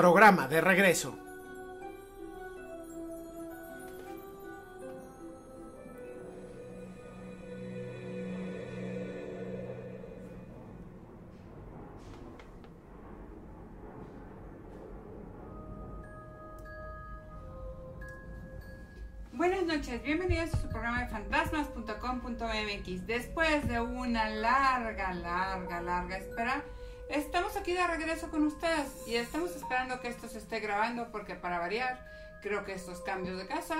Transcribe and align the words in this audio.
Programa 0.00 0.48
de 0.48 0.62
regreso. 0.62 1.14
Buenas 19.34 19.64
noches, 19.66 20.02
bienvenidos 20.02 20.54
a 20.54 20.56
su 20.56 20.68
programa 20.70 21.00
de 21.00 21.08
fantasmas.com.mx. 21.08 23.06
Después 23.06 23.68
de 23.68 23.80
una 23.80 24.30
larga, 24.30 25.12
larga, 25.12 25.82
larga 25.82 26.16
espera, 26.16 26.64
aquí 27.60 27.74
de 27.74 27.86
regreso 27.86 28.30
con 28.30 28.46
ustedes 28.46 29.06
y 29.06 29.16
estamos 29.16 29.54
esperando 29.54 30.00
que 30.00 30.08
esto 30.08 30.28
se 30.28 30.38
esté 30.38 30.60
grabando 30.60 31.08
porque 31.12 31.34
para 31.34 31.58
variar, 31.58 32.02
creo 32.40 32.64
que 32.64 32.72
estos 32.72 33.00
cambios 33.00 33.36
de 33.36 33.46
casa 33.46 33.76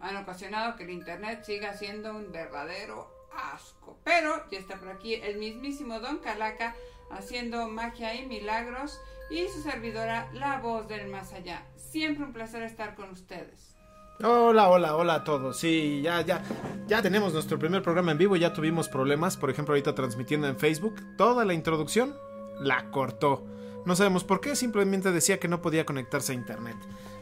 han 0.00 0.16
ocasionado 0.16 0.74
que 0.74 0.82
el 0.82 0.90
internet 0.90 1.44
siga 1.44 1.74
siendo 1.74 2.10
un 2.10 2.32
verdadero 2.32 3.08
asco. 3.54 3.96
Pero 4.02 4.50
ya 4.50 4.58
está 4.58 4.78
por 4.78 4.88
aquí 4.88 5.14
el 5.14 5.38
mismísimo 5.38 6.00
Don 6.00 6.18
Calaca 6.18 6.74
haciendo 7.12 7.68
magia 7.68 8.16
y 8.16 8.26
milagros 8.26 9.00
y 9.30 9.46
su 9.46 9.62
servidora, 9.62 10.28
la 10.32 10.58
voz 10.58 10.88
del 10.88 11.06
más 11.06 11.32
allá. 11.32 11.62
Siempre 11.76 12.24
un 12.24 12.32
placer 12.32 12.64
estar 12.64 12.96
con 12.96 13.10
ustedes. 13.10 13.76
Hola, 14.24 14.68
hola, 14.68 14.96
hola 14.96 15.14
a 15.14 15.24
todos. 15.24 15.56
Sí, 15.56 16.02
ya, 16.02 16.20
ya, 16.22 16.42
ya 16.88 17.00
tenemos 17.00 17.32
nuestro 17.32 17.60
primer 17.60 17.82
programa 17.82 18.10
en 18.10 18.18
vivo. 18.18 18.36
Ya 18.36 18.52
tuvimos 18.52 18.88
problemas. 18.88 19.36
Por 19.36 19.50
ejemplo, 19.50 19.72
ahorita 19.72 19.94
transmitiendo 19.94 20.48
en 20.48 20.58
Facebook. 20.58 21.00
Toda 21.16 21.44
la 21.44 21.54
introducción 21.54 22.14
la 22.60 22.90
cortó. 22.90 23.44
No 23.84 23.96
sabemos 23.96 24.24
por 24.24 24.40
qué. 24.40 24.54
Simplemente 24.56 25.10
decía 25.10 25.40
que 25.40 25.48
no 25.48 25.62
podía 25.62 25.86
conectarse 25.86 26.32
a 26.32 26.34
internet. 26.34 26.76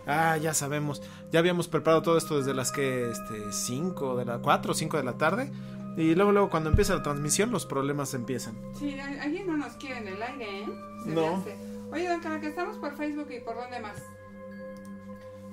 Ah, 0.07 0.37
ya 0.37 0.55
sabemos. 0.55 1.03
Ya 1.31 1.39
habíamos 1.39 1.69
preparado 1.69 2.03
todo 2.03 2.19
esto 2.19 2.39
desde 2.39 2.55
las 2.55 2.73
que, 2.73 3.11
este, 3.11 3.53
5 3.53 4.17
de 4.17 4.25
la 4.25 4.39
4 4.39 4.73
o 4.73 4.75
5 4.75 4.97
de 4.97 5.05
la 5.05 5.19
tarde. 5.19 5.51
Y 5.97 6.15
luego, 6.15 6.33
luego, 6.33 6.51
cuando 6.51 6.71
empieza 6.71 6.95
la 6.95 7.03
transmisión, 7.03 7.51
los 7.51 7.67
problemas 7.67 8.15
empiezan. 8.15 8.57
Sí, 8.79 8.99
alguien 8.99 9.47
no 9.47 9.57
nos 9.57 9.75
quiere 9.75 9.99
en 9.99 10.09
el 10.09 10.23
aire, 10.23 10.61
¿eh? 10.61 10.67
Se 11.05 11.11
No. 11.11 11.45
Oye, 11.93 12.09
don 12.09 12.21
Calaca, 12.21 12.47
estamos 12.47 12.77
por 12.77 12.97
Facebook 12.97 13.29
y 13.31 13.41
por 13.41 13.57
dónde 13.57 13.81
más. 13.81 13.99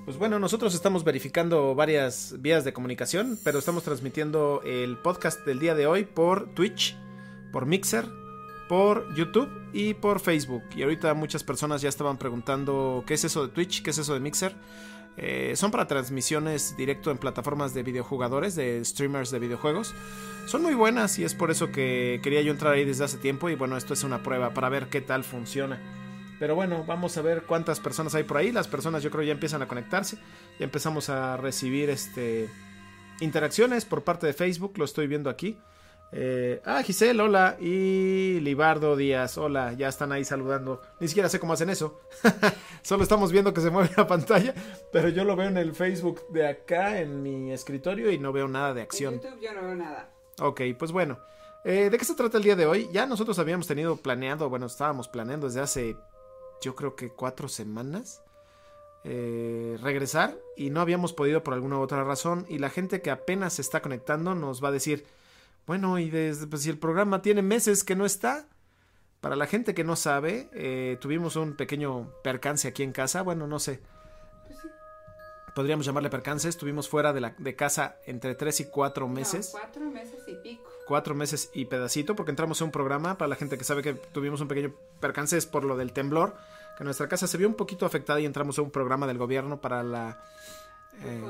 Pues 0.04 0.18
bueno, 0.18 0.38
nosotros 0.38 0.72
estamos 0.72 1.02
verificando 1.02 1.74
varias 1.74 2.36
vías 2.38 2.64
de 2.64 2.72
comunicación, 2.72 3.38
pero 3.42 3.58
estamos 3.58 3.82
transmitiendo 3.82 4.62
el 4.64 4.98
podcast 4.98 5.44
del 5.44 5.58
día 5.58 5.74
de 5.74 5.88
hoy 5.88 6.04
por 6.04 6.54
Twitch, 6.54 6.96
por 7.50 7.66
Mixer, 7.66 8.06
por 8.68 9.14
YouTube 9.14 9.48
y 9.72 9.94
por 9.94 10.20
Facebook. 10.20 10.62
Y 10.74 10.82
ahorita 10.82 11.14
muchas 11.14 11.44
personas 11.44 11.82
ya 11.82 11.88
estaban 11.88 12.18
preguntando 12.18 13.04
qué 13.06 13.14
es 13.14 13.24
eso 13.24 13.46
de 13.46 13.52
Twitch, 13.52 13.82
qué 13.82 13.90
es 13.90 13.98
eso 13.98 14.14
de 14.14 14.20
Mixer. 14.20 14.54
Eh, 15.18 15.54
son 15.56 15.70
para 15.70 15.86
transmisiones 15.86 16.76
directo 16.76 17.10
en 17.10 17.16
plataformas 17.16 17.72
de 17.72 17.82
videojugadores, 17.82 18.54
de 18.54 18.84
streamers 18.84 19.30
de 19.30 19.38
videojuegos. 19.38 19.94
Son 20.46 20.62
muy 20.62 20.74
buenas 20.74 21.18
y 21.18 21.24
es 21.24 21.34
por 21.34 21.50
eso 21.50 21.72
que 21.72 22.20
quería 22.22 22.42
yo 22.42 22.52
entrar 22.52 22.74
ahí 22.74 22.84
desde 22.84 23.04
hace 23.04 23.18
tiempo 23.18 23.48
y 23.48 23.54
bueno, 23.54 23.76
esto 23.76 23.94
es 23.94 24.04
una 24.04 24.22
prueba 24.22 24.52
para 24.52 24.68
ver 24.68 24.88
qué 24.88 25.00
tal 25.00 25.24
funciona. 25.24 25.80
Pero 26.38 26.54
bueno, 26.54 26.84
vamos 26.86 27.16
a 27.16 27.22
ver 27.22 27.44
cuántas 27.44 27.80
personas 27.80 28.14
hay 28.14 28.24
por 28.24 28.36
ahí. 28.36 28.52
Las 28.52 28.68
personas 28.68 29.02
yo 29.02 29.10
creo 29.10 29.24
ya 29.24 29.32
empiezan 29.32 29.62
a 29.62 29.68
conectarse. 29.68 30.18
Ya 30.58 30.64
empezamos 30.64 31.08
a 31.08 31.38
recibir 31.38 31.88
este 31.88 32.50
interacciones 33.20 33.86
por 33.86 34.04
parte 34.04 34.26
de 34.26 34.34
Facebook. 34.34 34.74
Lo 34.76 34.84
estoy 34.84 35.06
viendo 35.06 35.30
aquí. 35.30 35.58
Eh, 36.12 36.60
ah, 36.64 36.82
Giselle, 36.82 37.20
hola. 37.20 37.56
Y 37.60 38.40
Libardo 38.40 38.96
Díaz, 38.96 39.38
hola. 39.38 39.72
Ya 39.72 39.88
están 39.88 40.12
ahí 40.12 40.24
saludando. 40.24 40.80
Ni 41.00 41.08
siquiera 41.08 41.28
sé 41.28 41.40
cómo 41.40 41.52
hacen 41.52 41.70
eso. 41.70 42.00
Solo 42.82 43.02
estamos 43.02 43.32
viendo 43.32 43.52
que 43.52 43.60
se 43.60 43.70
mueve 43.70 43.90
la 43.96 44.06
pantalla. 44.06 44.54
Pero 44.92 45.08
yo 45.08 45.24
lo 45.24 45.36
veo 45.36 45.48
en 45.48 45.56
el 45.58 45.74
Facebook 45.74 46.28
de 46.28 46.46
acá, 46.46 47.00
en 47.00 47.22
mi 47.22 47.52
escritorio, 47.52 48.10
y 48.10 48.18
no 48.18 48.32
veo 48.32 48.48
nada 48.48 48.74
de 48.74 48.80
En 48.80 48.84
acción. 48.84 49.14
YouTube 49.14 49.40
yo 49.40 49.52
no 49.52 49.62
veo 49.62 49.74
nada. 49.74 50.10
Ok, 50.40 50.60
pues 50.78 50.92
bueno. 50.92 51.18
Eh, 51.64 51.90
¿De 51.90 51.98
qué 51.98 52.04
se 52.04 52.14
trata 52.14 52.38
el 52.38 52.44
día 52.44 52.54
de 52.54 52.66
hoy? 52.66 52.88
Ya 52.92 53.06
nosotros 53.06 53.40
habíamos 53.40 53.66
tenido 53.66 53.96
planeado, 53.96 54.48
bueno, 54.48 54.66
estábamos 54.66 55.08
planeando 55.08 55.48
desde 55.48 55.60
hace, 55.60 55.96
yo 56.62 56.76
creo 56.76 56.94
que 56.94 57.10
cuatro 57.10 57.48
semanas, 57.48 58.22
eh, 59.02 59.76
regresar 59.82 60.36
y 60.56 60.70
no 60.70 60.80
habíamos 60.80 61.12
podido 61.12 61.42
por 61.42 61.54
alguna 61.54 61.78
u 61.78 61.80
otra 61.80 62.04
razón. 62.04 62.46
Y 62.48 62.58
la 62.58 62.70
gente 62.70 63.02
que 63.02 63.10
apenas 63.10 63.54
se 63.54 63.62
está 63.62 63.82
conectando 63.82 64.36
nos 64.36 64.62
va 64.62 64.68
a 64.68 64.72
decir, 64.72 65.06
bueno, 65.66 65.98
y 65.98 66.10
desde, 66.10 66.46
pues, 66.46 66.62
si 66.62 66.70
el 66.70 66.78
programa 66.78 67.22
tiene 67.22 67.42
meses 67.42 67.84
que 67.84 67.96
no 67.96 68.06
está. 68.06 68.48
Para 69.20 69.34
la 69.34 69.46
gente 69.46 69.74
que 69.74 69.82
no 69.82 69.96
sabe, 69.96 70.48
eh, 70.52 70.98
tuvimos 71.00 71.34
un 71.36 71.56
pequeño 71.56 72.12
percance 72.22 72.68
aquí 72.68 72.82
en 72.82 72.92
casa. 72.92 73.22
Bueno, 73.22 73.46
no 73.46 73.58
sé, 73.58 73.80
Pues 74.46 74.58
podríamos 75.54 75.86
llamarle 75.86 76.10
percance. 76.10 76.48
Estuvimos 76.48 76.88
fuera 76.88 77.12
de, 77.12 77.20
la, 77.20 77.34
de 77.38 77.56
casa 77.56 77.96
entre 78.06 78.34
tres 78.34 78.60
y 78.60 78.66
cuatro 78.66 79.08
meses 79.08 79.50
No, 79.52 79.60
cuatro 79.60 79.90
meses 79.90 80.20
y 80.28 80.34
pico. 80.36 80.70
cuatro 80.86 81.14
meses 81.14 81.50
y 81.54 81.64
pedacito, 81.64 82.14
porque 82.14 82.30
entramos 82.30 82.60
en 82.60 82.66
un 82.66 82.70
programa, 82.72 83.16
para 83.18 83.28
la 83.28 83.36
gente 83.36 83.56
que 83.58 83.64
sabe 83.64 83.82
que 83.82 83.94
tuvimos 83.94 84.40
un 84.40 84.48
pequeño 84.48 84.74
percance 85.00 85.36
es 85.36 85.46
por 85.46 85.64
lo 85.64 85.76
del 85.76 85.92
temblor, 85.92 86.36
que 86.78 86.84
nuestra 86.84 87.08
casa 87.08 87.26
se 87.26 87.38
vio 87.38 87.48
un 87.48 87.54
poquito 87.54 87.86
afectada 87.86 88.20
y 88.20 88.26
entramos 88.26 88.58
a 88.58 88.62
un 88.62 88.70
programa 88.70 89.06
del 89.08 89.18
gobierno 89.18 89.60
para 89.62 89.82
la... 89.82 90.22
eh, 91.02 91.24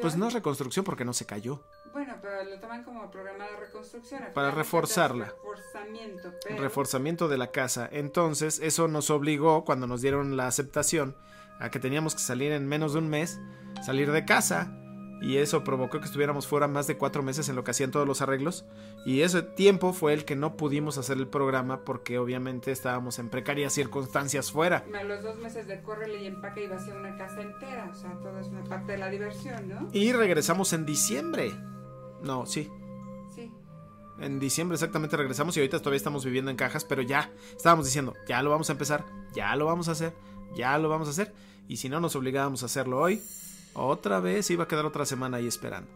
pues 0.00 0.16
no 0.16 0.30
reconstrucción 0.30 0.84
porque 0.84 1.04
no 1.04 1.12
se 1.12 1.26
cayó, 1.26 1.62
Bueno, 1.94 2.16
pero 2.20 2.42
lo 2.44 2.58
toman 2.58 2.82
como 2.82 3.08
programa 3.08 3.44
de 3.44 3.56
reconstrucción. 3.56 4.20
Para 4.34 4.50
reforzarla. 4.50 5.26
Reforzamiento. 5.26 6.32
Pero... 6.42 6.60
reforzamiento 6.60 7.28
de 7.28 7.38
la 7.38 7.52
casa. 7.52 7.88
Entonces 7.90 8.58
eso 8.60 8.88
nos 8.88 9.10
obligó, 9.10 9.64
cuando 9.64 9.86
nos 9.86 10.02
dieron 10.02 10.36
la 10.36 10.48
aceptación, 10.48 11.16
a 11.60 11.70
que 11.70 11.78
teníamos 11.78 12.14
que 12.16 12.20
salir 12.20 12.50
en 12.50 12.66
menos 12.66 12.94
de 12.94 12.98
un 12.98 13.08
mes, 13.08 13.40
salir 13.86 14.10
de 14.10 14.24
casa. 14.24 14.76
Y 15.22 15.38
eso 15.38 15.62
provocó 15.62 16.00
que 16.00 16.06
estuviéramos 16.06 16.48
fuera 16.48 16.66
más 16.66 16.88
de 16.88 16.98
cuatro 16.98 17.22
meses 17.22 17.48
en 17.48 17.54
lo 17.54 17.62
que 17.62 17.70
hacían 17.70 17.92
todos 17.92 18.06
los 18.06 18.20
arreglos. 18.20 18.66
Y 19.06 19.22
ese 19.22 19.42
tiempo 19.42 19.92
fue 19.92 20.12
el 20.12 20.24
que 20.24 20.34
no 20.34 20.56
pudimos 20.56 20.98
hacer 20.98 21.16
el 21.16 21.28
programa 21.28 21.84
porque 21.84 22.18
obviamente 22.18 22.72
estábamos 22.72 23.20
en 23.20 23.30
precarias 23.30 23.72
circunstancias 23.72 24.50
fuera. 24.50 24.84
A 24.92 25.04
los 25.04 25.22
dos 25.22 25.38
meses 25.38 25.68
de 25.68 25.80
córrele 25.80 26.24
y 26.24 26.26
empaque 26.26 26.64
iba 26.64 26.76
a 26.76 26.80
ser 26.80 26.96
una 26.96 27.16
casa 27.16 27.40
entera. 27.40 27.88
O 27.90 27.94
sea, 27.94 28.12
todo 28.18 28.38
es 28.40 28.48
una 28.48 28.64
parte 28.64 28.92
de 28.92 28.98
la 28.98 29.08
diversión, 29.08 29.68
¿no? 29.68 29.88
Y 29.92 30.12
regresamos 30.12 30.72
en 30.72 30.84
diciembre. 30.84 31.52
No, 32.24 32.46
sí. 32.46 32.70
Sí. 33.34 33.52
En 34.18 34.40
diciembre 34.40 34.74
exactamente 34.74 35.16
regresamos 35.16 35.56
y 35.56 35.60
ahorita 35.60 35.78
todavía 35.78 35.98
estamos 35.98 36.24
viviendo 36.24 36.50
en 36.50 36.56
cajas, 36.56 36.84
pero 36.84 37.02
ya 37.02 37.30
estábamos 37.56 37.84
diciendo, 37.84 38.14
ya 38.26 38.42
lo 38.42 38.50
vamos 38.50 38.68
a 38.70 38.72
empezar, 38.72 39.04
ya 39.34 39.54
lo 39.56 39.66
vamos 39.66 39.88
a 39.88 39.92
hacer, 39.92 40.14
ya 40.56 40.78
lo 40.78 40.88
vamos 40.88 41.08
a 41.08 41.10
hacer. 41.10 41.32
Y 41.68 41.76
si 41.76 41.88
no 41.88 42.00
nos 42.00 42.16
obligábamos 42.16 42.62
a 42.62 42.66
hacerlo 42.66 43.00
hoy, 43.00 43.22
otra 43.74 44.20
vez 44.20 44.50
iba 44.50 44.64
a 44.64 44.68
quedar 44.68 44.86
otra 44.86 45.06
semana 45.06 45.38
ahí 45.38 45.46
esperando. 45.46 45.90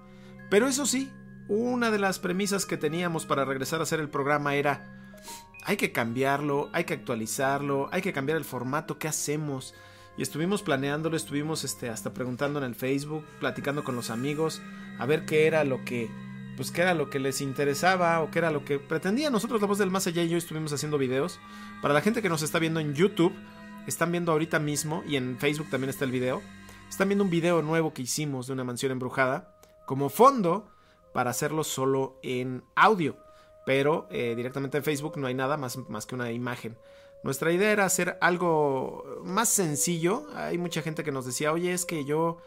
Pero 0.51 0.67
eso 0.67 0.87
sí, 0.87 1.11
una 1.49 1.91
de 1.91 1.99
las 1.99 2.19
premisas 2.19 2.67
que 2.67 2.77
teníamos 2.77 3.25
para 3.25 3.45
regresar 3.45 3.81
a 3.81 3.85
hacer 3.85 4.01
el 4.01 4.09
programa 4.09 4.55
era, 4.55 5.15
hay 5.65 5.77
que 5.77 5.93
cambiarlo, 5.93 6.69
hay 6.73 6.85
que 6.85 6.95
actualizarlo, 6.95 7.89
hay 7.93 8.03
que 8.03 8.13
cambiar 8.13 8.39
el 8.39 8.45
formato, 8.45 8.99
¿qué 8.99 9.09
hacemos? 9.09 9.75
Y 10.17 10.23
estuvimos 10.23 10.63
planeándolo, 10.63 11.17
estuvimos 11.17 11.65
este, 11.65 11.89
hasta 11.89 12.13
preguntando 12.13 12.59
en 12.59 12.65
el 12.65 12.75
Facebook, 12.75 13.25
platicando 13.39 13.85
con 13.85 13.95
los 13.95 14.11
amigos, 14.11 14.61
a 14.99 15.07
ver 15.07 15.25
qué 15.27 15.47
era 15.47 15.63
lo 15.65 15.85
que, 15.85 16.11
pues 16.59 16.73
qué 16.73 16.83
era 16.83 16.93
lo 16.93 17.09
que 17.09 17.21
les 17.21 17.41
interesaba 17.41 18.21
o 18.21 18.33
qué 18.33 18.41
era 18.41 18.51
lo 18.51 18.65
que 18.65 18.81
pretendía. 18.81 19.31
Nosotros, 19.31 19.61
la 19.61 19.69
voz 19.69 19.79
del 19.79 19.93
más 19.93 20.09
allá 20.09 20.25
y 20.25 20.29
yo 20.29 20.37
estuvimos 20.37 20.73
haciendo 20.73 20.99
videos. 20.99 21.39
Para 21.81 21.95
la 21.95 22.01
gente 22.01 22.21
que 22.21 22.29
nos 22.29 22.43
está 22.43 22.59
viendo 22.59 22.81
en 22.81 22.95
YouTube, 22.95 23.33
están 23.87 24.11
viendo 24.11 24.33
ahorita 24.33 24.59
mismo 24.59 25.05
y 25.07 25.15
en 25.15 25.39
Facebook 25.39 25.71
también 25.71 25.91
está 25.91 26.05
el 26.05 26.11
video. 26.11 26.43
Están 26.91 27.11
viendo 27.11 27.23
un 27.23 27.31
video 27.31 27.63
nuevo 27.63 27.95
que 27.95 28.03
hicimos 28.03 28.49
de 28.49 28.55
una 28.55 28.65
mansión 28.65 28.91
embrujada 28.91 29.55
como 29.87 30.09
fondo 30.09 30.69
para 31.13 31.31
hacerlo 31.31 31.63
solo 31.63 32.19
en 32.25 32.65
audio. 32.75 33.17
Pero 33.65 34.09
eh, 34.11 34.35
directamente 34.37 34.79
en 34.79 34.83
Facebook 34.83 35.17
no 35.17 35.29
hay 35.29 35.35
nada 35.35 35.57
más, 35.59 35.77
más 35.89 36.07
que 36.07 36.17
una 36.17 36.33
imagen. 36.33 36.77
Nuestra 37.23 37.53
idea 37.53 37.71
era 37.71 37.85
hacer 37.85 38.19
algo 38.21 39.23
más 39.23 39.49
sencillo. 39.49 40.27
Hay 40.35 40.59
mucha 40.59 40.83
gente 40.83 41.05
que 41.05 41.13
nos 41.13 41.25
decía, 41.25 41.53
oye, 41.53 41.73
es 41.73 41.85
que 41.85 42.05
yo 42.05 42.39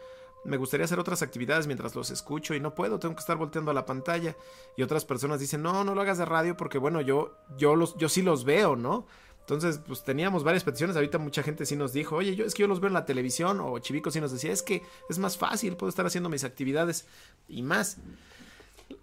me 0.44 0.56
gustaría 0.56 0.84
hacer 0.84 0.98
otras 0.98 1.22
actividades 1.22 1.66
mientras 1.66 1.94
los 1.94 2.10
escucho 2.10 2.54
y 2.54 2.60
no 2.60 2.74
puedo, 2.74 2.98
tengo 2.98 3.14
que 3.14 3.20
estar 3.20 3.36
volteando 3.36 3.70
a 3.70 3.74
la 3.74 3.86
pantalla. 3.86 4.36
Y 4.76 4.82
otras 4.82 5.04
personas 5.04 5.40
dicen, 5.40 5.62
no, 5.62 5.84
no 5.84 5.94
lo 5.94 6.00
hagas 6.00 6.18
de 6.18 6.24
radio 6.24 6.56
porque 6.56 6.78
bueno, 6.78 7.00
yo, 7.00 7.36
yo, 7.56 7.76
los, 7.76 7.96
yo 7.96 8.08
sí 8.08 8.22
los 8.22 8.44
veo, 8.44 8.76
¿no? 8.76 9.06
Entonces, 9.40 9.80
pues 9.84 10.04
teníamos 10.04 10.44
varias 10.44 10.62
peticiones. 10.62 10.96
Ahorita 10.96 11.18
mucha 11.18 11.42
gente 11.42 11.66
sí 11.66 11.74
nos 11.76 11.92
dijo, 11.92 12.16
oye, 12.16 12.36
yo 12.36 12.44
es 12.44 12.54
que 12.54 12.62
yo 12.62 12.68
los 12.68 12.80
veo 12.80 12.88
en 12.88 12.94
la 12.94 13.04
televisión. 13.04 13.60
O 13.60 13.78
Chivico 13.80 14.10
sí 14.10 14.20
nos 14.20 14.32
decía, 14.32 14.52
es 14.52 14.62
que 14.62 14.82
es 15.10 15.18
más 15.18 15.36
fácil, 15.36 15.76
puedo 15.76 15.88
estar 15.88 16.06
haciendo 16.06 16.28
mis 16.28 16.44
actividades 16.44 17.06
y 17.48 17.62
más. 17.62 17.98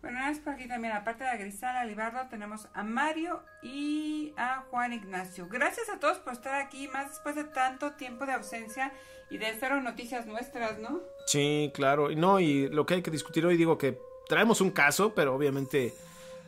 Bueno, 0.01 0.17
nada 0.19 0.31
más 0.31 0.39
por 0.39 0.53
aquí 0.53 0.67
también, 0.67 0.93
aparte 0.93 1.25
de 1.25 1.29
a 1.29 1.35
Grisala 1.35 1.83
Libardo, 1.83 2.27
tenemos 2.29 2.67
a 2.73 2.83
Mario 2.83 3.43
y 3.61 4.33
a 4.37 4.63
Juan 4.69 4.93
Ignacio. 4.93 5.47
Gracias 5.49 5.89
a 5.89 5.99
todos 5.99 6.19
por 6.19 6.33
estar 6.33 6.55
aquí, 6.55 6.87
más 6.87 7.09
después 7.09 7.35
de 7.35 7.43
tanto 7.43 7.91
tiempo 7.93 8.25
de 8.25 8.31
ausencia 8.33 8.93
y 9.29 9.37
de 9.37 9.53
cero 9.59 9.81
noticias 9.81 10.25
nuestras, 10.25 10.79
¿no? 10.79 11.01
Sí, 11.25 11.69
claro. 11.73 12.11
Y 12.11 12.15
no, 12.15 12.39
y 12.39 12.69
lo 12.69 12.85
que 12.85 12.93
hay 12.95 13.01
que 13.01 13.11
discutir 13.11 13.45
hoy, 13.45 13.57
digo 13.57 13.77
que 13.77 13.99
traemos 14.29 14.61
un 14.61 14.71
caso, 14.71 15.13
pero 15.13 15.35
obviamente, 15.35 15.93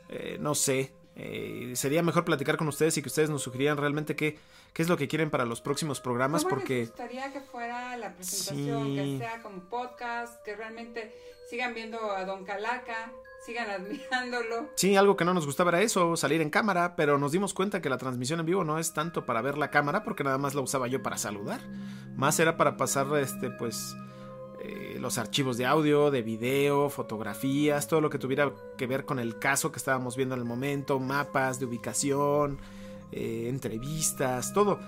eh, 0.09 0.37
no 0.39 0.55
sé. 0.55 0.93
eh, 1.17 1.73
sería 1.75 2.01
mejor 2.01 2.23
platicar 2.23 2.55
con 2.55 2.69
ustedes 2.69 2.97
y 2.97 3.01
que 3.01 3.09
ustedes 3.09 3.29
nos 3.29 3.43
sugirieran 3.43 3.77
realmente 3.77 4.15
qué, 4.15 4.39
qué 4.73 4.81
es 4.81 4.87
lo 4.87 4.95
que 4.95 5.09
quieren 5.09 5.29
para 5.29 5.43
los 5.43 5.59
próximos 5.59 5.99
programas, 5.99 6.43
¿Cómo 6.45 6.55
porque... 6.55 6.79
les 6.79 6.87
gustaría 6.87 7.33
que 7.33 7.41
fuera 7.41 7.97
la 7.97 8.13
presentación, 8.15 8.87
Sí. 8.87 8.95
que 8.95 9.17
sea 9.17 9.41
como 9.43 9.59
podcast, 9.69 10.41
que 10.45 10.55
realmente 10.55 11.13
sigan 11.49 11.73
viendo 11.73 12.11
a 12.11 12.23
Don 12.23 12.45
Calaca, 12.45 13.11
sigan 13.41 13.69
admirándolo? 13.69 14.69
Sí, 14.75 14.95
algo 14.95 15.17
que 15.17 15.25
no 15.25 15.33
nos 15.33 15.45
gustaba 15.45 15.71
era 15.71 15.81
eso, 15.81 16.15
salir 16.15 16.41
en 16.41 16.49
cámara, 16.49 16.95
pero 16.95 17.17
nos 17.17 17.31
dimos 17.31 17.53
cuenta 17.53 17.81
que 17.81 17.89
la 17.89 17.97
transmisión 17.97 18.39
en 18.39 18.45
vivo 18.45 18.63
no 18.63 18.77
es 18.77 18.93
tanto 18.93 19.25
para 19.25 19.41
ver 19.41 19.57
la 19.57 19.71
cámara, 19.71 20.03
porque 20.03 20.23
nada 20.23 20.37
más 20.37 20.53
la 20.53 20.61
usaba 20.61 20.87
yo 20.87 21.01
para 21.01 21.17
saludar. 21.17 21.61
Más 22.15 22.39
era 22.39 22.57
para 22.57 22.77
pasar, 22.77 23.07
este, 23.17 23.49
pues, 23.49 23.95
eh, 24.63 24.97
los 24.99 25.17
archivos 25.17 25.57
de 25.57 25.65
audio, 25.65 26.11
de 26.11 26.21
video, 26.21 26.89
fotografías, 26.89 27.87
todo 27.87 27.99
lo 27.99 28.11
que 28.11 28.19
tuviera 28.19 28.53
que 28.77 28.85
ver 28.85 29.05
con 29.05 29.17
el 29.17 29.39
caso 29.39 29.71
que 29.71 29.77
estábamos 29.77 30.15
viendo 30.15 30.35
en 30.35 30.41
el 30.41 30.45
momento, 30.45 30.99
mapas 30.99 31.59
de 31.59 31.65
ubicación, 31.65 32.59
eh, 33.11 33.47
entrevistas, 33.49 34.53
todo. 34.53 34.79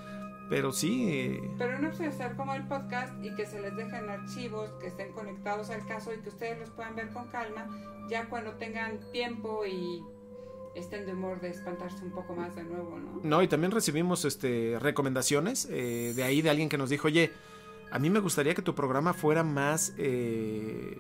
Pero 0.50 0.72
sí, 0.72 1.10
eh, 1.10 1.52
Pero 1.58 1.88
opción 1.88 2.10
es 2.10 2.16
hacer 2.16 2.36
como 2.36 2.54
el 2.54 2.68
podcast 2.68 3.14
y 3.24 3.34
que 3.36 3.46
se 3.46 3.62
les 3.62 3.76
dejen 3.76 4.10
archivos 4.10 4.72
que 4.82 4.88
estén 4.88 5.12
conectados 5.14 5.70
al 5.70 5.86
caso 5.86 6.14
y 6.14 6.18
que 6.18 6.30
ustedes 6.30 6.60
los 6.60 6.70
puedan 6.72 6.96
ver 6.96 7.10
con 7.10 7.28
calma 7.30 7.68
ya 8.10 8.26
cuando 8.30 8.52
tengan 8.56 9.00
tiempo 9.12 9.66
y 9.66 10.04
estén 10.76 11.06
de 11.06 11.14
humor 11.14 11.40
de 11.40 11.50
espantarse 11.50 12.04
un 12.04 12.12
poco 12.12 12.36
más 12.36 12.56
de 12.56 12.64
nuevo, 12.64 13.00
¿no? 13.00 13.22
No, 13.24 13.42
y 13.42 13.48
también 13.48 13.72
recibimos 13.72 14.26
este 14.26 14.78
recomendaciones 14.80 15.68
eh, 15.70 16.14
de 16.16 16.24
ahí 16.24 16.42
de 16.42 16.50
alguien 16.50 16.70
que 16.70 16.78
nos 16.78 16.90
dijo, 16.90 17.08
oye, 17.08 17.32
a 17.92 18.00
mí 18.00 18.10
me 18.10 18.20
gustaría 18.20 18.56
que 18.56 18.62
tu 18.62 18.74
programa 18.74 19.14
fuera 19.14 19.44
más 19.44 19.94
eh, 19.98 20.98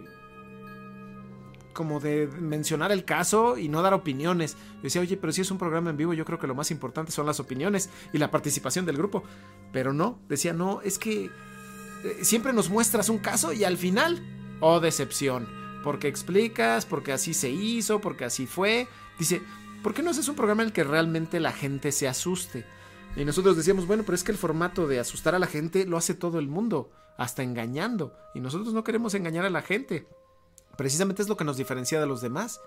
como 1.73 1.99
de 1.99 2.27
mencionar 2.39 2.91
el 2.91 3.03
caso 3.03 3.57
y 3.57 3.67
no 3.67 3.81
dar 3.81 3.93
opiniones. 3.93 4.55
Yo 4.75 4.83
decía, 4.83 5.01
oye, 5.01 5.17
pero 5.17 5.33
si 5.33 5.41
es 5.41 5.51
un 5.51 5.57
programa 5.57 5.89
en 5.89 5.97
vivo, 5.97 6.13
yo 6.13 6.25
creo 6.25 6.39
que 6.39 6.47
lo 6.47 6.55
más 6.55 6.71
importante 6.71 7.11
son 7.11 7.25
las 7.25 7.39
opiniones 7.39 7.89
y 8.13 8.17
la 8.17 8.31
participación 8.31 8.85
del 8.85 8.97
grupo. 8.97 9.23
Pero 9.71 9.93
no, 9.93 10.19
decía, 10.29 10.53
no, 10.53 10.81
es 10.81 10.97
que 10.97 11.25
eh, 11.25 12.17
siempre 12.21 12.53
nos 12.53 12.69
muestras 12.69 13.09
un 13.09 13.17
caso 13.17 13.53
y 13.53 13.63
al 13.63 13.77
final, 13.77 14.21
oh 14.59 14.79
decepción, 14.79 15.47
porque 15.83 16.07
explicas, 16.07 16.85
porque 16.85 17.11
así 17.11 17.33
se 17.33 17.49
hizo, 17.49 17.99
porque 17.99 18.25
así 18.25 18.47
fue. 18.47 18.87
Dice, 19.19 19.41
¿por 19.81 19.93
qué 19.93 20.03
no 20.03 20.11
haces 20.11 20.27
un 20.27 20.35
programa 20.35 20.63
en 20.63 20.67
el 20.67 20.73
que 20.73 20.83
realmente 20.83 21.39
la 21.39 21.51
gente 21.51 21.91
se 21.91 22.07
asuste? 22.07 22.65
Y 23.15 23.25
nosotros 23.25 23.55
decíamos, 23.55 23.85
bueno, 23.85 24.03
pero 24.03 24.15
es 24.15 24.23
que 24.23 24.31
el 24.31 24.37
formato 24.37 24.87
de 24.87 24.99
asustar 24.99 25.35
a 25.35 25.39
la 25.39 25.47
gente 25.47 25.85
lo 25.85 25.97
hace 25.97 26.15
todo 26.15 26.39
el 26.39 26.47
mundo, 26.47 26.89
hasta 27.17 27.43
engañando. 27.43 28.13
Y 28.33 28.39
nosotros 28.39 28.73
no 28.73 28.83
queremos 28.83 29.13
engañar 29.13 29.45
a 29.45 29.49
la 29.49 29.61
gente. 29.61 30.07
Precisamente 30.77 31.21
es 31.21 31.29
lo 31.29 31.37
que 31.37 31.43
nos 31.43 31.57
diferencia 31.57 31.99
de 31.99 32.07
los 32.07 32.21
demás. 32.21 32.59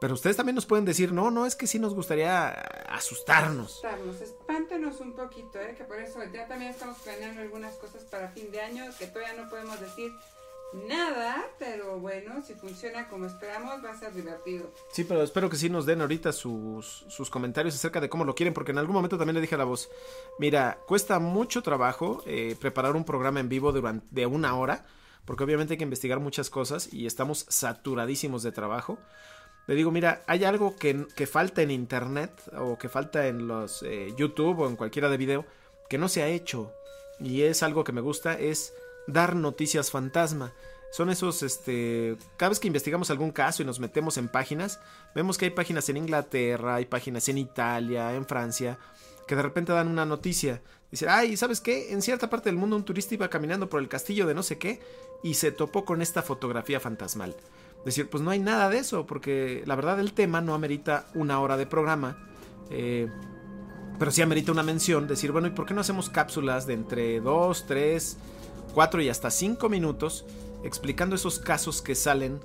Pero 0.00 0.14
ustedes 0.14 0.36
también 0.36 0.54
nos 0.54 0.66
pueden 0.66 0.84
decir, 0.84 1.12
no, 1.12 1.30
no, 1.30 1.46
es 1.46 1.56
que 1.56 1.66
sí 1.66 1.78
nos 1.78 1.94
gustaría 1.94 2.50
asustarnos. 2.50 3.82
Asustarnos, 3.82 4.20
espántenos 4.20 5.00
un 5.00 5.14
poquito, 5.14 5.58
¿eh? 5.58 5.74
que 5.76 5.84
por 5.84 5.98
eso 5.98 6.20
ya 6.32 6.46
también 6.46 6.70
estamos 6.70 6.98
planeando 6.98 7.40
algunas 7.40 7.74
cosas 7.76 8.04
para 8.04 8.28
fin 8.28 8.50
de 8.50 8.60
año 8.60 8.84
que 8.98 9.06
todavía 9.06 9.42
no 9.42 9.48
podemos 9.48 9.80
decir 9.80 10.12
nada, 10.86 11.44
pero 11.58 11.98
bueno, 11.98 12.42
si 12.42 12.54
funciona 12.54 13.08
como 13.08 13.26
esperamos 13.26 13.82
va 13.82 13.90
a 13.90 13.98
ser 13.98 14.12
divertido. 14.12 14.70
Sí, 14.90 15.04
pero 15.04 15.22
espero 15.22 15.48
que 15.48 15.56
sí 15.56 15.70
nos 15.70 15.86
den 15.86 16.00
ahorita 16.02 16.32
sus, 16.32 17.06
sus 17.08 17.30
comentarios 17.30 17.74
acerca 17.74 18.00
de 18.00 18.08
cómo 18.08 18.24
lo 18.24 18.34
quieren, 18.34 18.52
porque 18.52 18.72
en 18.72 18.78
algún 18.78 18.94
momento 18.94 19.16
también 19.16 19.36
le 19.36 19.40
dije 19.40 19.54
a 19.54 19.58
la 19.58 19.64
voz, 19.64 19.88
mira, 20.38 20.78
cuesta 20.86 21.18
mucho 21.18 21.62
trabajo 21.62 22.22
eh, 22.26 22.56
preparar 22.60 22.96
un 22.96 23.04
programa 23.04 23.40
en 23.40 23.48
vivo 23.48 23.72
durante 23.72 24.06
de 24.10 24.26
una 24.26 24.56
hora, 24.56 24.84
porque 25.26 25.44
obviamente 25.44 25.74
hay 25.74 25.78
que 25.78 25.84
investigar 25.84 26.20
muchas 26.20 26.48
cosas 26.50 26.92
y 26.92 27.06
estamos 27.06 27.46
saturadísimos 27.48 28.42
de 28.42 28.52
trabajo. 28.52 28.98
Le 29.66 29.74
digo, 29.74 29.90
mira, 29.90 30.22
hay 30.26 30.44
algo 30.44 30.76
que, 30.76 31.06
que 31.16 31.26
falta 31.26 31.60
en 31.60 31.72
internet 31.72 32.30
o 32.56 32.78
que 32.78 32.88
falta 32.88 33.26
en 33.26 33.48
los 33.48 33.82
eh, 33.82 34.14
YouTube 34.16 34.60
o 34.60 34.68
en 34.68 34.76
cualquiera 34.76 35.10
de 35.10 35.16
video 35.16 35.44
que 35.88 35.98
no 35.98 36.08
se 36.08 36.22
ha 36.22 36.28
hecho 36.28 36.72
y 37.18 37.42
es 37.42 37.62
algo 37.62 37.84
que 37.84 37.92
me 37.92 38.00
gusta, 38.00 38.34
es 38.38 38.72
dar 39.06 39.36
noticias 39.36 39.90
fantasma. 39.90 40.52
Son 40.92 41.10
esos, 41.10 41.42
este, 41.42 42.16
cada 42.36 42.50
vez 42.50 42.60
que 42.60 42.68
investigamos 42.68 43.10
algún 43.10 43.30
caso 43.32 43.62
y 43.62 43.66
nos 43.66 43.80
metemos 43.80 44.16
en 44.18 44.28
páginas, 44.28 44.80
vemos 45.14 45.36
que 45.36 45.46
hay 45.46 45.50
páginas 45.50 45.88
en 45.88 45.96
Inglaterra, 45.96 46.76
hay 46.76 46.86
páginas 46.86 47.28
en 47.28 47.38
Italia, 47.38 48.14
en 48.14 48.24
Francia, 48.26 48.78
que 49.26 49.36
de 49.36 49.42
repente 49.42 49.72
dan 49.72 49.88
una 49.88 50.06
noticia. 50.06 50.62
Dicen, 50.90 51.08
ay, 51.10 51.36
¿sabes 51.36 51.60
qué? 51.60 51.92
En 51.92 52.02
cierta 52.02 52.30
parte 52.30 52.48
del 52.48 52.58
mundo 52.58 52.76
un 52.76 52.84
turista 52.84 53.14
iba 53.14 53.28
caminando 53.28 53.68
por 53.68 53.80
el 53.80 53.88
castillo 53.88 54.26
de 54.26 54.34
no 54.34 54.42
sé 54.42 54.58
qué 54.58 54.80
y 55.22 55.34
se 55.34 55.50
topó 55.52 55.84
con 55.84 56.02
esta 56.02 56.22
fotografía 56.22 56.80
fantasmal. 56.80 57.36
Decir, 57.84 58.08
pues 58.08 58.22
no 58.22 58.30
hay 58.30 58.38
nada 58.38 58.68
de 58.68 58.78
eso, 58.78 59.06
porque 59.06 59.62
la 59.66 59.76
verdad 59.76 60.00
el 60.00 60.12
tema 60.12 60.40
no 60.40 60.54
amerita 60.54 61.06
una 61.14 61.40
hora 61.40 61.56
de 61.56 61.66
programa. 61.66 62.16
Eh, 62.70 63.08
pero 63.98 64.10
sí 64.10 64.22
amerita 64.22 64.52
una 64.52 64.62
mención, 64.62 65.06
decir, 65.06 65.32
bueno, 65.32 65.48
¿y 65.48 65.50
por 65.50 65.66
qué 65.66 65.74
no 65.74 65.80
hacemos 65.80 66.10
cápsulas 66.10 66.66
de 66.66 66.74
entre 66.74 67.20
2, 67.20 67.66
3, 67.66 68.16
4 68.74 69.02
y 69.02 69.08
hasta 69.08 69.30
5 69.30 69.68
minutos 69.68 70.26
explicando 70.64 71.16
esos 71.16 71.38
casos 71.38 71.80
que 71.80 71.94
salen 71.94 72.40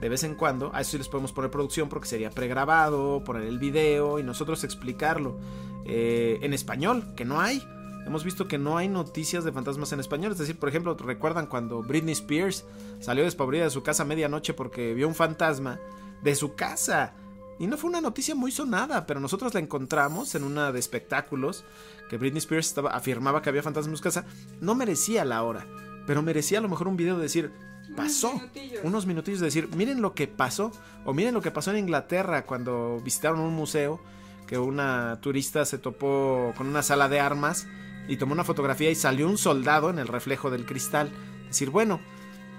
de 0.00 0.08
vez 0.08 0.24
en 0.24 0.34
cuando? 0.34 0.70
A 0.74 0.80
eso 0.80 0.92
sí 0.92 0.98
les 0.98 1.08
podemos 1.08 1.32
poner 1.32 1.50
producción 1.50 1.88
porque 1.88 2.08
sería 2.08 2.30
pregrabado, 2.30 3.22
poner 3.24 3.42
el 3.42 3.58
video 3.58 4.18
y 4.18 4.22
nosotros 4.22 4.64
explicarlo 4.64 5.38
eh, 5.84 6.38
en 6.40 6.54
español, 6.54 7.14
que 7.16 7.24
no 7.24 7.40
hay. 7.40 7.62
Hemos 8.06 8.22
visto 8.22 8.46
que 8.46 8.58
no 8.58 8.76
hay 8.76 8.88
noticias 8.88 9.44
de 9.44 9.52
fantasmas 9.52 9.92
en 9.92 10.00
español. 10.00 10.32
Es 10.32 10.38
decir, 10.38 10.58
por 10.58 10.68
ejemplo, 10.68 10.94
¿recuerdan 10.94 11.46
cuando 11.46 11.82
Britney 11.82 12.12
Spears 12.12 12.64
salió 13.00 13.24
despavorida 13.24 13.64
de 13.64 13.70
su 13.70 13.82
casa 13.82 14.02
a 14.02 14.06
medianoche 14.06 14.52
porque 14.52 14.92
vio 14.94 15.08
un 15.08 15.14
fantasma 15.14 15.80
de 16.22 16.34
su 16.34 16.54
casa? 16.54 17.14
Y 17.58 17.66
no 17.66 17.76
fue 17.78 17.88
una 17.88 18.00
noticia 18.00 18.34
muy 18.34 18.50
sonada, 18.50 19.06
pero 19.06 19.20
nosotros 19.20 19.54
la 19.54 19.60
encontramos 19.60 20.34
en 20.34 20.44
una 20.44 20.72
de 20.72 20.80
espectáculos 20.80 21.64
que 22.10 22.18
Britney 22.18 22.38
Spears 22.38 22.66
estaba, 22.66 22.90
afirmaba 22.90 23.40
que 23.40 23.48
había 23.48 23.62
fantasmas 23.62 23.92
en 23.92 23.96
su 23.96 24.02
casa. 24.02 24.26
No 24.60 24.74
merecía 24.74 25.24
la 25.24 25.42
hora, 25.42 25.66
pero 26.06 26.20
merecía 26.20 26.58
a 26.58 26.62
lo 26.62 26.68
mejor 26.68 26.88
un 26.88 26.96
video 26.96 27.16
de 27.16 27.22
decir, 27.22 27.52
pasó. 27.96 28.30
Unos 28.30 28.42
minutillos. 28.42 28.84
Unos 28.84 29.06
minutillos 29.06 29.40
de 29.40 29.46
decir, 29.46 29.68
miren 29.76 30.02
lo 30.02 30.14
que 30.14 30.26
pasó. 30.26 30.72
O 31.06 31.14
miren 31.14 31.32
lo 31.32 31.40
que 31.40 31.50
pasó 31.50 31.70
en 31.70 31.78
Inglaterra 31.78 32.44
cuando 32.44 33.00
visitaron 33.02 33.40
un 33.40 33.54
museo 33.54 34.00
que 34.46 34.58
una 34.58 35.18
turista 35.22 35.64
se 35.64 35.78
topó 35.78 36.52
con 36.56 36.66
una 36.66 36.82
sala 36.82 37.08
de 37.08 37.20
armas 37.20 37.66
y 38.08 38.16
tomó 38.16 38.32
una 38.32 38.44
fotografía 38.44 38.90
y 38.90 38.94
salió 38.94 39.28
un 39.28 39.38
soldado 39.38 39.90
en 39.90 39.98
el 39.98 40.08
reflejo 40.08 40.50
del 40.50 40.66
cristal. 40.66 41.10
Decir, 41.48 41.70
bueno, 41.70 42.00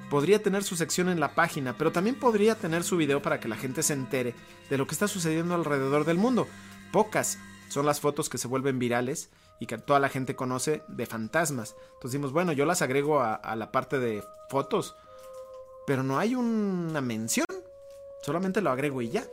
podría 0.09 0.41
tener 0.41 0.63
su 0.63 0.75
sección 0.75 1.09
en 1.09 1.19
la 1.19 1.35
página, 1.35 1.77
pero 1.77 1.91
también 1.91 2.15
podría 2.15 2.55
tener 2.55 2.83
su 2.83 2.97
video 2.97 3.21
para 3.21 3.39
que 3.39 3.47
la 3.47 3.55
gente 3.55 3.83
se 3.83 3.93
entere 3.93 4.35
de 4.69 4.77
lo 4.77 4.87
que 4.87 4.93
está 4.93 5.07
sucediendo 5.07 5.55
alrededor 5.55 6.05
del 6.05 6.17
mundo. 6.17 6.47
Pocas 6.91 7.37
son 7.69 7.85
las 7.85 7.99
fotos 7.99 8.29
que 8.29 8.37
se 8.37 8.47
vuelven 8.47 8.79
virales 8.79 9.29
y 9.59 9.67
que 9.67 9.77
toda 9.77 9.99
la 9.99 10.09
gente 10.09 10.35
conoce 10.35 10.83
de 10.87 11.05
fantasmas. 11.05 11.75
Entonces 11.95 12.11
decimos, 12.11 12.31
bueno, 12.31 12.51
yo 12.51 12.65
las 12.65 12.81
agrego 12.81 13.21
a, 13.21 13.35
a 13.35 13.55
la 13.55 13.71
parte 13.71 13.99
de 13.99 14.23
fotos, 14.49 14.95
pero 15.87 16.03
no 16.03 16.17
hay 16.17 16.35
una 16.35 17.01
mención. 17.01 17.47
Solamente 18.21 18.61
lo 18.61 18.71
agrego 18.71 19.01
y 19.01 19.09
ya. 19.09 19.25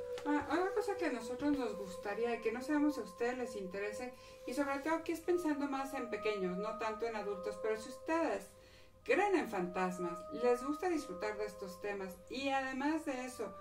Que 1.02 1.09
a 1.09 1.12
nosotros 1.12 1.59
nos 1.59 1.76
gustaría 1.76 2.37
y 2.37 2.40
que 2.42 2.52
no 2.52 2.62
sabemos 2.62 2.94
si 2.94 3.00
a 3.00 3.02
ustedes 3.02 3.37
les 3.37 3.56
interese 3.56 4.12
y 4.47 4.54
sobre 4.54 4.78
todo 4.78 5.02
que 5.02 5.11
es 5.11 5.18
pensando 5.18 5.66
más 5.66 5.94
en 5.94 6.09
pequeños, 6.11 6.56
no 6.59 6.78
tanto 6.78 7.06
en 7.06 7.16
adultos, 7.16 7.59
pero 7.61 7.76
si 7.76 7.88
ustedes 7.88 8.47
creen 9.02 9.35
en 9.35 9.49
fantasmas, 9.49 10.16
les 10.44 10.62
gusta 10.62 10.88
disfrutar 10.88 11.37
de 11.37 11.47
estos 11.47 11.80
temas 11.80 12.16
y 12.30 12.50
además 12.50 13.04
de 13.04 13.25
eso, 13.25 13.52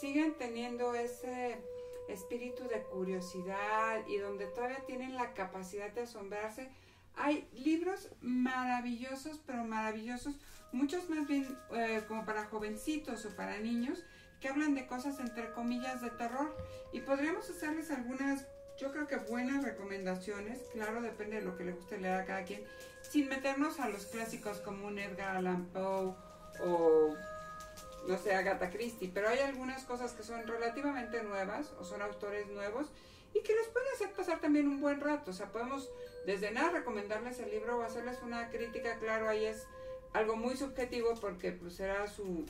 siguen 0.00 0.34
teniendo 0.34 0.92
ese 0.96 1.62
espíritu 2.08 2.64
de 2.64 2.82
curiosidad 2.82 4.04
y 4.08 4.16
donde 4.16 4.46
todavía 4.46 4.84
tienen 4.84 5.14
la 5.14 5.34
capacidad 5.34 5.92
de 5.92 6.00
asombrarse, 6.00 6.68
hay 7.14 7.48
libros 7.52 8.08
maravillosos, 8.22 9.40
pero 9.46 9.62
maravillosos, 9.62 10.34
muchos 10.72 11.08
más 11.08 11.28
bien 11.28 11.46
eh, 11.76 12.02
como 12.08 12.24
para 12.24 12.46
jovencitos 12.46 13.24
o 13.24 13.36
para 13.36 13.60
niños, 13.60 14.02
que 14.42 14.48
hablan 14.48 14.74
de 14.74 14.86
cosas 14.86 15.20
entre 15.20 15.52
comillas 15.52 16.02
de 16.02 16.10
terror. 16.10 16.54
Y 16.92 17.00
podríamos 17.00 17.48
hacerles 17.48 17.90
algunas, 17.90 18.44
yo 18.76 18.90
creo 18.90 19.06
que 19.06 19.16
buenas 19.16 19.64
recomendaciones, 19.64 20.58
claro, 20.72 21.00
depende 21.00 21.36
de 21.36 21.42
lo 21.42 21.56
que 21.56 21.64
le 21.64 21.72
guste 21.72 21.98
leer 21.98 22.20
a 22.20 22.24
cada 22.26 22.44
quien, 22.44 22.64
sin 23.00 23.28
meternos 23.28 23.78
a 23.80 23.88
los 23.88 24.06
clásicos 24.06 24.58
como 24.58 24.88
un 24.88 24.98
Edgar 24.98 25.36
Allan 25.36 25.66
Poe 25.66 26.14
o 26.60 27.14
no 28.06 28.18
sé, 28.18 28.34
Agatha 28.34 28.68
Christie, 28.68 29.12
pero 29.14 29.28
hay 29.28 29.38
algunas 29.38 29.84
cosas 29.84 30.12
que 30.12 30.24
son 30.24 30.44
relativamente 30.44 31.22
nuevas 31.22 31.72
o 31.78 31.84
son 31.84 32.02
autores 32.02 32.48
nuevos 32.48 32.88
y 33.32 33.42
que 33.42 33.54
les 33.54 33.68
pueden 33.68 33.88
hacer 33.94 34.12
pasar 34.12 34.40
también 34.40 34.66
un 34.66 34.80
buen 34.80 35.00
rato, 35.00 35.30
o 35.30 35.34
sea, 35.34 35.52
podemos 35.52 35.88
desde 36.26 36.50
nada 36.50 36.70
recomendarles 36.70 37.38
el 37.38 37.50
libro 37.50 37.78
o 37.78 37.82
hacerles 37.82 38.20
una 38.22 38.50
crítica, 38.50 38.98
claro, 38.98 39.28
ahí 39.28 39.44
es 39.44 39.68
algo 40.12 40.34
muy 40.36 40.56
subjetivo 40.56 41.14
porque 41.20 41.52
pues 41.52 41.74
será 41.74 42.08
su 42.08 42.44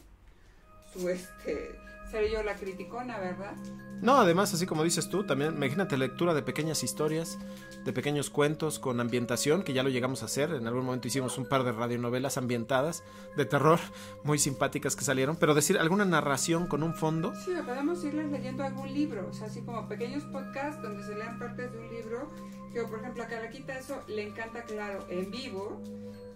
su 0.92 1.08
este 1.08 1.78
seré 2.10 2.30
yo 2.30 2.42
la 2.42 2.54
criticona, 2.54 3.18
¿verdad? 3.18 3.54
No, 4.02 4.16
además, 4.16 4.52
así 4.52 4.66
como 4.66 4.82
dices 4.82 5.08
tú, 5.08 5.24
también 5.24 5.54
imagínate 5.54 5.96
lectura 5.96 6.34
de 6.34 6.42
pequeñas 6.42 6.82
historias, 6.82 7.38
de 7.84 7.92
pequeños 7.92 8.30
cuentos 8.30 8.80
con 8.80 9.00
ambientación, 9.00 9.62
que 9.62 9.72
ya 9.72 9.84
lo 9.84 9.90
llegamos 9.90 10.22
a 10.22 10.26
hacer. 10.26 10.50
En 10.50 10.66
algún 10.66 10.84
momento 10.84 11.06
hicimos 11.06 11.38
un 11.38 11.46
par 11.46 11.62
de 11.62 11.70
radionovelas 11.70 12.36
ambientadas 12.36 13.04
de 13.36 13.44
terror, 13.44 13.78
muy 14.24 14.38
simpáticas 14.38 14.96
que 14.96 15.04
salieron, 15.04 15.36
pero 15.36 15.54
decir 15.54 15.78
alguna 15.78 16.04
narración 16.04 16.66
con 16.66 16.82
un 16.82 16.94
fondo. 16.94 17.32
Sí, 17.44 17.52
podemos 17.64 18.04
irles 18.04 18.30
leyendo 18.30 18.64
algún 18.64 18.92
libro, 18.92 19.28
o 19.30 19.32
sea, 19.32 19.46
así 19.46 19.62
como 19.62 19.88
pequeños 19.88 20.24
podcasts 20.24 20.82
donde 20.82 21.04
se 21.04 21.14
lean 21.14 21.38
partes 21.38 21.72
de 21.72 21.78
un 21.78 21.88
libro. 21.88 22.28
Que, 22.72 22.82
por 22.82 23.00
ejemplo, 23.00 23.22
a 23.22 23.26
Calaquita 23.26 23.78
eso 23.78 24.02
le 24.08 24.26
encanta, 24.26 24.64
claro, 24.64 25.06
en 25.10 25.30
vivo, 25.30 25.80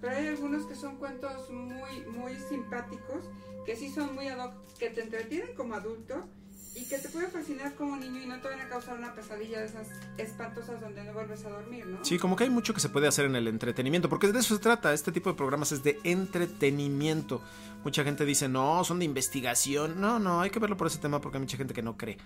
pero 0.01 0.17
hay 0.17 0.29
algunos 0.29 0.67
que 0.67 0.75
son 0.75 0.97
cuentos 0.97 1.51
muy, 1.51 2.01
muy 2.07 2.37
simpáticos, 2.37 3.31
que 3.65 3.77
sí 3.77 3.91
son 3.91 4.15
muy 4.15 4.29
ad 4.29 4.53
que 4.79 4.91
te 4.91 5.03
entretienen 5.03 5.55
como 5.55 5.75
adulto 5.75 6.29
y 6.77 6.85
que 6.85 6.99
te 6.99 7.09
puede 7.09 7.29
fascinar 7.29 7.75
como 7.75 7.97
niño 7.97 8.23
y 8.23 8.27
no 8.27 8.39
te 8.39 8.49
van 8.49 8.61
a 8.61 8.69
causar 8.69 8.99
una 8.99 9.15
pesadilla 9.15 9.61
de 9.61 9.67
esas 9.67 9.89
espantosas 10.19 10.79
donde 10.79 11.03
no 11.05 11.15
vuelves 11.15 11.43
a 11.47 11.49
dormir, 11.49 11.87
¿no? 11.87 12.05
Sí, 12.05 12.19
como 12.19 12.37
que 12.37 12.45
hay 12.45 12.51
mucho 12.51 12.75
que 12.75 12.81
se 12.81 12.91
puede 12.91 13.09
hacer 13.09 13.25
en 13.25 13.35
el 13.35 13.49
entretenimiento, 13.49 14.11
porque 14.11 14.31
de 14.31 14.39
eso 14.39 14.55
se 14.55 14.61
trata, 14.61 14.93
este 14.93 15.11
tipo 15.11 15.31
de 15.31 15.37
programas 15.37 15.73
es 15.73 15.83
de 15.83 15.99
entretenimiento. 16.05 17.41
Mucha 17.83 18.05
gente 18.05 18.27
dice, 18.27 18.49
no, 18.49 18.85
son 18.85 18.99
de 18.99 19.07
investigación. 19.07 20.01
No, 20.03 20.19
no, 20.19 20.43
hay 20.43 20.51
que 20.51 20.59
verlo 20.59 20.77
por 20.77 20.89
ese 20.89 20.99
tema 20.99 21.21
porque 21.21 21.39
hay 21.39 21.43
mucha 21.45 21.57
gente 21.57 21.73
que 21.73 21.83
no 21.83 21.97
cree. 21.97 22.19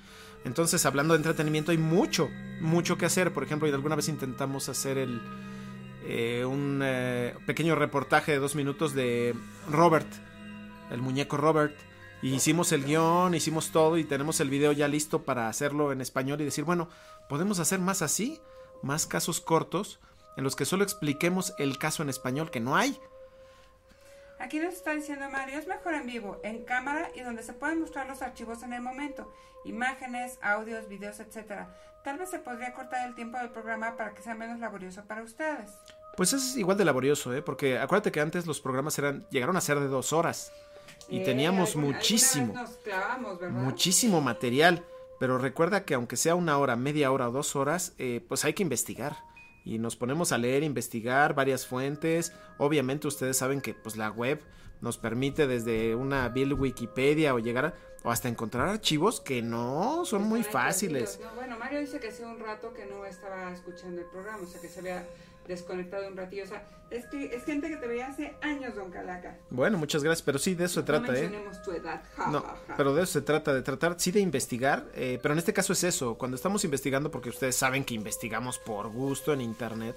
Entonces, 0.44 0.84
hablando 0.84 1.14
de 1.14 1.18
entretenimiento, 1.18 1.70
hay 1.70 1.78
mucho, 1.78 2.28
mucho 2.60 2.98
que 2.98 3.06
hacer. 3.06 3.32
Por 3.32 3.44
ejemplo, 3.44 3.68
y 3.68 3.70
alguna 3.72 3.94
vez 3.94 4.08
intentamos 4.08 4.68
hacer 4.68 4.98
el, 4.98 5.20
eh, 6.12 6.44
un 6.44 6.80
eh, 6.82 7.34
pequeño 7.46 7.76
reportaje 7.76 8.32
de 8.32 8.38
dos 8.38 8.56
minutos 8.56 8.94
de 8.94 9.34
Robert, 9.70 10.08
el 10.90 11.00
muñeco 11.00 11.36
Robert 11.36 11.76
y 12.20 12.34
hicimos 12.34 12.72
el 12.72 12.84
guion, 12.84 13.34
hicimos 13.34 13.70
todo 13.70 13.96
y 13.96 14.04
tenemos 14.04 14.40
el 14.40 14.50
video 14.50 14.72
ya 14.72 14.88
listo 14.88 15.22
para 15.22 15.48
hacerlo 15.48 15.92
en 15.92 16.00
español 16.00 16.40
y 16.40 16.44
decir, 16.44 16.64
bueno, 16.64 16.88
podemos 17.28 17.60
hacer 17.60 17.78
más 17.78 18.02
así, 18.02 18.40
más 18.82 19.06
casos 19.06 19.40
cortos 19.40 20.00
en 20.36 20.42
los 20.42 20.56
que 20.56 20.64
solo 20.64 20.82
expliquemos 20.82 21.54
el 21.58 21.78
caso 21.78 22.02
en 22.02 22.08
español 22.08 22.50
que 22.50 22.60
no 22.60 22.76
hay. 22.76 22.98
Aquí 24.40 24.58
nos 24.58 24.74
está 24.74 24.94
diciendo 24.94 25.30
Mario, 25.30 25.58
es 25.58 25.68
mejor 25.68 25.94
en 25.94 26.06
vivo, 26.06 26.40
en 26.42 26.64
cámara 26.64 27.10
y 27.14 27.20
donde 27.20 27.42
se 27.42 27.52
pueden 27.52 27.80
mostrar 27.80 28.08
los 28.08 28.20
archivos 28.20 28.62
en 28.62 28.72
el 28.72 28.80
momento, 28.82 29.32
imágenes, 29.64 30.38
audios, 30.42 30.88
videos, 30.88 31.20
etcétera. 31.20 31.72
Tal 32.02 32.18
vez 32.18 32.30
se 32.30 32.38
podría 32.38 32.72
cortar 32.72 33.06
el 33.06 33.14
tiempo 33.14 33.38
del 33.38 33.50
programa 33.50 33.96
para 33.96 34.12
que 34.12 34.22
sea 34.22 34.34
menos 34.34 34.58
laborioso 34.58 35.04
para 35.04 35.22
ustedes. 35.22 35.70
Pues 36.16 36.32
es 36.32 36.56
igual 36.56 36.76
de 36.76 36.84
laborioso, 36.84 37.32
¿eh? 37.34 37.42
porque 37.42 37.78
acuérdate 37.78 38.12
que 38.12 38.20
antes 38.20 38.46
los 38.46 38.60
programas 38.60 38.98
eran 38.98 39.26
llegaron 39.30 39.56
a 39.56 39.60
ser 39.60 39.80
de 39.80 39.88
dos 39.88 40.12
horas 40.12 40.52
y 41.08 41.20
Eh, 41.20 41.24
teníamos 41.24 41.70
alguna- 41.76 41.96
muchísimo, 41.96 42.44
alguna 42.46 42.62
vez 42.62 42.70
nos 42.70 42.78
clavamos, 42.82 43.40
¿verdad? 43.40 43.60
muchísimo 43.62 44.20
material. 44.20 44.84
Pero 45.18 45.36
recuerda 45.38 45.84
que 45.84 45.92
aunque 45.94 46.16
sea 46.16 46.34
una 46.34 46.56
hora, 46.58 46.76
media 46.76 47.12
hora 47.12 47.28
o 47.28 47.32
dos 47.32 47.54
horas, 47.54 47.92
eh, 47.98 48.24
pues 48.26 48.44
hay 48.46 48.54
que 48.54 48.62
investigar. 48.62 49.16
Y 49.66 49.78
nos 49.78 49.94
ponemos 49.96 50.32
a 50.32 50.38
leer, 50.38 50.62
investigar 50.62 51.34
varias 51.34 51.66
fuentes. 51.66 52.32
Obviamente 52.56 53.06
ustedes 53.06 53.36
saben 53.36 53.60
que 53.60 53.74
pues 53.74 53.96
la 53.98 54.10
web 54.10 54.40
nos 54.80 54.96
permite 54.96 55.46
desde 55.46 55.94
una 55.94 56.26
Bill 56.30 56.54
Wikipedia 56.54 57.34
o 57.34 57.38
llegar 57.38 57.66
a- 57.66 57.74
o 58.02 58.10
hasta 58.10 58.28
encontrar 58.30 58.68
archivos 58.68 59.20
que 59.20 59.42
no 59.42 60.06
son 60.06 60.22
muy 60.22 60.42
fáciles. 60.42 61.20
Bueno, 61.34 61.58
Mario 61.58 61.80
dice 61.80 62.00
que 62.00 62.08
hace 62.08 62.24
un 62.24 62.38
rato 62.40 62.72
que 62.72 62.86
no 62.86 63.04
estaba 63.04 63.52
escuchando 63.52 64.00
el 64.00 64.06
programa, 64.06 64.42
o 64.42 64.46
sea, 64.46 64.58
que 64.58 64.68
se 64.68 64.80
había 64.80 65.06
desconectado 65.50 66.08
un 66.08 66.16
ratillo. 66.16 66.44
O 66.44 66.46
sea, 66.46 66.66
es, 66.90 67.04
que, 67.06 67.34
es 67.34 67.44
gente 67.44 67.68
que 67.68 67.76
te 67.76 67.86
veía 67.86 68.06
hace 68.06 68.34
años, 68.40 68.74
don 68.74 68.90
Calaca. 68.90 69.36
Bueno, 69.50 69.76
muchas 69.76 70.02
gracias, 70.02 70.22
pero 70.22 70.38
sí 70.38 70.54
de 70.54 70.64
eso 70.64 70.80
se 70.80 70.86
trata, 70.86 71.08
no 71.08 71.18
¿eh? 71.18 71.22
mencionemos 71.22 71.62
tu 71.62 71.72
edad, 71.72 72.02
ja, 72.16 72.30
No, 72.30 72.40
ja, 72.40 72.56
ja. 72.68 72.76
pero 72.76 72.94
de 72.94 73.02
eso 73.02 73.12
se 73.12 73.22
trata, 73.22 73.52
de 73.52 73.62
tratar, 73.62 73.96
sí 73.98 74.12
de 74.12 74.20
investigar, 74.20 74.86
eh, 74.94 75.18
pero 75.22 75.34
en 75.34 75.38
este 75.38 75.52
caso 75.52 75.72
es 75.72 75.84
eso, 75.84 76.16
cuando 76.16 76.36
estamos 76.36 76.64
investigando, 76.64 77.10
porque 77.10 77.28
ustedes 77.28 77.56
saben 77.56 77.84
que 77.84 77.94
investigamos 77.94 78.58
por 78.58 78.88
gusto 78.88 79.32
en 79.32 79.40
internet, 79.40 79.96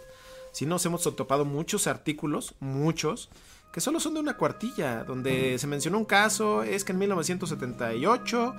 sí 0.51 0.65
nos 0.65 0.85
hemos 0.85 1.03
topado 1.15 1.45
muchos 1.45 1.87
artículos, 1.87 2.55
muchos, 2.59 3.29
que 3.71 3.81
solo 3.81 3.99
son 3.99 4.13
de 4.13 4.19
una 4.19 4.37
cuartilla, 4.37 5.03
donde 5.03 5.57
se 5.57 5.65
mencionó 5.67 5.97
un 5.97 6.05
caso, 6.05 6.61
es 6.63 6.83
que 6.83 6.91
en 6.91 6.99
1978, 6.99 8.55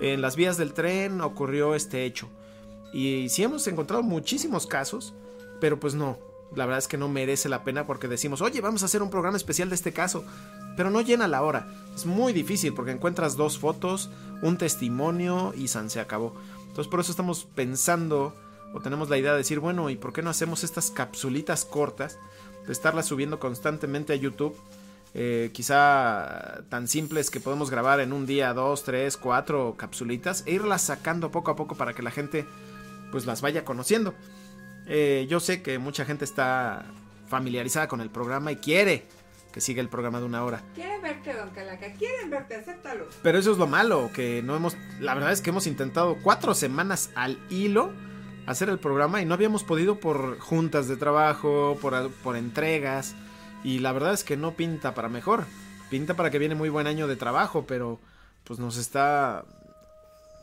en 0.00 0.20
las 0.20 0.36
vías 0.36 0.58
del 0.58 0.74
tren 0.74 1.22
ocurrió 1.22 1.74
este 1.74 2.04
hecho. 2.04 2.28
Y 2.92 3.28
sí 3.30 3.42
hemos 3.42 3.66
encontrado 3.66 4.02
muchísimos 4.02 4.66
casos, 4.66 5.14
pero 5.58 5.80
pues 5.80 5.94
no, 5.94 6.18
la 6.54 6.66
verdad 6.66 6.78
es 6.78 6.88
que 6.88 6.96
no 6.96 7.08
merece 7.08 7.48
la 7.48 7.64
pena 7.64 7.86
porque 7.86 8.08
decimos, 8.08 8.40
oye, 8.40 8.60
vamos 8.60 8.82
a 8.82 8.86
hacer 8.86 9.02
un 9.02 9.10
programa 9.10 9.36
especial 9.36 9.68
de 9.68 9.74
este 9.74 9.92
caso, 9.92 10.24
pero 10.76 10.90
no 10.90 11.00
llena 11.00 11.28
la 11.28 11.42
hora. 11.42 11.66
Es 11.94 12.06
muy 12.06 12.32
difícil 12.32 12.74
porque 12.74 12.92
encuentras 12.92 13.36
dos 13.36 13.58
fotos, 13.58 14.10
un 14.42 14.56
testimonio 14.58 15.52
y 15.56 15.68
san 15.68 15.90
se 15.90 16.00
acabó. 16.00 16.34
Entonces 16.68 16.88
por 16.88 17.00
eso 17.00 17.10
estamos 17.10 17.46
pensando 17.54 18.34
o 18.72 18.80
tenemos 18.80 19.08
la 19.08 19.18
idea 19.18 19.32
de 19.32 19.38
decir, 19.38 19.60
bueno, 19.60 19.90
¿y 19.90 19.96
por 19.96 20.12
qué 20.12 20.22
no 20.22 20.30
hacemos 20.30 20.64
estas 20.64 20.90
capsulitas 20.90 21.64
cortas 21.64 22.18
de 22.66 22.72
estarlas 22.72 23.06
subiendo 23.06 23.38
constantemente 23.38 24.12
a 24.12 24.16
YouTube? 24.16 24.56
Eh, 25.14 25.50
quizá 25.52 26.62
tan 26.68 26.86
simples 26.86 27.30
que 27.30 27.40
podemos 27.40 27.70
grabar 27.70 28.00
en 28.00 28.12
un 28.12 28.26
día 28.26 28.52
dos, 28.52 28.84
tres, 28.84 29.16
cuatro 29.16 29.74
capsulitas 29.76 30.44
e 30.46 30.52
irlas 30.52 30.82
sacando 30.82 31.30
poco 31.30 31.50
a 31.50 31.56
poco 31.56 31.76
para 31.76 31.94
que 31.94 32.02
la 32.02 32.10
gente 32.10 32.46
pues 33.10 33.26
las 33.26 33.40
vaya 33.40 33.64
conociendo. 33.64 34.14
Eh, 34.88 35.26
yo 35.28 35.38
sé 35.38 35.62
que 35.62 35.78
mucha 35.78 36.04
gente 36.04 36.24
está 36.24 36.86
familiarizada 37.28 37.88
con 37.88 38.00
el 38.00 38.10
programa 38.10 38.52
y 38.52 38.56
quiere 38.56 39.06
que 39.52 39.60
siga 39.60 39.80
el 39.80 39.88
programa 39.88 40.18
de 40.20 40.26
una 40.26 40.44
hora. 40.44 40.62
Quieren 40.74 41.02
verte, 41.02 41.34
don 41.34 41.50
Calaca, 41.50 41.92
quieren 41.92 42.30
verte, 42.30 42.56
acéptalo. 42.56 43.06
Pero 43.22 43.38
eso 43.38 43.52
es 43.52 43.58
lo 43.58 43.66
malo, 43.66 44.10
que 44.14 44.42
no 44.42 44.56
hemos, 44.56 44.76
la 45.00 45.14
verdad 45.14 45.32
es 45.32 45.40
que 45.40 45.50
hemos 45.50 45.66
intentado 45.66 46.16
cuatro 46.22 46.54
semanas 46.54 47.10
al 47.14 47.38
hilo 47.50 47.92
hacer 48.46 48.70
el 48.70 48.78
programa 48.78 49.20
y 49.20 49.26
no 49.26 49.34
habíamos 49.34 49.62
podido 49.62 50.00
por 50.00 50.38
juntas 50.38 50.88
de 50.88 50.96
trabajo, 50.96 51.76
por, 51.82 52.10
por 52.10 52.36
entregas 52.36 53.14
y 53.62 53.80
la 53.80 53.92
verdad 53.92 54.14
es 54.14 54.24
que 54.24 54.36
no 54.36 54.52
pinta 54.52 54.94
para 54.94 55.08
mejor. 55.08 55.44
Pinta 55.90 56.14
para 56.14 56.30
que 56.30 56.38
viene 56.38 56.54
muy 56.54 56.68
buen 56.68 56.86
año 56.86 57.06
de 57.08 57.16
trabajo, 57.16 57.66
pero 57.66 58.00
pues 58.44 58.58
nos 58.58 58.76
está, 58.76 59.44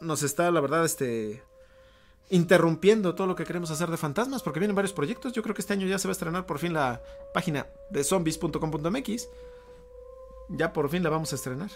nos 0.02 0.24
está 0.24 0.52
la 0.52 0.62
verdad 0.62 0.86
este 0.86 1.42
interrumpiendo 2.30 3.14
todo 3.16 3.28
lo 3.28 3.36
que 3.36 3.44
queremos 3.46 3.70
hacer 3.72 3.90
de 3.90 3.98
fantasmas 3.98 4.42
porque 4.44 4.60
vienen 4.60 4.76
varios 4.76 4.94
proyectos. 4.94 5.34
Yo 5.34 5.44
creo 5.44 5.54
que 5.56 5.62
este 5.62 5.74
año 5.74 5.88
ya 5.88 6.00
se 6.00 6.08
va 6.08 6.12
a 6.12 6.14
estrenar 6.14 6.46
por 6.46 6.60
fin 6.60 6.74
la 6.74 7.02
página 7.34 7.68
de 7.90 8.04
zombies.com.mx. 8.04 9.30
Ya 10.50 10.74
por 10.74 10.90
fin 10.90 11.04
la 11.04 11.10
vamos 11.10 11.32
a 11.32 11.36
estrenar. 11.36 11.70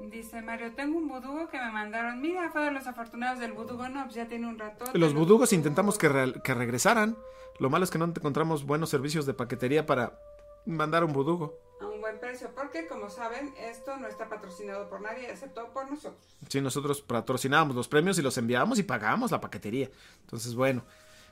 Dice 0.00 0.42
Mario, 0.42 0.72
tengo 0.74 0.98
un 0.98 1.08
budugo 1.08 1.48
que 1.48 1.58
me 1.58 1.70
mandaron. 1.70 2.20
Mira, 2.20 2.50
fue 2.50 2.62
de 2.64 2.70
los 2.72 2.86
afortunados 2.86 3.38
del 3.38 3.52
budugo. 3.52 3.88
No, 3.88 4.02
pues 4.04 4.14
ya 4.16 4.26
tiene 4.28 4.46
un 4.48 4.58
rato. 4.58 4.84
Los 4.94 5.14
budugos 5.14 5.52
intentamos 5.52 5.96
que, 5.98 6.08
re- 6.08 6.34
que 6.42 6.52
regresaran. 6.54 7.16
Lo 7.58 7.70
malo 7.70 7.84
es 7.84 7.90
que 7.90 7.98
no 7.98 8.06
encontramos 8.06 8.66
buenos 8.66 8.90
servicios 8.90 9.24
de 9.26 9.34
paquetería 9.34 9.86
para 9.86 10.20
mandar 10.66 11.04
un 11.04 11.12
budugo. 11.12 11.58
Buen 12.04 12.18
precio, 12.18 12.50
porque 12.54 12.86
como 12.86 13.08
saben, 13.08 13.54
esto 13.56 13.96
no 13.96 14.06
está 14.08 14.28
patrocinado 14.28 14.90
por 14.90 15.00
nadie, 15.00 15.30
excepto 15.30 15.72
por 15.72 15.90
nosotros. 15.90 16.36
Sí, 16.50 16.60
nosotros 16.60 17.00
patrocinábamos 17.00 17.74
los 17.74 17.88
premios 17.88 18.18
y 18.18 18.22
los 18.22 18.36
enviábamos 18.36 18.78
y 18.78 18.82
pagábamos 18.82 19.30
la 19.30 19.40
paquetería. 19.40 19.88
Entonces, 20.20 20.54
bueno, 20.54 20.84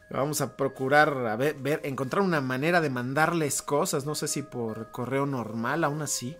vamos 0.08 0.40
a 0.40 0.56
procurar 0.56 1.14
a 1.26 1.36
ver, 1.36 1.56
ver, 1.56 1.82
encontrar 1.84 2.22
una 2.22 2.40
manera 2.40 2.80
de 2.80 2.88
mandarles 2.88 3.60
cosas. 3.60 4.06
No 4.06 4.14
sé 4.14 4.28
si 4.28 4.40
por 4.40 4.90
correo 4.92 5.26
normal, 5.26 5.84
aún 5.84 6.00
así. 6.00 6.34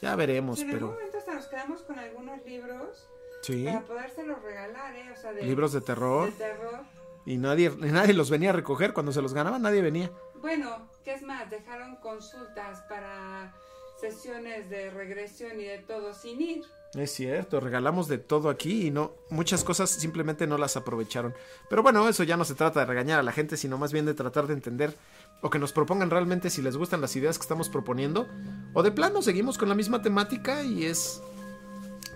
Ya 0.00 0.14
veremos, 0.14 0.60
en 0.60 0.70
algún 0.70 0.78
pero 0.78 0.92
momento 0.92 1.18
hasta 1.18 1.34
nos 1.34 1.46
quedamos 1.46 1.82
con 1.82 1.98
algunos 1.98 2.44
libros 2.46 3.08
sí. 3.42 3.64
para 3.64 3.80
podérselos 3.80 4.40
regalar, 4.40 4.94
¿eh? 4.94 5.10
O 5.12 5.20
sea, 5.20 5.32
de, 5.32 5.42
Libros 5.42 5.72
de 5.72 5.80
terror. 5.80 6.26
de 6.26 6.38
terror. 6.38 6.78
Y 7.26 7.38
nadie, 7.38 7.70
nadie 7.76 8.14
los 8.14 8.30
venía 8.30 8.50
a 8.50 8.52
recoger. 8.52 8.92
Cuando 8.92 9.10
se 9.10 9.20
los 9.20 9.34
ganaban, 9.34 9.62
nadie 9.62 9.82
venía. 9.82 10.12
Bueno, 10.44 10.90
¿qué 11.04 11.14
es 11.14 11.22
más? 11.22 11.48
Dejaron 11.48 11.96
consultas 11.96 12.82
para 12.86 13.54
sesiones 13.98 14.68
de 14.68 14.90
regresión 14.90 15.58
y 15.58 15.64
de 15.64 15.78
todo 15.78 16.12
sin 16.12 16.38
ir. 16.38 16.64
Es 16.92 17.12
cierto, 17.12 17.60
regalamos 17.60 18.08
de 18.08 18.18
todo 18.18 18.50
aquí 18.50 18.88
y 18.88 18.90
no 18.90 19.12
muchas 19.30 19.64
cosas 19.64 19.88
simplemente 19.88 20.46
no 20.46 20.58
las 20.58 20.76
aprovecharon. 20.76 21.32
Pero 21.70 21.82
bueno, 21.82 22.06
eso 22.10 22.24
ya 22.24 22.36
no 22.36 22.44
se 22.44 22.54
trata 22.54 22.80
de 22.80 22.84
regañar 22.84 23.20
a 23.20 23.22
la 23.22 23.32
gente, 23.32 23.56
sino 23.56 23.78
más 23.78 23.90
bien 23.90 24.04
de 24.04 24.12
tratar 24.12 24.46
de 24.46 24.52
entender 24.52 24.94
o 25.40 25.48
que 25.48 25.58
nos 25.58 25.72
propongan 25.72 26.10
realmente 26.10 26.50
si 26.50 26.60
les 26.60 26.76
gustan 26.76 27.00
las 27.00 27.16
ideas 27.16 27.38
que 27.38 27.42
estamos 27.44 27.70
proponiendo 27.70 28.28
o 28.74 28.82
de 28.82 28.92
plano 28.92 29.22
seguimos 29.22 29.56
con 29.56 29.70
la 29.70 29.74
misma 29.74 30.02
temática 30.02 30.62
y 30.62 30.84
es 30.84 31.22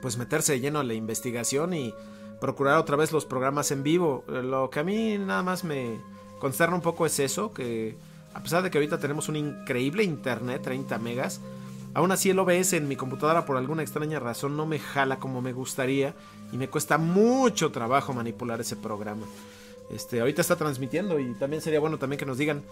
pues 0.02 0.18
meterse 0.18 0.52
de 0.52 0.60
lleno 0.60 0.80
a 0.80 0.84
la 0.84 0.92
investigación 0.92 1.72
y 1.72 1.94
procurar 2.42 2.76
otra 2.76 2.96
vez 2.96 3.10
los 3.10 3.24
programas 3.24 3.70
en 3.70 3.82
vivo. 3.82 4.22
Lo 4.28 4.68
que 4.68 4.80
a 4.80 4.84
mí 4.84 5.16
nada 5.16 5.42
más 5.42 5.64
me 5.64 5.98
consterna 6.38 6.76
un 6.76 6.82
poco 6.82 7.06
es 7.06 7.18
eso, 7.20 7.54
que 7.54 7.96
a 8.34 8.42
pesar 8.42 8.62
de 8.62 8.70
que 8.70 8.78
ahorita 8.78 8.98
tenemos 8.98 9.28
un 9.28 9.36
increíble 9.36 10.04
internet, 10.04 10.62
30 10.62 10.98
megas, 10.98 11.40
Aún 11.94 12.12
así 12.12 12.30
el 12.30 12.38
OBS 12.38 12.74
en 12.74 12.86
mi 12.86 12.96
computadora 12.96 13.44
por 13.44 13.56
alguna 13.56 13.82
extraña 13.82 14.20
razón 14.20 14.56
no 14.56 14.66
me 14.66 14.78
jala 14.78 15.18
como 15.18 15.40
me 15.40 15.52
gustaría 15.52 16.14
y 16.52 16.56
me 16.56 16.68
cuesta 16.68 16.98
mucho 16.98 17.72
trabajo 17.72 18.12
manipular 18.12 18.60
ese 18.60 18.76
programa. 18.76 19.26
Este, 19.90 20.20
ahorita 20.20 20.42
está 20.42 20.56
transmitiendo 20.56 21.18
y 21.18 21.32
también 21.34 21.62
sería 21.62 21.80
bueno 21.80 21.98
también 21.98 22.20
que 22.20 22.26
nos 22.26 22.38
digan 22.38 22.62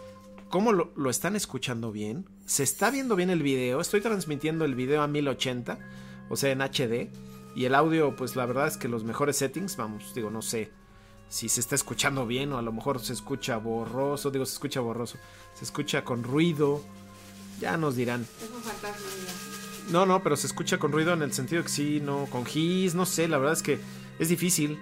cómo 0.49 0.73
lo, 0.73 0.93
lo 0.97 1.11
están 1.11 1.35
escuchando 1.35 1.93
bien. 1.93 2.27
¿Se 2.45 2.63
está 2.63 2.91
viendo 2.91 3.17
bien 3.17 3.31
el 3.31 3.43
video? 3.43 3.81
Estoy 3.81 4.01
transmitiendo 4.01 4.65
el 4.65 4.75
video 4.75 5.03
a 5.03 5.09
1080, 5.09 5.79
o 6.29 6.37
sea 6.37 6.53
en 6.53 6.61
HD. 6.61 7.11
Y 7.57 7.65
el 7.65 7.75
audio, 7.75 8.15
pues 8.17 8.37
la 8.37 8.45
verdad 8.45 8.69
es 8.69 8.77
que 8.77 8.87
los 8.87 9.03
mejores 9.03 9.39
settings, 9.39 9.79
vamos, 9.79 10.15
digo, 10.15 10.31
no 10.31 10.43
sé 10.43 10.71
si 11.29 11.49
se 11.49 11.61
está 11.61 11.75
escuchando 11.75 12.27
bien 12.27 12.53
o 12.53 12.59
a 12.59 12.63
lo 12.63 12.73
mejor 12.73 13.01
se 13.01 13.13
escucha 13.13 13.57
borroso, 13.57 14.31
digo, 14.31 14.47
se 14.47 14.55
escucha 14.55 14.81
borroso, 14.81 15.19
se 15.55 15.65
escucha 15.65 16.05
con 16.05 16.23
ruido, 16.23 16.83
ya 17.61 17.77
nos 17.77 17.97
dirán. 17.97 18.27
Es 18.43 18.51
un 18.51 18.63
fantasma, 18.63 19.07
mira. 19.21 19.33
No, 19.91 20.05
no, 20.05 20.23
pero 20.23 20.37
se 20.37 20.47
escucha 20.47 20.79
con 20.79 20.93
ruido 20.93 21.13
en 21.13 21.23
el 21.23 21.33
sentido 21.33 21.63
que 21.63 21.69
sí, 21.69 22.01
no, 22.01 22.27
con 22.27 22.45
gis, 22.45 22.95
no 22.95 23.07
sé, 23.07 23.29
la 23.29 23.39
verdad 23.39 23.55
es 23.55 23.63
que 23.63 23.79
es 24.19 24.29
difícil. 24.29 24.79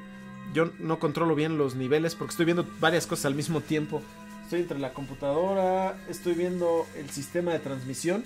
Yo 0.55 0.71
no 0.79 0.99
controlo 0.99 1.35
bien 1.35 1.59
los 1.59 1.75
niveles 1.75 2.15
porque 2.15 2.31
estoy 2.31 2.47
viendo 2.47 2.67
varias 2.81 3.07
cosas 3.07 3.27
al 3.27 3.35
mismo 3.35 3.61
tiempo. 3.61 4.03
Estoy 4.45 4.61
entre 4.61 4.79
la 4.79 4.93
computadora, 4.93 5.99
estoy 6.09 6.35
viendo 6.35 6.87
el 6.97 7.11
sistema 7.11 7.53
de 7.53 7.59
transmisión, 7.59 8.25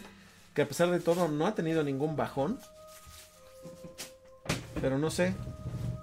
que 0.54 0.62
a 0.62 0.68
pesar 0.68 0.90
de 0.90 1.00
todo 1.00 1.28
no 1.28 1.46
ha 1.46 1.54
tenido 1.54 1.82
ningún 1.82 2.16
bajón. 2.16 2.58
Pero 4.80 4.98
no 4.98 5.10
sé. 5.10 5.34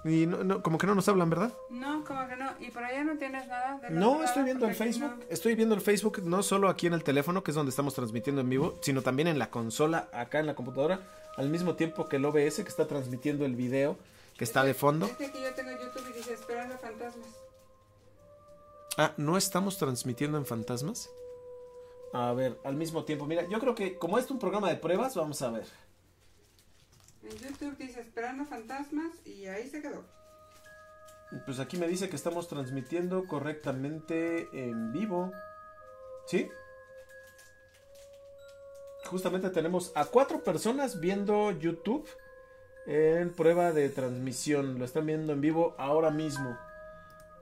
Y 0.06 0.26
no, 0.26 0.44
no, 0.44 0.62
como 0.62 0.78
que 0.78 0.86
no 0.86 0.94
nos 0.94 1.08
hablan, 1.08 1.28
¿verdad? 1.28 1.52
No, 1.68 2.04
como 2.04 2.28
que 2.28 2.36
no. 2.36 2.50
¿Y 2.60 2.70
por 2.70 2.84
allá 2.84 3.02
no 3.02 3.16
tienes 3.18 3.48
nada? 3.48 3.78
del 3.80 3.98
No, 3.98 4.22
estoy 4.22 4.44
viendo 4.44 4.66
el 4.68 4.74
Facebook. 4.74 5.16
no. 5.16 5.24
Estoy 5.28 5.54
viendo 5.56 5.74
el 5.74 5.80
Facebook 5.80 6.22
no 6.22 6.42
solo 6.42 6.68
aquí 6.68 6.86
en 6.86 6.92
el 6.92 7.02
teléfono, 7.02 7.42
que 7.42 7.50
es 7.50 7.54
donde 7.54 7.70
estamos 7.70 7.94
transmitiendo 7.94 8.40
en 8.40 8.48
vivo, 8.48 8.78
sino 8.82 9.02
también 9.02 9.26
en 9.28 9.38
la 9.38 9.50
consola, 9.50 10.08
acá 10.12 10.38
en 10.38 10.46
la 10.46 10.54
computadora, 10.54 11.00
al 11.36 11.48
mismo 11.48 11.74
tiempo 11.74 12.08
que 12.08 12.16
el 12.16 12.24
OBS 12.24 12.56
que 12.56 12.68
está 12.68 12.86
transmitiendo 12.86 13.44
el 13.44 13.56
video 13.56 13.98
que 14.36 14.44
está 14.44 14.62
de 14.62 14.74
fondo. 14.74 15.06
Es 15.06 15.12
que 15.12 15.26
aquí 15.26 15.38
yo 15.42 15.54
tengo 15.54 15.70
YouTube 15.72 16.10
y 16.10 16.12
dice 16.12 16.34
Esperando 16.34 16.78
Fantasmas. 16.78 17.28
Ah, 18.98 19.12
¿no 19.16 19.36
estamos 19.36 19.76
transmitiendo 19.76 20.38
en 20.38 20.46
fantasmas? 20.46 21.10
A 22.12 22.32
ver, 22.32 22.58
al 22.64 22.76
mismo 22.76 23.04
tiempo. 23.04 23.26
Mira, 23.26 23.46
yo 23.48 23.58
creo 23.58 23.74
que 23.74 23.98
como 23.98 24.18
es 24.18 24.30
un 24.30 24.38
programa 24.38 24.68
de 24.68 24.76
pruebas, 24.76 25.14
vamos 25.16 25.42
a 25.42 25.50
ver. 25.50 25.66
En 27.28 27.36
YouTube 27.38 27.76
dice 27.76 28.00
Esperando 28.00 28.44
Fantasmas 28.44 29.12
y 29.24 29.46
ahí 29.46 29.68
se 29.68 29.82
quedó. 29.82 30.04
Pues 31.44 31.58
aquí 31.58 31.76
me 31.76 31.88
dice 31.88 32.08
que 32.08 32.16
estamos 32.16 32.46
transmitiendo 32.46 33.26
correctamente 33.26 34.48
en 34.52 34.92
vivo. 34.92 35.32
¿Sí? 36.26 36.48
Justamente 39.06 39.50
tenemos 39.50 39.92
a 39.96 40.04
cuatro 40.04 40.44
personas 40.44 41.00
viendo 41.00 41.50
YouTube 41.50 42.08
en 42.86 43.32
prueba 43.34 43.72
de 43.72 43.88
transmisión. 43.88 44.78
Lo 44.78 44.84
están 44.84 45.06
viendo 45.06 45.32
en 45.32 45.40
vivo 45.40 45.74
ahora 45.78 46.10
mismo. 46.10 46.56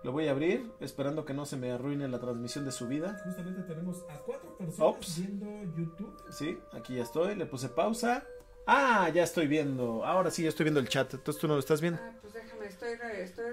Lo 0.02 0.12
voy 0.12 0.28
a 0.28 0.32
abrir, 0.32 0.70
esperando 0.80 1.24
que 1.24 1.32
no 1.32 1.46
se 1.46 1.56
me 1.56 1.72
arruine 1.72 2.08
la 2.08 2.20
transmisión 2.20 2.64
de 2.64 2.72
su 2.72 2.86
vida. 2.88 3.18
Justamente 3.24 3.62
tenemos 3.62 4.04
a 4.10 4.18
cuatro 4.18 4.56
personas 4.56 4.96
Ops. 4.96 5.18
viendo 5.18 5.46
YouTube. 5.76 6.14
Sí, 6.30 6.58
aquí 6.72 6.96
ya 6.96 7.02
estoy, 7.02 7.34
le 7.34 7.46
puse 7.46 7.68
pausa. 7.68 8.26
Ah, 8.66 9.08
ya 9.14 9.22
estoy 9.24 9.46
viendo. 9.46 10.04
Ahora 10.04 10.30
sí, 10.30 10.42
ya 10.42 10.48
estoy 10.48 10.64
viendo 10.64 10.80
el 10.80 10.88
chat. 10.88 11.12
Entonces 11.14 11.40
tú 11.40 11.46
no 11.48 11.54
lo 11.54 11.60
estás 11.60 11.80
viendo. 11.80 12.00
Ah, 12.02 12.12
pues 12.22 12.32
déjame, 12.34 12.66
estoy, 12.66 12.94
re- 12.94 13.22
estoy, 13.22 13.44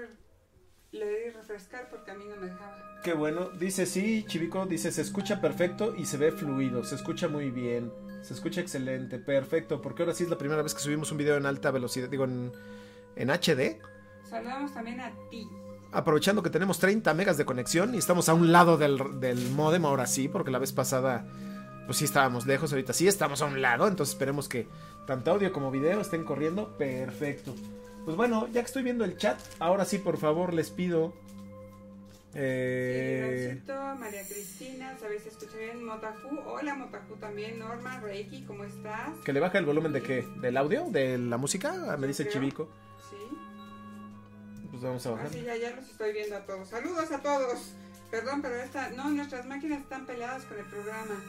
le 0.92 1.06
di 1.06 1.30
refrescar 1.30 1.88
porque 1.90 2.10
a 2.10 2.14
mí 2.14 2.24
no 2.28 2.36
me 2.36 2.46
dejaba. 2.46 3.00
Qué 3.04 3.12
bueno. 3.12 3.50
Dice 3.50 3.84
sí, 3.86 4.24
Chivico, 4.26 4.64
dice 4.66 4.90
se 4.92 5.02
escucha 5.02 5.40
perfecto 5.40 5.94
y 5.96 6.06
se 6.06 6.16
ve 6.16 6.32
fluido. 6.32 6.82
Se 6.84 6.94
escucha 6.94 7.28
muy 7.28 7.50
bien. 7.50 7.92
Se 8.22 8.32
escucha 8.32 8.60
excelente. 8.60 9.18
Perfecto. 9.18 9.82
Porque 9.82 10.02
ahora 10.02 10.14
sí 10.14 10.24
es 10.24 10.30
la 10.30 10.38
primera 10.38 10.62
vez 10.62 10.74
que 10.74 10.80
subimos 10.80 11.10
un 11.12 11.18
video 11.18 11.36
en 11.36 11.44
alta 11.46 11.70
velocidad. 11.70 12.08
Digo, 12.08 12.24
en, 12.24 12.52
en 13.16 13.28
HD. 13.30 13.80
Saludamos 14.28 14.72
también 14.72 15.00
a 15.00 15.12
ti. 15.30 15.46
Aprovechando 15.90 16.42
que 16.42 16.48
tenemos 16.48 16.78
30 16.78 17.12
megas 17.12 17.36
de 17.36 17.44
conexión 17.44 17.94
y 17.94 17.98
estamos 17.98 18.30
a 18.30 18.34
un 18.34 18.50
lado 18.50 18.78
del, 18.78 19.20
del 19.20 19.50
modem 19.50 19.84
ahora 19.84 20.06
sí. 20.06 20.28
Porque 20.28 20.50
la 20.52 20.58
vez 20.58 20.72
pasada, 20.72 21.26
pues 21.86 21.98
sí 21.98 22.04
estábamos 22.04 22.46
lejos. 22.46 22.72
Ahorita 22.72 22.92
sí 22.92 23.08
estamos 23.08 23.42
a 23.42 23.46
un 23.46 23.60
lado. 23.60 23.88
Entonces 23.88 24.14
esperemos 24.14 24.48
que 24.48 24.68
tanto 25.06 25.30
audio 25.32 25.52
como 25.52 25.70
video 25.70 26.00
estén 26.00 26.24
corriendo. 26.24 26.76
Perfecto. 26.78 27.54
Pues 28.04 28.16
bueno, 28.16 28.46
ya 28.48 28.60
que 28.62 28.66
estoy 28.66 28.82
viendo 28.82 29.04
el 29.04 29.16
chat, 29.16 29.38
ahora 29.60 29.84
sí, 29.84 29.98
por 29.98 30.16
favor, 30.18 30.52
les 30.54 30.70
pido. 30.70 31.12
Eh, 32.34 33.60
María 33.98 34.26
Cristina, 34.26 34.96
¿sabéis 34.98 35.22
si 35.22 35.28
escucha 35.28 35.56
bien? 35.58 35.84
Motafu, 35.84 36.28
hola 36.46 36.74
Motafu 36.74 37.14
también, 37.16 37.58
Norma, 37.58 38.00
Reiki, 38.00 38.44
¿cómo 38.44 38.64
estás? 38.64 39.10
Que 39.24 39.32
le 39.34 39.40
baja 39.40 39.58
el 39.58 39.66
volumen 39.66 39.92
de 39.92 40.02
qué? 40.02 40.26
¿Del 40.40 40.56
audio? 40.56 40.86
¿De 40.90 41.18
la 41.18 41.36
música? 41.36 41.74
Ah, 41.90 41.96
Me 41.98 42.06
dice 42.06 42.22
Creo. 42.24 42.32
Chivico. 42.34 42.68
Sí, 43.10 43.16
Pues 44.70 44.82
vamos 44.82 45.04
a 45.06 45.10
bajar. 45.10 45.26
así 45.26 45.42
ya, 45.42 45.56
ya 45.56 45.76
los 45.76 45.84
estoy 45.88 46.12
viendo 46.14 46.36
a 46.36 46.40
todos. 46.46 46.68
Saludos 46.68 47.12
a 47.12 47.18
todos. 47.20 47.74
Perdón, 48.10 48.40
pero 48.42 48.54
esta, 48.56 48.88
no, 48.90 49.10
nuestras 49.10 49.46
máquinas 49.46 49.80
están 49.82 50.06
peleadas 50.06 50.44
con 50.44 50.58
el 50.58 50.64
programa. 50.64 51.22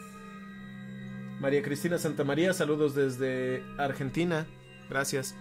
María 1.40 1.62
Cristina 1.62 1.98
Santamaría, 1.98 2.52
saludos 2.54 2.94
desde 2.94 3.62
Argentina. 3.78 4.46
Gracias. 4.88 5.34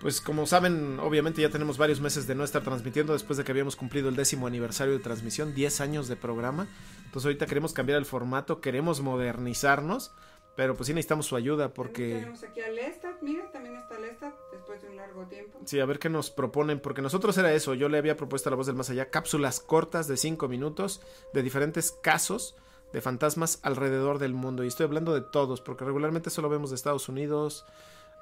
Pues 0.00 0.20
como 0.20 0.46
saben, 0.46 0.98
obviamente 1.00 1.40
ya 1.40 1.48
tenemos 1.48 1.78
varios 1.78 2.00
meses 2.00 2.26
de 2.26 2.34
no 2.34 2.44
estar 2.44 2.62
transmitiendo 2.62 3.14
después 3.14 3.38
de 3.38 3.44
que 3.44 3.52
habíamos 3.52 3.76
cumplido 3.76 4.10
el 4.10 4.16
décimo 4.16 4.46
aniversario 4.46 4.92
de 4.92 4.98
transmisión, 4.98 5.54
10 5.54 5.80
años 5.80 6.08
de 6.08 6.16
programa. 6.16 6.68
Entonces 7.06 7.26
ahorita 7.26 7.46
queremos 7.46 7.72
cambiar 7.72 7.98
el 7.98 8.04
formato, 8.04 8.60
queremos 8.60 9.00
modernizarnos, 9.00 10.12
pero 10.54 10.76
pues 10.76 10.88
sí 10.88 10.92
necesitamos 10.92 11.26
su 11.26 11.36
ayuda 11.36 11.68
También 11.68 11.74
porque... 11.74 12.08
Tenemos 12.14 12.42
aquí 12.42 12.60
a 12.60 12.68
Lestat, 12.68 13.22
mira, 13.22 13.50
también 13.52 13.76
está 13.76 13.98
Lestat 13.98 14.34
después 14.52 14.82
de 14.82 14.88
un 14.88 14.96
largo 14.96 15.24
tiempo. 15.26 15.60
Sí, 15.64 15.80
a 15.80 15.86
ver 15.86 15.98
qué 15.98 16.10
nos 16.10 16.30
proponen, 16.30 16.78
porque 16.78 17.00
nosotros 17.00 17.38
era 17.38 17.54
eso, 17.54 17.72
yo 17.72 17.88
le 17.88 17.96
había 17.96 18.18
propuesto 18.18 18.48
a 18.48 18.52
la 18.52 18.56
voz 18.56 18.66
del 18.66 18.76
más 18.76 18.90
allá 18.90 19.08
cápsulas 19.08 19.60
cortas 19.60 20.08
de 20.08 20.18
5 20.18 20.46
minutos 20.46 21.00
de 21.32 21.42
diferentes 21.42 21.90
casos 21.90 22.54
de 22.96 23.02
fantasmas 23.02 23.58
alrededor 23.62 24.18
del 24.18 24.32
mundo. 24.32 24.64
Y 24.64 24.68
estoy 24.68 24.84
hablando 24.84 25.12
de 25.12 25.20
todos, 25.20 25.60
porque 25.60 25.84
regularmente 25.84 26.30
solo 26.30 26.48
vemos 26.48 26.70
de 26.70 26.76
Estados 26.76 27.10
Unidos, 27.10 27.66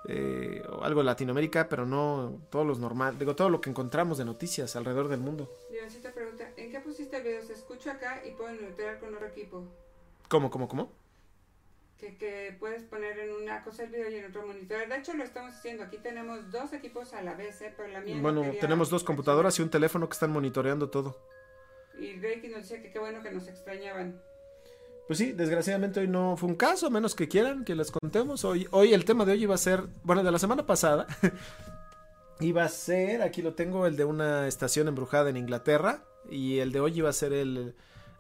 eh, 0.09 0.65
o 0.69 0.83
algo 0.83 0.99
de 0.99 1.05
Latinoamérica, 1.05 1.69
pero 1.69 1.87
no 1.87 2.41
todos 2.51 2.67
los 2.67 2.81
normal, 2.81 3.17
digo, 3.17 3.37
todo 3.37 3.51
lo 3.51 3.61
que 3.61 3.71
encontramos 3.71 4.19
de 4.19 4.25
noticias 4.25 4.75
alrededor 4.75 5.07
del 5.07 5.21
mundo. 5.21 5.49
Leoncita 5.71 6.11
pregunta, 6.13 6.51
¿en 6.57 6.73
qué 6.73 6.81
pusiste 6.81 7.19
el 7.19 7.23
video? 7.23 7.43
Se 7.45 7.53
escucha 7.53 7.93
acá 7.93 8.21
y 8.27 8.33
pueden 8.33 8.61
monitorear 8.61 8.99
con 8.99 9.15
otro 9.15 9.29
equipo. 9.29 9.63
¿Cómo, 10.27 10.51
cómo, 10.51 10.67
cómo? 10.67 10.91
Que, 11.97 12.17
que 12.17 12.57
puedes 12.59 12.83
poner 12.83 13.17
en 13.21 13.31
una 13.31 13.63
cosa 13.63 13.85
el 13.85 13.91
video 13.91 14.11
y 14.11 14.17
en 14.17 14.25
otro 14.25 14.45
monitor. 14.45 14.89
De 14.89 14.97
hecho, 14.97 15.15
lo 15.15 15.23
estamos 15.23 15.55
haciendo. 15.55 15.85
Aquí 15.85 15.99
tenemos 15.99 16.51
dos 16.51 16.73
equipos 16.73 17.15
a 17.15 17.23
la 17.23 17.35
vez, 17.35 17.63
¿eh? 17.63 17.73
pero 17.77 17.91
la 17.91 18.01
mía 18.01 18.17
no 18.17 18.23
Bueno, 18.23 18.43
quería 18.43 18.61
tenemos 18.61 18.91
dos 18.91 19.05
computadoras 19.05 19.57
y 19.61 19.63
un 19.63 19.71
teléfono 19.71 20.09
que 20.09 20.15
están 20.15 20.33
monitoreando 20.33 20.91
todo. 20.91 21.17
Y 21.97 22.19
Reiki 22.19 22.49
nos 22.49 22.63
decía 22.63 22.83
que 22.83 22.91
qué 22.91 22.99
bueno 22.99 23.23
que 23.23 23.31
nos 23.31 23.47
extrañaban. 23.47 24.21
Pues 25.07 25.19
sí, 25.19 25.33
desgraciadamente 25.33 26.01
hoy 26.01 26.09
no 26.09 26.37
fue 26.37 26.49
un 26.49 26.55
caso, 26.55 26.87
a 26.87 26.91
menos 26.91 27.15
que 27.15 27.29
quieran 27.29 27.65
que 27.65 27.75
les 27.75 27.91
contemos. 27.91 28.45
Hoy, 28.45 28.67
hoy 28.71 28.95
el 28.95 29.05
tema 29.05 29.25
de 29.27 29.33
hoy 29.33 29.43
iba 29.43 29.55
a 29.55 29.59
ser, 29.59 29.85
bueno, 30.03 30.23
de 30.23 30.31
la 30.33 30.39
semana 30.39 30.65
pasada, 30.67 31.07
iba 32.41 32.65
a 32.65 32.69
ser, 32.69 33.21
aquí 33.23 33.43
lo 33.43 33.53
tengo, 33.55 33.87
el 33.87 33.97
de 33.97 34.05
una 34.07 34.49
estación 34.49 34.89
embrujada 34.89 35.29
en 35.31 35.37
Inglaterra. 35.37 36.05
Y 36.31 36.61
el 36.61 36.73
de 36.73 36.81
hoy 36.81 36.97
iba 36.97 37.11
a 37.11 37.13
ser 37.13 37.35
el, 37.35 37.75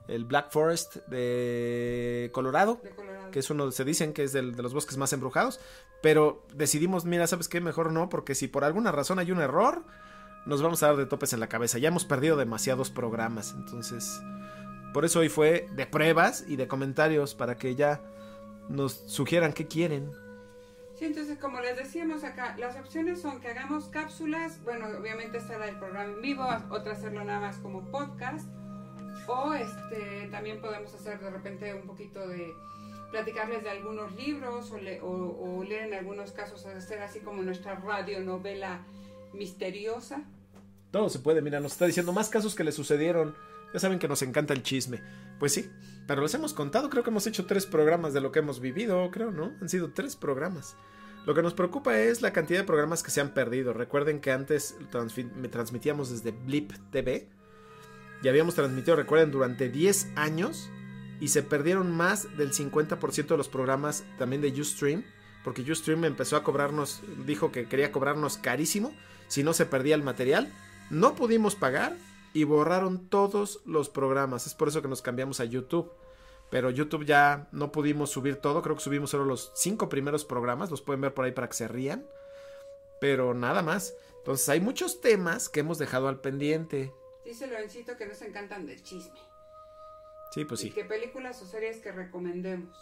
el 0.09 0.25
Black 0.27 0.51
Forest 0.51 0.97
de 1.07 2.31
Colorado, 2.35 2.79
De 2.83 2.91
Colorado. 2.91 3.31
que 3.31 3.39
es 3.39 3.49
uno, 3.49 3.71
se 3.71 3.85
dicen 3.87 4.13
que 4.13 4.25
es 4.25 4.33
del- 4.35 4.55
de 4.55 4.63
los 4.63 4.75
bosques 4.75 4.99
más 4.99 5.11
embrujados. 5.15 5.59
Pero 6.03 6.47
decidimos, 6.55 7.07
mira, 7.07 7.27
¿sabes 7.27 7.49
qué? 7.49 7.63
Mejor 7.63 7.93
no, 7.93 8.11
porque 8.11 8.35
si 8.35 8.47
por 8.47 8.63
alguna 8.63 8.93
razón 8.93 9.19
hay 9.19 9.33
un 9.33 9.41
error, 9.41 9.85
nos 10.45 10.61
vamos 10.61 10.83
a 10.83 10.89
dar 10.89 10.97
de 10.97 11.07
topes 11.07 11.33
en 11.33 11.41
la 11.41 11.49
cabeza. 11.49 11.79
Ya 11.79 11.89
hemos 11.89 12.05
perdido 12.05 12.37
demasiados 12.37 12.91
programas, 12.91 13.55
entonces... 13.57 14.21
Por 14.95 15.05
eso 15.05 15.19
hoy 15.19 15.29
fue 15.29 15.67
de 15.73 15.87
pruebas 15.87 16.45
y 16.49 16.57
de 16.57 16.67
comentarios 16.69 17.35
para 17.35 17.57
que 17.59 17.75
ya 17.75 18.01
nos 18.71 18.93
sugieran 18.95 19.53
qué 19.53 19.67
quieren. 19.67 20.11
Sí, 20.97 21.05
entonces 21.07 21.37
como 21.39 21.61
les 21.61 21.77
decíamos 21.77 22.23
acá, 22.23 22.57
las 22.57 22.77
opciones 22.77 23.21
son 23.21 23.41
que 23.41 23.49
hagamos 23.49 23.87
cápsulas, 23.87 24.63
bueno, 24.63 24.87
obviamente 24.99 25.39
estará 25.39 25.69
el 25.69 25.77
programa 25.79 26.05
en 26.13 26.23
vivo, 26.23 26.47
otra 26.71 26.93
hacerlo 26.93 27.25
nada 27.25 27.41
más 27.41 27.57
como 27.57 27.91
podcast, 27.91 28.49
o 29.27 29.53
este 29.55 30.29
también 30.31 30.61
podemos 30.61 30.95
hacer 30.95 31.19
de 31.19 31.31
repente 31.31 31.75
un 31.75 31.83
poquito 31.89 32.27
de 32.29 32.53
platicarles 33.11 33.65
de 33.65 33.71
algunos 33.71 34.15
libros 34.15 34.71
o, 34.71 34.79
le- 34.79 35.01
o- 35.01 35.37
o 35.59 35.65
leer 35.65 35.89
en 35.89 35.95
algunos 35.95 36.31
casos, 36.31 36.65
hacer 36.67 37.03
así 37.03 37.19
como 37.19 37.43
nuestra 37.43 37.75
radionovela 37.75 38.81
misteriosa. 39.33 40.23
Todo 40.93 41.09
se 41.09 41.19
puede, 41.19 41.43
mira, 41.43 41.59
nos 41.59 41.73
está 41.73 41.87
diciendo 41.87 42.13
más 42.13 42.29
casos 42.29 42.55
que 42.55 42.63
le 42.63 42.71
sucedieron. 42.71 43.35
Ya 43.75 43.81
saben 43.81 43.99
que 43.99 44.09
nos 44.09 44.23
encanta 44.23 44.55
el 44.55 44.63
chisme. 44.63 45.03
Pues 45.41 45.53
sí, 45.53 45.69
pero 46.07 46.23
les 46.23 46.33
hemos 46.35 46.55
contado, 46.55 46.89
creo 46.89 47.03
que 47.03 47.11
hemos 47.11 47.27
hecho 47.27 47.45
tres 47.45 47.67
programas 47.67 48.15
de 48.15 48.21
lo 48.21 48.31
que 48.31 48.39
hemos 48.39 48.61
vivido, 48.61 49.11
creo, 49.11 49.33
¿no? 49.33 49.53
Han 49.61 49.69
sido 49.69 49.91
tres 49.91 50.15
programas. 50.15 50.77
Lo 51.27 51.35
que 51.35 51.43
nos 51.43 51.55
preocupa 51.55 51.99
es 51.99 52.23
la 52.23 52.33
cantidad 52.33 52.61
de 52.61 52.67
programas 52.67 53.03
que 53.03 53.11
se 53.11 53.21
han 53.21 53.35
perdido. 53.35 53.73
Recuerden 53.73 54.21
que 54.21 54.31
antes 54.31 54.77
me 55.37 55.49
transmitíamos 55.49 56.11
desde 56.11 56.31
Blip 56.31 56.73
TV. 56.93 57.29
Y 58.23 58.29
habíamos 58.29 58.55
transmitido, 58.55 58.95
recuerden, 58.95 59.33
durante 59.33 59.69
10 59.69 60.13
años. 60.15 60.71
Y 61.21 61.29
se 61.29 61.43
perdieron 61.43 61.91
más 61.91 62.37
del 62.37 62.53
50% 62.53 63.27
de 63.27 63.37
los 63.37 63.49
programas 63.49 64.05
también 64.19 64.41
de 64.41 64.49
Ustream. 64.61 65.03
Porque 65.43 65.63
Ustream 65.63 66.05
empezó 66.05 66.37
a 66.37 66.45
cobrarnos, 66.45 67.03
dijo 67.27 67.51
que 67.51 67.67
quería 67.67 67.91
cobrarnos 67.91 68.39
carísimo 68.39 68.95
si 69.27 69.43
no 69.43 69.53
se 69.53 69.67
perdía 69.67 69.95
el 69.95 70.03
material. 70.03 70.53
No 70.91 71.17
pudimos 71.17 71.55
pagar 71.55 71.97
y 72.35 72.45
borraron 72.45 73.09
todos 73.09 73.61
los 73.65 73.89
programas. 73.89 74.47
Es 74.47 74.55
por 74.55 74.69
eso 74.69 74.83
que 74.83 74.89
nos 74.89 75.01
cambiamos 75.01 75.41
a 75.41 75.45
YouTube. 75.47 75.91
Pero 76.51 76.69
YouTube 76.71 77.07
ya 77.07 77.49
no 77.53 77.73
pudimos 77.73 78.11
subir 78.11 78.37
todo. 78.37 78.61
Creo 78.61 78.77
que 78.77 78.83
subimos 78.83 79.11
solo 79.11 79.25
los 79.25 79.51
cinco 79.55 79.89
primeros 79.89 80.25
programas. 80.27 80.71
Los 80.71 80.83
pueden 80.83 81.01
ver 81.01 81.15
por 81.15 81.25
ahí 81.25 81.33
para 81.33 81.49
que 81.49 81.55
se 81.55 81.69
rían. 81.69 82.07
pero 83.01 83.35
nada 83.35 83.63
más. 83.63 83.95
Entonces 84.19 84.49
hay 84.49 84.61
muchos 84.61 85.01
temas 85.01 85.49
que 85.49 85.61
hemos 85.61 85.79
dejado 85.79 86.09
al 86.09 86.21
pendiente. 86.21 86.93
Dice 87.25 87.47
Lorencito 87.47 87.97
que 87.97 88.07
nos 88.07 88.21
encantan 88.23 88.67
del 88.67 88.83
chisme. 88.83 89.19
Sí, 90.33 90.45
pues 90.45 90.61
Y 90.65 90.69
sí. 90.69 90.71
que 90.75 90.85
películas 90.85 91.41
o 91.43 91.47
series 91.47 91.79
que 91.81 91.93
recomendemos. 91.93 92.77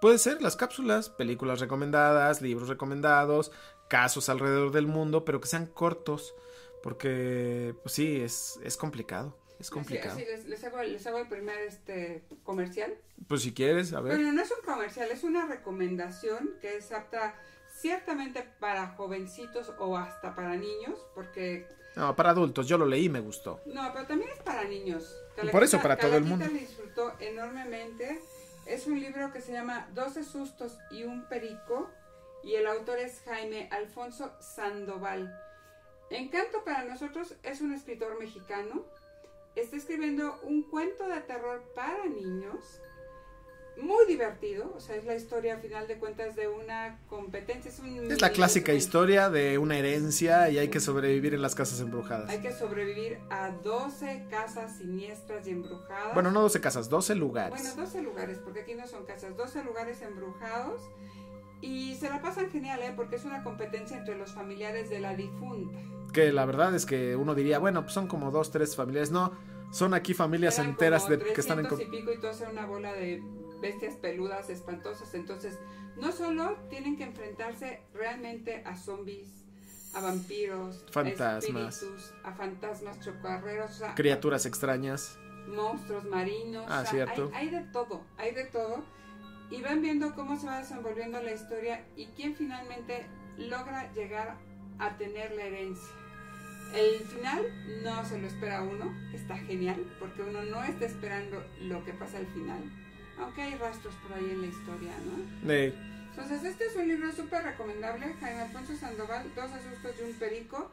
Puede 0.00 0.18
ser 0.18 0.40
las 0.40 0.56
cápsulas, 0.56 1.10
películas 1.10 1.60
recomendadas, 1.60 2.40
libros 2.40 2.68
recomendados, 2.68 3.50
casos 3.88 4.28
alrededor 4.28 4.70
del 4.70 4.86
mundo, 4.86 5.24
pero 5.24 5.40
que 5.40 5.48
sean 5.48 5.66
cortos, 5.66 6.34
porque 6.82 7.74
pues 7.82 7.94
sí, 7.94 8.20
es, 8.20 8.58
es 8.62 8.76
complicado, 8.76 9.36
es 9.58 9.70
complicado. 9.70 10.14
Así, 10.14 10.22
así 10.22 10.30
les, 10.30 10.46
les 10.46 10.64
hago, 10.64 10.82
les 10.82 11.06
hago 11.06 11.18
el 11.18 11.28
primer 11.28 11.58
este 11.60 12.24
comercial. 12.42 12.94
Pues 13.28 13.42
si 13.42 13.52
quieres, 13.52 13.92
a 13.92 14.00
ver. 14.00 14.16
Bueno, 14.16 14.32
no 14.32 14.42
es 14.42 14.50
un 14.50 14.64
comercial, 14.64 15.10
es 15.10 15.22
una 15.24 15.46
recomendación 15.46 16.50
que 16.60 16.76
es 16.76 16.92
apta 16.92 17.34
ciertamente 17.80 18.46
para 18.58 18.88
jovencitos 18.88 19.72
o 19.78 19.96
hasta 19.96 20.34
para 20.34 20.56
niños, 20.56 20.98
porque 21.14 21.66
No, 21.96 22.14
para 22.16 22.30
adultos, 22.30 22.66
yo 22.66 22.78
lo 22.78 22.86
leí 22.86 23.06
y 23.06 23.08
me 23.08 23.20
gustó. 23.20 23.60
no, 23.66 23.90
pero 23.92 24.06
también 24.06 24.30
es 24.30 24.42
para 24.42 24.64
niños. 24.64 25.16
Por 25.50 25.62
eso, 25.64 25.80
para 25.80 25.96
todo 25.96 26.16
el 26.16 26.24
mundo. 26.24 26.46
disfrutó 26.48 27.14
enormemente. 27.18 28.20
Es 28.66 28.86
un 28.86 29.00
libro 29.00 29.32
que 29.32 29.40
se 29.40 29.52
llama 29.52 29.88
12 29.94 30.22
sustos 30.22 30.78
y 30.90 31.04
un 31.04 31.26
perico 31.28 31.90
y 32.42 32.54
el 32.54 32.66
autor 32.66 32.98
es 32.98 33.20
Jaime 33.24 33.68
Alfonso 33.72 34.32
Sandoval. 34.40 35.34
Encanto 36.10 36.64
para 36.64 36.84
nosotros 36.84 37.36
es 37.44 37.60
un 37.60 37.72
escritor 37.72 38.18
mexicano. 38.18 38.84
Está 39.54 39.76
escribiendo 39.76 40.38
un 40.42 40.62
cuento 40.62 41.06
de 41.08 41.20
terror 41.20 41.62
para 41.74 42.04
niños. 42.06 42.80
Muy 43.76 44.04
divertido, 44.06 44.74
o 44.76 44.80
sea, 44.80 44.96
es 44.96 45.04
la 45.06 45.14
historia 45.14 45.54
a 45.54 45.58
final 45.58 45.86
de 45.86 45.96
cuentas 45.96 46.36
de 46.36 46.48
una 46.48 47.00
competencia. 47.08 47.70
Es, 47.70 47.78
un 47.78 48.10
Es 48.10 48.20
la 48.20 48.30
clásica 48.30 48.74
historia 48.74 49.30
de 49.30 49.56
una 49.56 49.78
herencia 49.78 50.50
y 50.50 50.58
hay 50.58 50.68
que 50.68 50.80
sobrevivir 50.80 51.32
en 51.32 51.40
las 51.40 51.54
casas 51.54 51.80
embrujadas. 51.80 52.28
Hay 52.28 52.40
que 52.40 52.52
sobrevivir 52.52 53.20
a 53.30 53.50
12 53.50 54.26
casas 54.28 54.76
siniestras 54.76 55.46
y 55.46 55.52
embrujadas. 55.52 56.12
Bueno, 56.12 56.30
no 56.30 56.42
12 56.42 56.60
casas, 56.60 56.90
12 56.90 57.14
lugares. 57.14 57.58
Bueno, 57.58 57.74
12 57.76 58.02
lugares, 58.02 58.38
porque 58.38 58.60
aquí 58.60 58.74
no 58.74 58.86
son 58.86 59.06
casas, 59.06 59.36
12 59.36 59.64
lugares 59.64 60.02
embrujados. 60.02 60.82
Y 61.62 61.94
se 61.94 62.08
la 62.08 62.20
pasan 62.20 62.50
genial, 62.50 62.82
¿eh? 62.82 62.92
Porque 62.94 63.16
es 63.16 63.24
una 63.24 63.42
competencia 63.42 63.96
entre 63.96 64.16
los 64.16 64.32
familiares 64.32 64.90
de 64.90 65.00
la 65.00 65.14
difunta. 65.14 65.78
Que 66.10 66.32
la 66.32 66.44
verdad 66.46 66.74
es 66.74 66.86
que 66.86 67.16
uno 67.16 67.34
diría, 67.34 67.58
bueno, 67.58 67.82
pues 67.82 67.92
son 67.94 68.06
como 68.06 68.30
dos, 68.30 68.50
tres 68.50 68.74
familias. 68.76 69.10
No, 69.10 69.32
son 69.72 69.94
aquí 69.94 70.14
familias 70.14 70.58
Eran 70.58 70.70
enteras 70.70 71.08
de, 71.08 71.18
que 71.18 71.40
están 71.40 71.60
en... 71.60 71.68
300 71.68 71.78
co- 71.78 71.82
y 71.96 72.00
pico 72.00 72.12
y 72.12 72.42
era 72.42 72.50
una 72.50 72.66
bola 72.66 72.92
de 72.92 73.22
bestias 73.60 73.94
peludas 73.96 74.50
espantosas. 74.50 75.14
Entonces, 75.14 75.58
no 75.96 76.12
solo 76.12 76.56
tienen 76.68 76.96
que 76.96 77.04
enfrentarse 77.04 77.82
realmente 77.94 78.62
a 78.64 78.76
zombies, 78.76 79.28
a 79.94 80.00
vampiros, 80.00 80.84
Fantasmas. 80.90 81.22
a 81.22 81.38
espíritus, 81.38 82.12
a 82.24 82.32
fantasmas 82.32 83.00
chocarreros, 83.00 83.70
o 83.70 83.74
sea, 83.74 83.94
Criaturas 83.94 84.46
extrañas. 84.46 85.18
monstruos 85.48 86.04
marinos. 86.06 86.64
Ah, 86.68 86.80
o 86.80 86.82
sea, 86.82 86.90
cierto. 86.90 87.30
Hay, 87.34 87.48
hay 87.48 87.50
de 87.50 87.60
todo, 87.72 88.02
hay 88.16 88.32
de 88.34 88.44
todo. 88.44 88.82
Y 89.50 89.62
van 89.62 89.82
viendo 89.82 90.14
cómo 90.14 90.38
se 90.38 90.46
va 90.46 90.58
desenvolviendo 90.58 91.20
la 91.20 91.32
historia 91.32 91.84
y 91.96 92.06
quién 92.16 92.36
finalmente 92.36 93.04
logra 93.36 93.92
llegar 93.92 94.36
a 94.78 94.96
tener 94.96 95.32
la 95.32 95.42
herencia. 95.44 95.88
El 96.74 97.00
final 97.00 97.46
no 97.82 98.04
se 98.04 98.18
lo 98.18 98.26
espera 98.26 98.62
uno, 98.62 98.94
está 99.12 99.36
genial, 99.38 99.84
porque 99.98 100.22
uno 100.22 100.42
no 100.42 100.62
está 100.62 100.86
esperando 100.86 101.42
lo 101.62 101.84
que 101.84 101.92
pasa 101.94 102.18
al 102.18 102.26
final. 102.28 102.60
Aunque 103.18 103.42
hay 103.42 103.54
rastros 103.56 103.94
por 103.96 104.16
ahí 104.16 104.30
en 104.30 104.40
la 104.42 104.46
historia, 104.46 104.92
¿no? 105.04 105.52
Eh, 105.52 105.74
Entonces, 106.10 106.44
este 106.44 106.66
es 106.66 106.76
un 106.76 106.88
libro 106.88 107.10
súper 107.12 107.42
recomendable. 107.44 108.06
Jaime 108.20 108.40
Alfonso 108.42 108.76
Sandoval, 108.76 109.32
Dos 109.34 109.50
asustos 109.52 109.94
y 110.00 110.04
un 110.10 110.14
perico. 110.18 110.70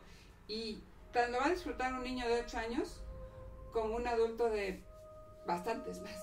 Y 0.47 0.79
tanto 1.12 1.38
va 1.39 1.47
a 1.47 1.49
disfrutar 1.49 1.93
un 1.93 2.03
niño 2.03 2.27
de 2.27 2.41
8 2.41 2.57
años 2.57 3.01
como 3.73 3.95
un 3.95 4.07
adulto 4.07 4.49
de 4.49 4.81
bastantes 5.45 5.99
más. 6.01 6.15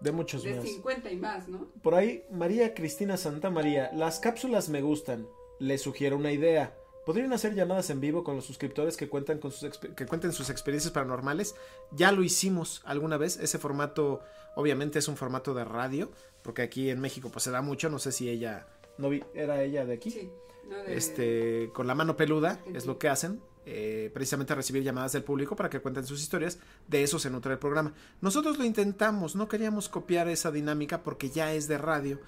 de 0.00 0.12
muchos 0.12 0.42
De 0.42 0.54
más. 0.54 0.64
50 0.64 1.10
y 1.10 1.16
más, 1.16 1.46
¿no? 1.48 1.68
Por 1.82 1.94
ahí, 1.94 2.24
María 2.30 2.74
Cristina 2.74 3.16
Santa 3.16 3.50
María, 3.50 3.90
las 3.92 4.18
cápsulas 4.18 4.68
me 4.70 4.80
gustan. 4.82 5.26
Les 5.58 5.82
sugiero 5.82 6.16
una 6.16 6.32
idea. 6.32 6.74
¿Podrían 7.10 7.32
hacer 7.32 7.54
llamadas 7.54 7.90
en 7.90 8.00
vivo 8.00 8.22
con 8.22 8.36
los 8.36 8.44
suscriptores 8.44 8.96
que, 8.96 9.08
cuentan 9.08 9.38
con 9.38 9.50
sus 9.50 9.78
que 9.78 10.06
cuenten 10.06 10.32
sus 10.32 10.48
experiencias 10.48 10.92
paranormales? 10.92 11.56
Ya 11.90 12.12
lo 12.12 12.22
hicimos 12.22 12.82
alguna 12.84 13.16
vez. 13.16 13.36
Ese 13.38 13.58
formato, 13.58 14.20
obviamente, 14.54 15.00
es 15.00 15.08
un 15.08 15.16
formato 15.16 15.52
de 15.52 15.64
radio, 15.64 16.10
porque 16.44 16.62
aquí 16.62 16.88
en 16.88 17.00
México 17.00 17.28
pues 17.32 17.42
se 17.42 17.50
da 17.50 17.62
mucho. 17.62 17.90
No 17.90 17.98
sé 17.98 18.12
si 18.12 18.28
ella, 18.28 18.68
no 18.96 19.08
vi, 19.10 19.24
era 19.34 19.60
ella 19.62 19.84
de 19.84 19.94
aquí. 19.94 20.10
Sí. 20.12 20.30
¿no? 20.68 20.76
De- 20.76 20.96
Este, 20.96 21.70
con 21.74 21.88
la 21.88 21.96
mano 21.96 22.16
peluda 22.16 22.60
es 22.74 22.86
lo 22.86 22.96
que 22.98 23.08
hacen. 23.08 23.40
eh, 23.66 24.10
precisamente 24.14 24.54
recibir 24.54 24.82
llamadas 24.82 25.12
del 25.12 25.22
público 25.22 25.54
para 25.56 25.68
que 25.68 25.80
cuenten 25.80 26.06
sus 26.06 26.20
historias. 26.22 26.58
De 26.88 27.02
eso 27.02 27.18
se 27.18 27.28
nutre 27.28 27.52
el 27.52 27.58
programa. 27.58 27.92
Nosotros 28.20 28.56
lo 28.58 28.64
intentamos, 28.64 29.34
no 29.36 29.48
queríamos 29.48 29.88
copiar 29.88 30.28
esa 30.28 30.50
dinámica 30.50 31.02
porque 31.02 31.28
ya 31.30 31.52
es 31.52 31.66
de 31.68 31.76
radio. 31.78 32.20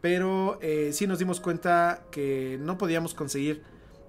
Pero 0.00 0.58
eh, 0.60 0.90
sí 0.92 1.06
nos 1.06 1.18
dimos 1.18 1.40
cuenta 1.40 2.04
que 2.10 2.58
no 2.60 2.76
podíamos 2.76 3.14
conseguir 3.14 3.62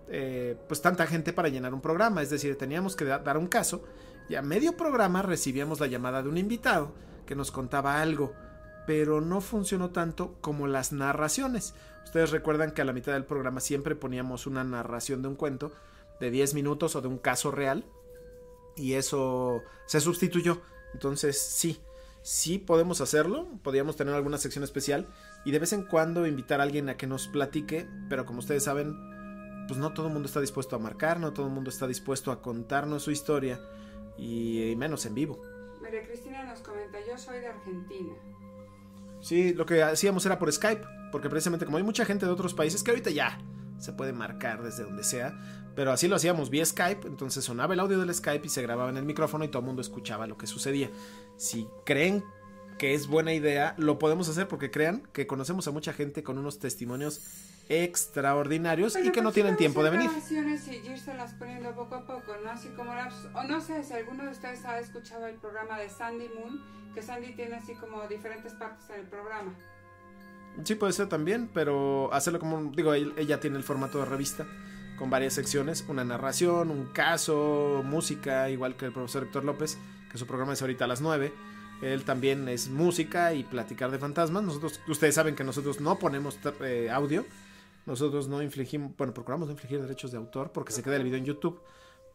eh, 0.10 0.56
pues 0.68 0.82
tanta 0.82 1.08
gente 1.08 1.34
para 1.34 1.50
llenar 1.50 1.74
un 1.74 1.82
programa. 1.82 2.22
Es 2.22 2.30
decir, 2.30 2.58
teníamos 2.58 2.96
que 2.96 3.06
da- 3.06 3.20
dar 3.20 3.38
un 3.38 3.48
caso 3.48 3.84
y 4.30 4.36
a 4.36 4.42
medio 4.42 4.76
programa 4.78 5.22
recibíamos 5.22 5.80
la 5.80 5.88
llamada 5.88 6.24
de 6.24 6.30
un 6.30 6.38
invitado 6.38 6.94
que 7.26 7.36
nos 7.36 7.52
contaba 7.52 8.02
algo. 8.02 8.34
Pero 8.88 9.20
no 9.20 9.42
funcionó 9.42 9.90
tanto 9.90 10.36
como 10.42 10.68
las 10.68 10.92
narraciones. 10.94 11.74
Ustedes 12.04 12.30
recuerdan 12.32 12.72
que 12.72 12.82
a 12.84 12.86
la 12.86 12.94
mitad 12.94 13.14
del 13.14 13.26
programa 13.26 13.60
siempre 13.60 13.96
poníamos 13.96 14.46
una 14.46 14.64
narración 14.64 15.22
de 15.24 15.28
un 15.28 15.36
cuento 15.36 15.72
de 16.20 16.30
10 16.30 16.54
minutos 16.54 16.96
o 16.96 17.02
de 17.02 17.08
un 17.08 17.18
caso 17.18 17.50
real. 17.50 17.84
Y 18.76 18.94
eso 18.94 19.64
se 19.88 20.00
sustituyó. 20.02 20.62
Entonces 20.94 21.40
sí, 21.42 21.80
sí 22.22 22.60
podemos 22.60 23.02
hacerlo. 23.02 23.48
Podríamos 23.64 23.96
tener 23.96 24.14
alguna 24.14 24.38
sección 24.38 24.64
especial. 24.64 25.08
Y 25.46 25.52
de 25.52 25.60
vez 25.60 25.74
en 25.74 25.84
cuando 25.84 26.28
invitar 26.28 26.60
a 26.60 26.64
alguien 26.64 26.88
a 26.90 26.96
que 26.98 27.08
nos 27.08 27.28
platique. 27.28 27.88
Pero 28.08 28.26
como 28.28 28.38
ustedes 28.40 28.64
saben, 28.64 28.96
pues 29.68 29.80
no 29.80 29.94
todo 29.94 30.08
el 30.08 30.14
mundo 30.14 30.28
está 30.28 30.42
dispuesto 30.42 30.76
a 30.76 30.80
marcar. 30.80 31.20
No 31.20 31.34
todo 31.34 31.48
el 31.48 31.54
mundo 31.54 31.70
está 31.70 31.88
dispuesto 31.88 32.32
a 32.32 32.42
contarnos 32.42 33.04
su 33.04 33.12
historia. 33.12 33.60
Y, 34.18 34.72
y 34.72 34.76
menos 34.76 35.06
en 35.06 35.14
vivo. 35.14 35.42
María 35.82 36.04
Cristina 36.08 36.44
nos 36.44 36.60
comenta, 36.60 36.98
yo 37.08 37.18
soy 37.18 37.40
de 37.40 37.48
Argentina. 37.48 38.14
Sí, 39.22 39.54
lo 39.54 39.66
que 39.66 39.84
hacíamos 39.84 40.26
era 40.26 40.40
por 40.40 40.52
Skype, 40.52 40.84
porque 41.12 41.30
precisamente 41.30 41.66
como 41.66 41.78
hay 41.78 41.84
mucha 41.84 42.06
gente 42.06 42.26
de 42.26 42.32
otros 42.32 42.54
países 42.54 42.84
que 42.84 42.92
ahorita 42.92 43.10
ya 43.10 43.40
se 43.80 43.94
puede 43.94 44.14
marcar 44.14 44.64
desde 44.64 44.84
donde 44.84 45.04
sea, 45.04 45.38
pero 45.76 45.92
así 45.92 46.08
lo 46.08 46.16
hacíamos 46.16 46.50
vía 46.50 46.66
Skype, 46.66 47.08
entonces 47.08 47.44
sonaba 47.44 47.74
el 47.74 47.80
audio 47.80 48.00
del 48.00 48.14
Skype 48.14 48.46
y 48.46 48.50
se 48.50 48.62
grababa 48.62 48.90
en 48.90 48.98
el 48.98 49.06
micrófono 49.06 49.44
y 49.44 49.48
todo 49.48 49.60
el 49.60 49.66
mundo 49.66 49.82
escuchaba 49.82 50.28
lo 50.28 50.38
que 50.38 50.48
sucedía. 50.48 50.90
Si 51.38 51.68
creen 51.86 52.24
que 52.78 52.94
es 52.94 53.08
buena 53.08 53.34
idea, 53.34 53.76
lo 53.78 54.00
podemos 54.00 54.30
hacer 54.30 54.48
porque 54.48 54.72
crean 54.72 55.04
que 55.14 55.28
conocemos 55.28 55.68
a 55.68 55.72
mucha 55.72 55.94
gente 55.94 56.24
con 56.24 56.38
unos 56.38 56.60
testimonios 56.60 57.22
extraordinarios 57.70 58.96
y 58.96 59.12
que 59.12 59.22
no 59.22 59.26
pues 59.26 59.36
tienen 59.36 59.56
tiempo 59.58 59.84
de 59.84 59.90
venir. 59.90 60.10
grabaciones 60.10 60.68
y 60.68 60.76
irselas 60.88 61.34
poniendo 61.34 61.74
poco 61.74 61.96
a 61.96 62.06
poco, 62.06 62.34
¿no? 62.44 62.52
Así 62.52 62.70
como 62.70 62.94
las- 62.94 63.26
o 63.34 63.44
no 63.44 63.60
sé 63.62 63.84
si 63.84 63.94
alguno 63.94 64.24
de 64.24 64.30
ustedes 64.32 64.64
ha 64.66 64.80
escuchado 64.80 65.26
el 65.28 65.36
programa 65.36 65.80
de 65.80 65.90
Sandy 65.90 66.30
Moon, 66.30 66.62
que 66.94 67.02
Sandy 67.02 67.34
tiene 67.36 67.56
así 67.56 67.74
como 67.76 68.08
diferentes 68.08 68.54
partes 68.54 68.90
en 68.90 69.02
el 69.02 69.08
programa. 69.08 69.54
Sí, 70.64 70.76
puede 70.76 70.94
ser 70.94 71.10
también, 71.10 71.50
pero 71.54 72.14
hacerlo 72.14 72.40
como, 72.40 72.72
digo, 72.72 72.94
ella 72.94 73.40
tiene 73.42 73.58
el 73.58 73.64
formato 73.64 74.00
de 74.00 74.06
revista 74.06 74.46
con 74.98 75.10
varias 75.10 75.34
secciones, 75.34 75.84
una 75.90 76.06
narración, 76.06 76.72
un 76.72 76.86
caso, 76.94 77.82
música, 77.84 78.50
igual 78.50 78.78
que 78.78 78.86
el 78.86 78.94
profesor 78.94 79.24
Héctor 79.24 79.44
López, 79.44 79.78
que 80.10 80.18
su 80.18 80.26
programa 80.26 80.54
es 80.54 80.62
ahorita 80.62 80.86
a 80.86 80.88
las 80.88 81.02
9. 81.02 81.34
Él 81.82 82.06
también 82.06 82.48
es 82.48 82.70
música 82.70 83.34
y 83.34 83.44
platicar 83.44 83.92
de 83.92 84.00
fantasmas. 84.00 84.44
Nosotros, 84.44 84.80
ustedes 84.88 85.14
saben 85.14 85.36
que 85.36 85.44
nosotros 85.44 85.82
no 85.82 86.00
ponemos 86.00 86.40
eh, 86.62 86.90
audio. 86.90 87.26
Nosotros 87.86 88.28
no 88.28 88.42
infligimos, 88.42 88.96
bueno, 88.98 89.14
procuramos 89.14 89.48
no 89.48 89.54
infligir 89.54 89.82
derechos 89.82 90.12
de 90.12 90.18
autor 90.18 90.52
porque 90.52 90.72
se 90.74 90.82
queda 90.84 90.96
el 90.96 91.04
video 91.04 91.18
en 91.20 91.26
YouTube. 91.26 91.62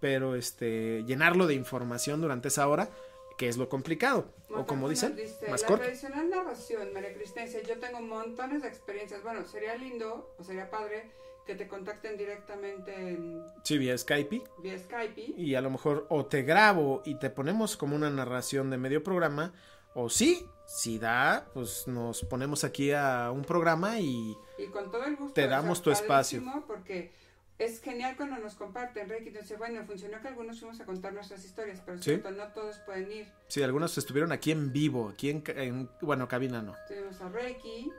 Pero 0.01 0.35
este, 0.35 1.05
llenarlo 1.05 1.47
de 1.47 1.55
información 1.55 2.21
durante 2.23 2.49
esa 2.49 2.67
hora, 2.69 2.89
que 3.37 3.49
es 3.49 3.57
lo 3.59 3.69
complicado. 3.69 4.33
O 4.55 4.67
como 4.67 4.89
dicen, 4.89 5.15
dice, 5.15 5.49
más 5.51 5.61
la 5.63 5.67
corto. 5.69 5.85
tradicional 5.85 6.31
narración, 6.31 6.93
María 6.95 7.13
Cristina 7.15 7.45
dice, 7.45 7.63
yo 7.69 7.79
tengo 7.79 8.01
montones 8.01 8.63
de 8.63 8.69
experiencias. 8.69 9.23
Bueno, 9.23 9.45
sería 9.45 9.77
lindo 9.77 10.35
o 10.39 10.43
sería 10.45 10.71
padre 10.71 11.11
que 11.47 11.55
te 11.55 11.69
contacten 11.69 12.17
directamente 12.17 12.95
en, 12.95 13.43
Sí, 13.63 13.77
vía 13.79 13.97
Skype. 13.97 14.43
vía 14.63 14.79
Skype. 14.79 15.35
y 15.37 15.55
a 15.55 15.61
lo 15.61 15.71
mejor 15.71 16.07
o 16.09 16.25
te 16.27 16.43
grabo 16.43 17.03
y 17.05 17.17
te 17.19 17.29
ponemos 17.31 17.77
como 17.77 17.95
una 17.97 18.09
narración 18.11 18.71
de 18.71 18.79
medio 18.79 19.03
programa 19.03 19.53
o 19.95 20.09
sí, 20.09 20.47
si 20.67 20.99
da, 20.99 21.47
pues 21.53 21.89
nos 21.89 22.23
ponemos 22.25 22.63
aquí 22.65 22.93
a 22.93 23.31
un 23.33 23.43
programa 23.43 23.99
y 24.01 24.37
Y 24.63 24.67
con 24.69 24.91
todo 24.91 25.05
el 25.05 25.17
gusto. 25.17 25.35
Te 25.35 25.47
damos 25.49 25.83
tu 25.83 25.91
espacio. 25.91 26.43
Porque 26.67 27.13
es 27.59 27.81
genial 27.81 28.17
cuando 28.17 28.37
nos 28.39 28.55
comparten. 28.55 29.09
Reiki 29.09 29.31
dice, 29.31 29.57
bueno, 29.57 29.85
funcionó 29.85 30.21
que 30.21 30.29
algunos 30.29 30.59
fuimos 30.61 30.81
a 30.81 30.85
contar 30.87 31.13
nuestras 31.13 31.45
historias, 31.45 31.81
pero 31.85 31.99
Sí. 31.99 32.05
cierto, 32.05 32.31
no 32.31 32.47
todos 32.49 32.79
pueden 32.81 33.11
ir. 33.13 33.29
sí, 33.49 33.63
algunos 33.63 33.97
estuvieron 33.99 34.33
aquí 34.33 34.51
en 34.53 34.73
vivo, 34.73 35.09
aquí 35.11 35.31
en, 35.31 35.89
bueno, 36.01 36.27
cabina 36.29 36.63
no. 36.63 36.75
Tuvimos 36.89 37.21
a 37.21 37.29
Reiki, 37.29 37.91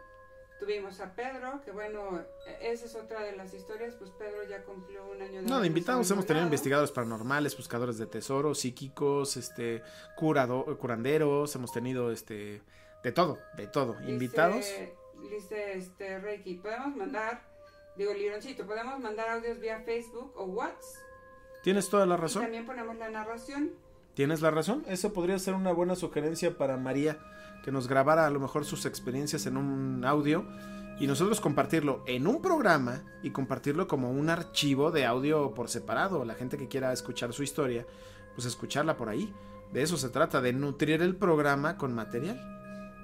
Tuvimos 0.59 0.99
a 0.99 1.15
Pedro, 1.15 1.59
que 1.65 1.71
bueno, 1.71 2.21
esa 2.61 2.85
es 2.85 2.93
otra 2.95 3.21
de 3.23 3.35
las 3.35 3.51
historias, 3.51 3.95
pues 3.95 4.11
Pedro 4.11 4.47
ya 4.47 4.61
cumplió 4.63 5.03
un 5.09 5.19
año 5.19 5.41
de 5.41 5.47
No, 5.49 5.59
de 5.59 5.65
invitados 5.65 6.11
hemos 6.11 6.27
tenido 6.27 6.45
investigadores 6.45 6.91
paranormales, 6.91 7.57
buscadores 7.57 7.97
de 7.97 8.05
tesoros, 8.05 8.59
psíquicos, 8.59 9.37
este, 9.37 9.81
curado, 10.15 10.77
curanderos, 10.77 11.55
hemos 11.55 11.71
tenido 11.71 12.11
este, 12.11 12.61
de 13.03 13.11
todo, 13.11 13.39
de 13.57 13.65
todo. 13.65 13.93
Dice- 13.95 14.11
Invitados. 14.11 14.65
Dice 15.29 15.73
este 15.77 16.19
Reiki, 16.19 16.55
podemos 16.55 16.95
mandar, 16.95 17.41
digo 17.97 18.13
Lironcito, 18.13 18.65
podemos 18.65 18.99
mandar 18.99 19.29
audios 19.29 19.59
vía 19.59 19.81
Facebook 19.85 20.33
o 20.35 20.45
WhatsApp. 20.45 21.03
Tienes 21.63 21.89
toda 21.89 22.05
la 22.05 22.15
Y 22.15 22.17
razón. 22.17 22.41
también 22.43 22.65
ponemos 22.65 22.95
la 22.97 23.09
narración. 23.09 23.71
Tienes 24.13 24.41
la 24.41 24.51
razón. 24.51 24.83
Eso 24.87 25.13
podría 25.13 25.37
ser 25.39 25.53
una 25.53 25.71
buena 25.71 25.95
sugerencia 25.95 26.57
para 26.57 26.75
María, 26.77 27.19
que 27.63 27.71
nos 27.71 27.87
grabara 27.87 28.25
a 28.25 28.29
lo 28.29 28.39
mejor 28.39 28.65
sus 28.65 28.85
experiencias 28.85 29.45
en 29.45 29.57
un 29.57 30.03
audio 30.03 30.45
y 30.99 31.07
nosotros 31.07 31.39
compartirlo 31.39 32.03
en 32.07 32.27
un 32.27 32.41
programa 32.41 33.03
y 33.23 33.31
compartirlo 33.31 33.87
como 33.87 34.11
un 34.11 34.29
archivo 34.29 34.91
de 34.91 35.05
audio 35.05 35.53
por 35.53 35.69
separado. 35.69 36.25
La 36.25 36.33
gente 36.35 36.57
que 36.57 36.67
quiera 36.67 36.91
escuchar 36.91 37.31
su 37.31 37.43
historia, 37.43 37.85
pues 38.35 38.45
escucharla 38.47 38.97
por 38.97 39.09
ahí. 39.09 39.33
De 39.71 39.81
eso 39.83 39.95
se 39.97 40.09
trata, 40.09 40.41
de 40.41 40.51
nutrir 40.53 41.01
el 41.01 41.15
programa 41.15 41.77
con 41.77 41.93
material. 41.93 42.39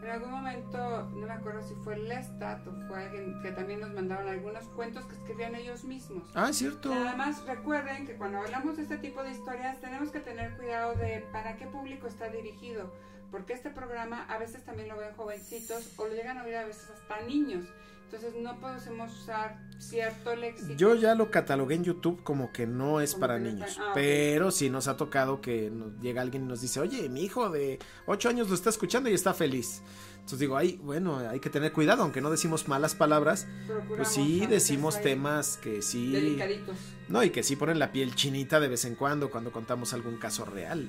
En 0.08 0.14
algún 0.14 0.32
momento, 0.32 1.04
no 1.16 1.28
me 1.28 1.34
acuerdo 1.34 1.62
si 1.62 1.76
fue 1.84 1.98
Lestat 1.98 2.66
o 2.66 2.72
fue 2.88 3.04
alguien 3.04 3.42
que 3.42 3.52
también 3.52 3.82
nos 3.82 3.92
mandaron 3.92 4.30
algunos 4.30 4.64
cuentos 4.70 5.04
que 5.04 5.16
escribían 5.16 5.54
ellos 5.54 5.84
mismos. 5.84 6.24
Ah, 6.34 6.54
cierto. 6.54 6.96
Nada 6.96 7.18
más 7.18 7.46
recuerden 7.46 8.08
que 8.08 8.16
cuando 8.16 8.38
hablamos 8.38 8.78
de 8.78 8.84
este 8.84 9.00
tipo 9.00 9.22
de 9.22 9.32
historias 9.32 9.82
tenemos 9.82 10.10
que 10.10 10.22
tener 10.22 10.56
cuidado 10.56 10.96
de 10.96 11.28
para 11.34 11.58
qué 11.58 11.68
público 11.68 12.08
está 12.08 12.30
dirigido, 12.30 12.94
porque 13.32 13.52
este 13.52 13.70
programa 13.70 14.24
a 14.30 14.38
veces 14.38 14.64
también 14.64 14.88
lo 14.88 14.96
ven 14.96 15.14
jovencitos 15.14 15.94
o 15.98 16.08
lo 16.08 16.14
llegan 16.14 16.38
a 16.38 16.46
oír 16.46 16.56
a 16.56 16.64
veces 16.64 16.90
hasta 16.90 17.20
niños. 17.24 17.66
Entonces 18.10 18.34
no 18.42 18.58
podemos 18.62 19.12
usar 19.22 19.58
cierto 19.80 20.34
léxico. 20.36 20.74
Yo 20.78 20.96
ya 20.96 21.14
lo 21.14 21.30
catalogué 21.30 21.76
en 21.76 21.84
YouTube 21.84 22.24
como 22.24 22.54
que 22.54 22.66
no 22.66 23.02
es 23.02 23.12
Como 23.12 23.22
para 23.22 23.38
niños, 23.38 23.72
está- 23.72 23.90
ah, 23.90 23.92
pero 23.94 24.50
sí 24.52 24.70
nos 24.70 24.88
ha 24.88 24.96
tocado 24.96 25.42
que 25.42 25.70
nos 25.70 26.00
llega 26.00 26.22
alguien 26.22 26.44
y 26.46 26.48
nos 26.48 26.62
dice, 26.62 26.80
oye, 26.80 27.10
mi 27.10 27.24
hijo 27.24 27.50
de 27.50 27.80
8 28.06 28.30
años 28.30 28.48
lo 28.48 28.56
está 28.56 28.70
escuchando 28.70 29.10
y 29.10 29.14
está 29.14 29.34
feliz. 29.34 29.82
Entonces 30.16 30.40
digo, 30.40 30.56
ay, 30.58 30.80
bueno, 30.84 31.18
hay 31.18 31.40
que 31.42 31.50
tener 31.50 31.72
cuidado, 31.74 32.04
aunque 32.04 32.22
no 32.22 32.30
decimos 32.30 32.68
malas 32.68 32.96
palabras, 32.96 33.46
Procuramos 33.66 33.98
pues 33.98 34.08
sí 34.10 34.46
decimos 34.46 35.02
temas 35.02 35.58
que 35.58 35.82
sí, 35.82 36.12
delicaditos. 36.12 36.76
no, 37.10 37.24
y 37.24 37.30
que 37.30 37.44
sí 37.44 37.56
ponen 37.56 37.78
la 37.80 37.92
piel 37.92 38.14
chinita 38.16 38.60
de 38.60 38.68
vez 38.70 38.84
en 38.86 38.96
cuando 38.96 39.30
cuando 39.30 39.52
contamos 39.52 39.94
algún 39.94 40.18
caso 40.18 40.44
real. 40.46 40.88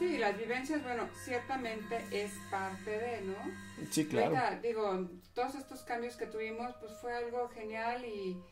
Sí, 0.00 0.16
las 0.16 0.34
vivencias, 0.38 0.82
bueno, 0.82 1.10
ciertamente 1.12 2.02
es 2.10 2.32
parte 2.50 2.90
de, 2.90 3.20
¿no? 3.20 3.34
Sí, 3.90 4.08
Ahorita, 4.10 4.58
digo, 4.62 5.10
todos 5.34 5.56
estos 5.56 5.82
cambios 5.82 6.16
que 6.16 6.24
tuvimos, 6.24 6.74
pues 6.80 6.92
fue 7.02 7.12
algo 7.12 7.50
genial 7.50 8.02
y, 8.06 8.42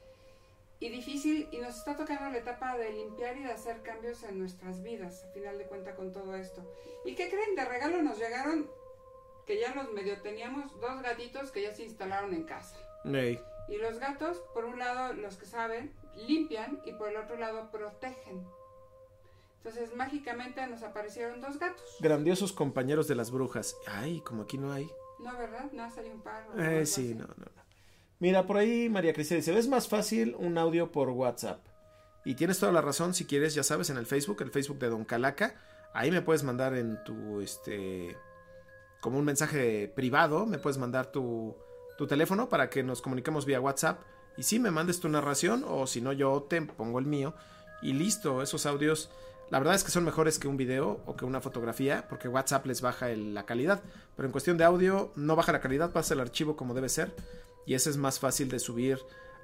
y 0.78 0.90
difícil 0.90 1.48
y 1.50 1.56
nos 1.56 1.78
está 1.78 1.96
tocando 1.96 2.28
la 2.28 2.36
etapa 2.36 2.76
de 2.76 2.92
limpiar 2.92 3.38
y 3.38 3.44
de 3.44 3.52
hacer 3.52 3.80
cambios 3.80 4.24
en 4.24 4.38
nuestras 4.38 4.82
vidas, 4.82 5.24
a 5.24 5.32
final 5.32 5.56
de 5.56 5.64
cuenta 5.64 5.94
con 5.94 6.12
todo 6.12 6.36
esto. 6.36 6.70
¿Y 7.06 7.14
qué 7.14 7.30
creen? 7.30 7.54
De 7.56 7.64
regalo 7.64 8.02
nos 8.02 8.18
llegaron, 8.18 8.70
que 9.46 9.58
ya 9.58 9.74
los 9.74 9.90
medio 9.92 10.20
teníamos, 10.20 10.78
dos 10.82 11.00
gatitos 11.00 11.50
que 11.50 11.62
ya 11.62 11.72
se 11.72 11.84
instalaron 11.84 12.34
en 12.34 12.44
casa. 12.44 12.76
Ey, 13.06 13.40
Y 13.70 13.78
los 13.78 13.98
gatos, 13.98 14.36
por 14.52 14.66
un 14.66 14.78
lado, 14.78 15.14
los 15.14 15.38
que 15.38 15.46
saben, 15.46 15.94
limpian 16.14 16.82
y 16.84 16.92
por 16.92 17.08
el 17.08 17.16
otro 17.16 17.38
lado 17.38 17.70
protegen. 17.70 18.46
Entonces, 19.58 19.94
mágicamente 19.96 20.66
nos 20.66 20.82
aparecieron 20.82 21.40
dos 21.40 21.58
gatos. 21.58 21.84
grandiosos 22.00 22.52
compañeros 22.52 23.08
de 23.08 23.14
las 23.14 23.30
brujas. 23.30 23.76
Ay, 23.86 24.20
como 24.20 24.42
aquí 24.42 24.56
no 24.56 24.72
hay. 24.72 24.88
No, 25.18 25.36
¿verdad? 25.36 25.70
No, 25.72 25.90
salió 25.90 26.12
un 26.12 26.20
par. 26.22 26.46
Eh, 26.56 26.86
sí, 26.86 27.06
así. 27.08 27.14
no, 27.14 27.26
no, 27.26 27.34
no. 27.36 27.58
Mira, 28.20 28.46
por 28.46 28.56
ahí 28.56 28.88
María 28.88 29.12
Cristina 29.12 29.36
dice, 29.36 29.56
es 29.56 29.68
más 29.68 29.88
fácil 29.88 30.34
un 30.38 30.58
audio 30.58 30.90
por 30.90 31.10
WhatsApp. 31.10 31.60
Y 32.24 32.34
tienes 32.34 32.58
toda 32.58 32.72
la 32.72 32.80
razón, 32.80 33.14
si 33.14 33.24
quieres, 33.24 33.54
ya 33.54 33.62
sabes, 33.62 33.90
en 33.90 33.96
el 33.96 34.06
Facebook, 34.06 34.42
el 34.42 34.50
Facebook 34.50 34.78
de 34.78 34.88
Don 34.88 35.04
Calaca, 35.04 35.54
ahí 35.94 36.10
me 36.10 36.20
puedes 36.20 36.42
mandar 36.42 36.74
en 36.74 37.02
tu, 37.04 37.40
este, 37.40 38.16
como 39.00 39.18
un 39.18 39.24
mensaje 39.24 39.88
privado, 39.94 40.46
me 40.46 40.58
puedes 40.58 40.78
mandar 40.78 41.12
tu, 41.12 41.56
tu 41.96 42.06
teléfono 42.06 42.48
para 42.48 42.70
que 42.70 42.82
nos 42.82 43.02
comuniquemos 43.02 43.46
vía 43.46 43.60
WhatsApp. 43.60 44.00
Y 44.36 44.42
sí, 44.42 44.58
me 44.58 44.70
mandes 44.70 45.00
tu 45.00 45.08
narración, 45.08 45.64
o 45.66 45.86
si 45.86 46.00
no, 46.00 46.12
yo 46.12 46.46
te 46.48 46.60
pongo 46.62 46.98
el 46.98 47.06
mío. 47.06 47.34
Y 47.82 47.92
listo, 47.92 48.42
esos 48.42 48.66
audios, 48.66 49.10
la 49.50 49.58
verdad 49.58 49.74
es 49.74 49.84
que 49.84 49.90
son 49.90 50.04
mejores 50.04 50.38
que 50.38 50.48
un 50.48 50.56
video 50.56 51.00
o 51.06 51.16
que 51.16 51.24
una 51.24 51.40
fotografía, 51.40 52.06
porque 52.08 52.28
WhatsApp 52.28 52.66
les 52.66 52.80
baja 52.80 53.10
el- 53.10 53.34
la 53.34 53.46
calidad. 53.46 53.82
Pero 54.16 54.26
en 54.26 54.32
cuestión 54.32 54.56
de 54.58 54.64
audio, 54.64 55.12
no 55.16 55.36
baja 55.36 55.52
la 55.52 55.60
calidad, 55.60 55.92
pasa 55.92 56.14
el 56.14 56.20
archivo 56.20 56.56
como 56.56 56.74
debe 56.74 56.88
ser. 56.88 57.14
Y 57.66 57.74
ese 57.74 57.90
es 57.90 57.96
más 57.96 58.18
fácil 58.18 58.48
de 58.48 58.58
subir 58.58 58.98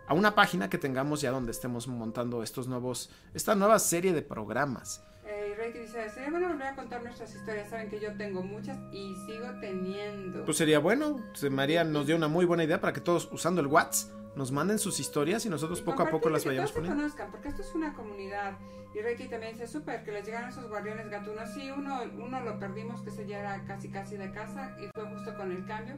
a 0.07 0.15
una 0.15 0.35
página 0.35 0.69
que 0.69 0.79
tengamos 0.79 1.21
ya 1.21 1.31
donde 1.31 1.53
estemos 1.53 1.89
montando 1.89 2.43
estos 2.43 2.69
nuevos, 2.69 3.11
esta 3.35 3.55
nueva 3.55 3.79
serie 3.79 4.13
de 4.13 4.23
programas. 4.23 5.03
Eh, 5.27 5.55
Reiki 5.57 5.79
dice, 5.79 6.11
sería 6.11 6.31
bueno 6.31 6.49
volver 6.49 6.67
a 6.69 6.77
contar 6.77 7.03
nuestras 7.03 7.35
historias. 7.35 7.71
Saben 7.71 7.89
que 7.89 7.99
yo 8.01 8.15
tengo 8.17 8.43
muchas 8.43 8.79
y 8.93 9.15
sigo 9.27 9.47
teniendo. 9.61 10.45
Pues 10.45 10.57
sería 10.59 10.79
bueno, 10.79 11.21
María 11.51 11.85
nos 11.85 12.07
dio 12.07 12.17
una 12.17 12.29
muy 12.29 12.45
buena 12.45 12.65
idea 12.65 12.81
para 12.81 12.93
que 12.93 13.01
todos 13.01 13.29
usando 13.33 13.61
el 13.63 13.67
WhatsApp 13.69 14.11
nos 14.37 14.51
manden 14.53 14.79
sus 14.79 15.01
historias 15.01 15.47
y 15.47 15.49
nosotros 15.49 15.79
Y 15.79 15.83
poco 15.83 16.03
a 16.03 16.11
poco 16.11 16.29
las 16.29 16.45
vayamos 16.45 16.73
poniendo. 16.73 17.01
conozcan, 17.01 17.31
porque 17.31 17.49
esto 17.49 17.63
es 17.63 17.75
una 17.75 17.95
comunidad. 17.95 18.59
Y 18.95 19.01
Reiki 19.01 19.29
también 19.29 19.55
dice, 19.55 19.67
súper, 19.67 20.05
que 20.05 20.13
les 20.13 20.25
llegaron 20.25 20.51
esos 20.51 20.69
guardianes 20.69 21.11
gatunos. 21.11 21.51
Sí, 21.53 21.71
uno, 21.71 22.03
uno 22.17 22.41
lo 22.41 22.61
perdimos, 22.61 23.03
que 23.03 23.11
se 23.11 23.27
ya 23.27 23.41
era 23.41 23.65
casi 23.67 23.89
casi 23.89 24.17
de 24.17 24.31
casa 24.31 24.77
y 24.81 24.89
fue 24.95 25.05
justo 25.11 25.37
con 25.37 25.51
el 25.51 25.67
cambio. 25.67 25.97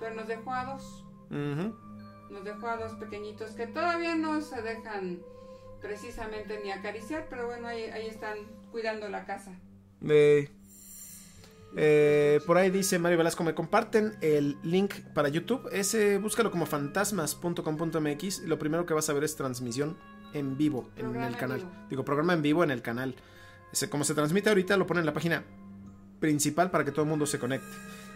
Pero 0.00 0.14
nos 0.14 0.26
dejó 0.26 0.52
a 0.52 0.64
dos. 0.64 1.04
Ujú. 1.30 1.76
Nos 2.30 2.44
dejó 2.44 2.68
a 2.68 2.76
dos 2.76 2.94
pequeñitos 2.94 3.50
que 3.50 3.66
todavía 3.66 4.14
no 4.14 4.40
se 4.40 4.62
dejan 4.62 5.20
precisamente 5.82 6.58
ni 6.64 6.70
acariciar, 6.70 7.26
pero 7.28 7.46
bueno, 7.46 7.68
ahí, 7.68 7.84
ahí 7.84 8.06
están 8.06 8.38
cuidando 8.70 9.08
la 9.08 9.26
casa. 9.26 9.52
Eh, 10.08 10.48
eh, 11.76 12.40
por 12.46 12.56
ahí 12.56 12.70
dice 12.70 12.98
Mario 12.98 13.18
Velasco, 13.18 13.44
me 13.44 13.54
comparten 13.54 14.16
el 14.22 14.56
link 14.62 14.94
para 15.14 15.28
YouTube. 15.28 15.68
Ese 15.70 16.16
búscalo 16.16 16.50
como 16.50 16.64
fantasmas.com.mx 16.64 18.40
y 18.40 18.46
lo 18.46 18.58
primero 18.58 18.86
que 18.86 18.94
vas 18.94 19.08
a 19.10 19.12
ver 19.12 19.24
es 19.24 19.36
transmisión 19.36 19.98
en 20.34 20.56
vivo 20.56 20.88
en 20.96 21.02
Programa 21.04 21.28
el 21.28 21.36
canal. 21.36 21.60
Digo, 21.90 22.04
programa 22.04 22.32
en 22.34 22.42
vivo 22.42 22.64
en 22.64 22.70
el 22.70 22.82
canal. 22.82 23.14
Como 23.90 24.04
se 24.04 24.14
transmite 24.14 24.48
ahorita, 24.48 24.76
lo 24.76 24.86
ponen 24.86 25.00
en 25.00 25.06
la 25.06 25.12
página 25.14 25.44
principal 26.20 26.70
para 26.70 26.84
que 26.84 26.90
todo 26.92 27.02
el 27.02 27.08
mundo 27.08 27.26
se 27.26 27.38
conecte. 27.38 27.66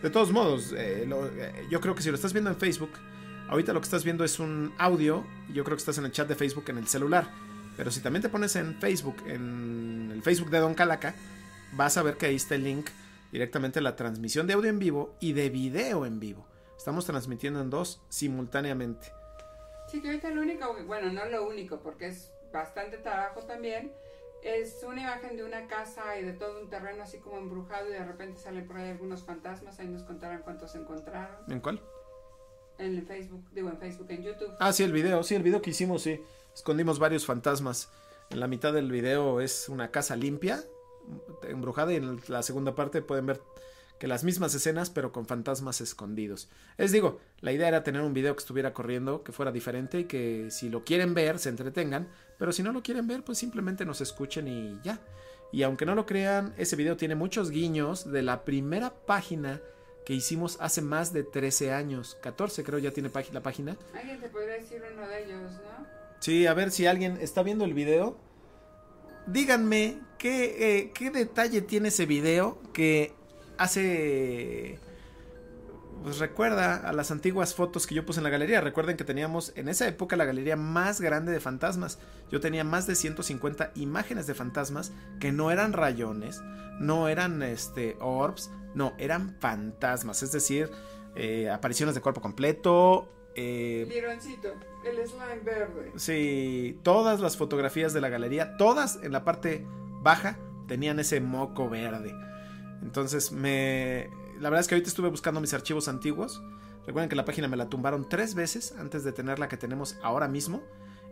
De 0.02 0.10
todos 0.10 0.32
modos, 0.32 0.72
eh, 0.76 1.04
lo- 1.06 1.26
eh, 1.26 1.66
yo 1.70 1.80
creo 1.80 1.94
que 1.94 2.02
si 2.02 2.08
lo 2.08 2.16
estás 2.16 2.32
viendo 2.32 2.50
en 2.50 2.56
Facebook, 2.56 2.90
ahorita 3.48 3.72
lo 3.72 3.80
que 3.80 3.84
estás 3.84 4.02
viendo 4.04 4.24
es 4.24 4.38
un 4.40 4.72
audio. 4.78 5.24
Yo 5.52 5.62
creo 5.64 5.76
que 5.76 5.80
estás 5.80 5.98
en 5.98 6.04
el 6.04 6.12
chat 6.12 6.28
de 6.28 6.34
Facebook 6.34 6.64
en 6.68 6.78
el 6.78 6.88
celular. 6.88 7.28
Pero 7.76 7.90
si 7.90 8.00
también 8.00 8.22
te 8.22 8.28
pones 8.28 8.56
en 8.56 8.74
Facebook, 8.80 9.16
en 9.26 10.10
el 10.12 10.22
Facebook 10.22 10.50
de 10.50 10.58
Don 10.58 10.74
Calaca, 10.74 11.14
vas 11.72 11.96
a 11.96 12.02
ver 12.02 12.16
que 12.16 12.26
ahí 12.26 12.36
está 12.36 12.54
el 12.54 12.64
link 12.64 12.88
directamente 13.30 13.78
a 13.78 13.82
la 13.82 13.96
transmisión 13.96 14.46
de 14.46 14.52
audio 14.54 14.68
en 14.68 14.78
vivo 14.78 15.16
y 15.20 15.32
de 15.32 15.48
video 15.48 16.04
en 16.04 16.20
vivo. 16.20 16.46
Estamos 16.76 17.06
transmitiendo 17.06 17.60
en 17.60 17.70
dos 17.70 18.02
simultáneamente. 18.08 19.12
Sí, 19.92 20.00
que 20.00 20.08
ahorita 20.08 20.30
lo 20.30 20.40
único, 20.40 20.74
bueno, 20.86 21.12
no 21.12 21.26
lo 21.26 21.46
único, 21.46 21.80
porque 21.80 22.06
es 22.06 22.32
bastante 22.50 22.96
trabajo 22.96 23.42
también, 23.42 23.92
es 24.42 24.82
una 24.88 25.02
imagen 25.02 25.36
de 25.36 25.44
una 25.44 25.66
casa 25.66 26.18
y 26.18 26.24
de 26.24 26.32
todo 26.32 26.62
un 26.62 26.70
terreno 26.70 27.02
así 27.02 27.18
como 27.18 27.36
embrujado 27.36 27.90
y 27.90 27.92
de 27.92 28.02
repente 28.02 28.40
salen 28.40 28.66
por 28.66 28.78
ahí 28.78 28.88
algunos 28.88 29.22
fantasmas, 29.22 29.78
ahí 29.78 29.88
nos 29.88 30.02
contarán 30.04 30.40
cuántos 30.44 30.74
encontraron 30.76 31.36
¿En 31.52 31.60
cuál? 31.60 31.82
en 32.78 32.96
el 32.96 33.06
Facebook, 33.06 33.44
digo 33.52 33.68
en 33.68 33.76
Facebook, 33.76 34.06
en 34.08 34.22
YouTube. 34.22 34.56
Ah, 34.60 34.72
sí, 34.72 34.82
el 34.82 34.92
video, 34.92 35.22
sí, 35.22 35.34
el 35.34 35.42
video 35.42 35.60
que 35.60 35.70
hicimos, 35.70 36.02
sí. 36.02 36.22
Escondimos 36.54 36.98
varios 36.98 37.26
fantasmas. 37.26 37.90
En 38.30 38.40
la 38.40 38.46
mitad 38.46 38.72
del 38.72 38.90
video 38.90 39.42
es 39.42 39.68
una 39.68 39.90
casa 39.90 40.16
limpia, 40.16 40.64
embrujada, 41.42 41.92
y 41.92 41.96
en 41.96 42.18
la 42.28 42.42
segunda 42.42 42.74
parte 42.74 43.02
pueden 43.02 43.26
ver 43.26 43.42
que 43.98 44.08
las 44.08 44.24
mismas 44.24 44.54
escenas, 44.54 44.90
pero 44.90 45.12
con 45.12 45.26
fantasmas 45.26 45.80
escondidos. 45.80 46.48
Es 46.76 46.90
digo, 46.92 47.20
la 47.40 47.52
idea 47.52 47.68
era 47.68 47.84
tener 47.84 48.02
un 48.02 48.14
video 48.14 48.34
que 48.34 48.40
estuviera 48.40 48.72
corriendo, 48.72 49.22
que 49.22 49.32
fuera 49.32 49.52
diferente 49.52 50.00
y 50.00 50.04
que 50.04 50.48
si 50.50 50.68
lo 50.68 50.84
quieren 50.84 51.14
ver, 51.14 51.38
se 51.38 51.50
entretengan, 51.50 52.08
pero 52.38 52.52
si 52.52 52.62
no 52.62 52.72
lo 52.72 52.82
quieren 52.82 53.06
ver, 53.06 53.22
pues 53.22 53.38
simplemente 53.38 53.84
nos 53.84 54.00
escuchen 54.00 54.48
y 54.48 54.80
ya. 54.82 55.00
Y 55.52 55.62
aunque 55.62 55.86
no 55.86 55.94
lo 55.94 56.06
crean, 56.06 56.54
ese 56.56 56.76
video 56.76 56.96
tiene 56.96 57.14
muchos 57.14 57.50
guiños 57.50 58.10
de 58.10 58.22
la 58.22 58.44
primera 58.44 58.90
página 58.90 59.60
que 60.04 60.14
hicimos 60.14 60.56
hace 60.60 60.82
más 60.82 61.12
de 61.12 61.22
13 61.22 61.72
años. 61.72 62.16
14 62.22 62.64
creo 62.64 62.78
ya 62.78 62.90
tiene 62.90 63.10
la 63.32 63.42
página. 63.42 63.76
Alguien 63.94 64.20
te 64.20 64.28
podría 64.28 64.54
decir 64.54 64.82
uno 64.92 65.06
de 65.06 65.24
ellos, 65.24 65.52
¿no? 65.52 65.86
Sí, 66.20 66.46
a 66.46 66.54
ver 66.54 66.70
si 66.70 66.86
alguien 66.86 67.18
está 67.20 67.42
viendo 67.42 67.64
el 67.64 67.74
video. 67.74 68.16
Díganme 69.26 70.00
qué, 70.18 70.78
eh, 70.78 70.90
qué 70.94 71.10
detalle 71.10 71.62
tiene 71.62 71.88
ese 71.88 72.06
video 72.06 72.60
que 72.72 73.14
hace... 73.58 74.78
Pues 76.02 76.18
recuerda 76.18 76.76
a 76.76 76.92
las 76.92 77.12
antiguas 77.12 77.54
fotos 77.54 77.86
que 77.86 77.94
yo 77.94 78.04
puse 78.04 78.18
en 78.18 78.24
la 78.24 78.30
galería. 78.30 78.60
Recuerden 78.60 78.96
que 78.96 79.04
teníamos 79.04 79.52
en 79.54 79.68
esa 79.68 79.86
época 79.86 80.16
la 80.16 80.24
galería 80.24 80.56
más 80.56 81.00
grande 81.00 81.30
de 81.30 81.38
fantasmas. 81.38 82.00
Yo 82.28 82.40
tenía 82.40 82.64
más 82.64 82.88
de 82.88 82.96
150 82.96 83.70
imágenes 83.76 84.26
de 84.26 84.34
fantasmas 84.34 84.92
que 85.20 85.30
no 85.30 85.52
eran 85.52 85.72
rayones, 85.72 86.42
no 86.80 87.06
eran 87.06 87.40
este 87.44 87.96
orbs, 88.00 88.50
no, 88.74 88.94
eran 88.98 89.36
fantasmas. 89.38 90.24
Es 90.24 90.32
decir, 90.32 90.70
eh, 91.14 91.48
apariciones 91.50 91.94
de 91.94 92.00
cuerpo 92.00 92.20
completo. 92.20 93.08
eh, 93.36 93.86
Lironcito, 93.88 94.48
el 94.84 95.06
slime 95.06 95.40
verde. 95.44 95.92
Sí, 95.94 96.80
todas 96.82 97.20
las 97.20 97.36
fotografías 97.36 97.92
de 97.92 98.00
la 98.00 98.08
galería, 98.08 98.56
todas 98.56 98.98
en 99.04 99.12
la 99.12 99.22
parte 99.22 99.64
baja 100.00 100.36
tenían 100.66 100.98
ese 100.98 101.20
moco 101.20 101.70
verde. 101.70 102.12
Entonces 102.82 103.32
me... 103.32 104.10
La 104.40 104.50
verdad 104.50 104.60
es 104.60 104.68
que 104.68 104.74
ahorita 104.74 104.88
estuve 104.88 105.08
buscando 105.08 105.40
mis 105.40 105.54
archivos 105.54 105.88
antiguos. 105.88 106.42
Recuerden 106.86 107.08
que 107.08 107.16
la 107.16 107.24
página 107.24 107.48
me 107.48 107.56
la 107.56 107.68
tumbaron 107.68 108.08
tres 108.08 108.34
veces 108.34 108.74
antes 108.78 109.04
de 109.04 109.12
tener 109.12 109.38
la 109.38 109.48
que 109.48 109.56
tenemos 109.56 109.96
ahora 110.02 110.28
mismo. 110.28 110.62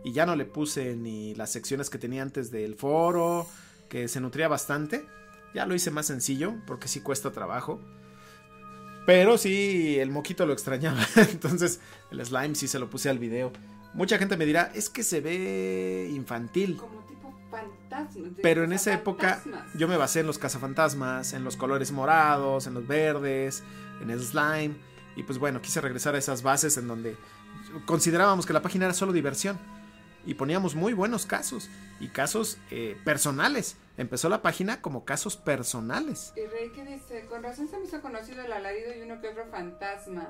Y 0.03 0.11
ya 0.13 0.25
no 0.25 0.35
le 0.35 0.45
puse 0.45 0.95
ni 0.95 1.35
las 1.35 1.51
secciones 1.51 1.89
que 1.89 1.97
tenía 1.97 2.23
antes 2.23 2.51
del 2.51 2.75
foro, 2.75 3.47
que 3.87 4.07
se 4.07 4.19
nutría 4.19 4.47
bastante. 4.47 5.05
Ya 5.53 5.65
lo 5.65 5.75
hice 5.75 5.91
más 5.91 6.07
sencillo, 6.07 6.55
porque 6.65 6.87
sí 6.87 7.01
cuesta 7.01 7.31
trabajo. 7.31 7.79
Pero 9.05 9.37
sí, 9.37 9.97
el 9.99 10.11
moquito 10.11 10.45
lo 10.45 10.53
extrañaba. 10.53 11.05
Entonces, 11.15 11.79
el 12.11 12.25
slime 12.25 12.55
sí 12.55 12.67
se 12.67 12.79
lo 12.79 12.89
puse 12.89 13.09
al 13.09 13.19
video. 13.19 13.51
Mucha 13.93 14.17
gente 14.17 14.37
me 14.37 14.45
dirá, 14.45 14.71
es 14.73 14.89
que 14.89 15.03
se 15.03 15.19
ve 15.19 16.09
infantil. 16.11 16.77
Como 16.77 17.01
tipo 17.05 17.37
fantasmas. 17.49 18.35
de 18.35 18.41
Pero 18.41 18.63
en 18.63 18.73
esa 18.73 18.93
época 18.93 19.41
yo 19.75 19.87
me 19.87 19.97
basé 19.97 20.21
en 20.21 20.27
los 20.27 20.37
cazafantasmas, 20.37 21.33
en 21.33 21.43
los 21.43 21.57
colores 21.57 21.91
morados, 21.91 22.67
en 22.67 22.73
los 22.73 22.87
verdes, 22.87 23.63
en 24.01 24.09
el 24.09 24.21
slime. 24.21 24.75
Y 25.15 25.23
pues 25.23 25.39
bueno, 25.39 25.61
quise 25.61 25.81
regresar 25.81 26.15
a 26.15 26.17
esas 26.17 26.41
bases 26.41 26.77
en 26.77 26.87
donde 26.87 27.17
considerábamos 27.85 28.45
que 28.45 28.53
la 28.53 28.61
página 28.61 28.85
era 28.85 28.93
solo 28.93 29.11
diversión. 29.11 29.59
Y 30.25 30.35
poníamos 30.35 30.75
muy 30.75 30.93
buenos 30.93 31.25
casos. 31.25 31.69
Y 31.99 32.07
casos 32.09 32.57
eh, 32.69 32.97
personales. 33.03 33.75
Empezó 33.97 34.29
la 34.29 34.41
página 34.41 34.81
como 34.81 35.03
casos 35.03 35.35
personales. 35.35 36.31
Y 36.35 36.45
Rey 36.45 36.69
que 36.71 36.85
dice, 36.85 37.25
con 37.25 37.43
razón 37.43 37.67
se 37.67 37.77
me 37.77 37.85
hizo 37.85 38.01
conocido 38.01 38.43
el 38.43 38.53
alarido 38.53 38.93
y 38.95 39.01
uno 39.01 39.19
que 39.19 39.29
otro 39.29 39.45
fantasma. 39.51 40.29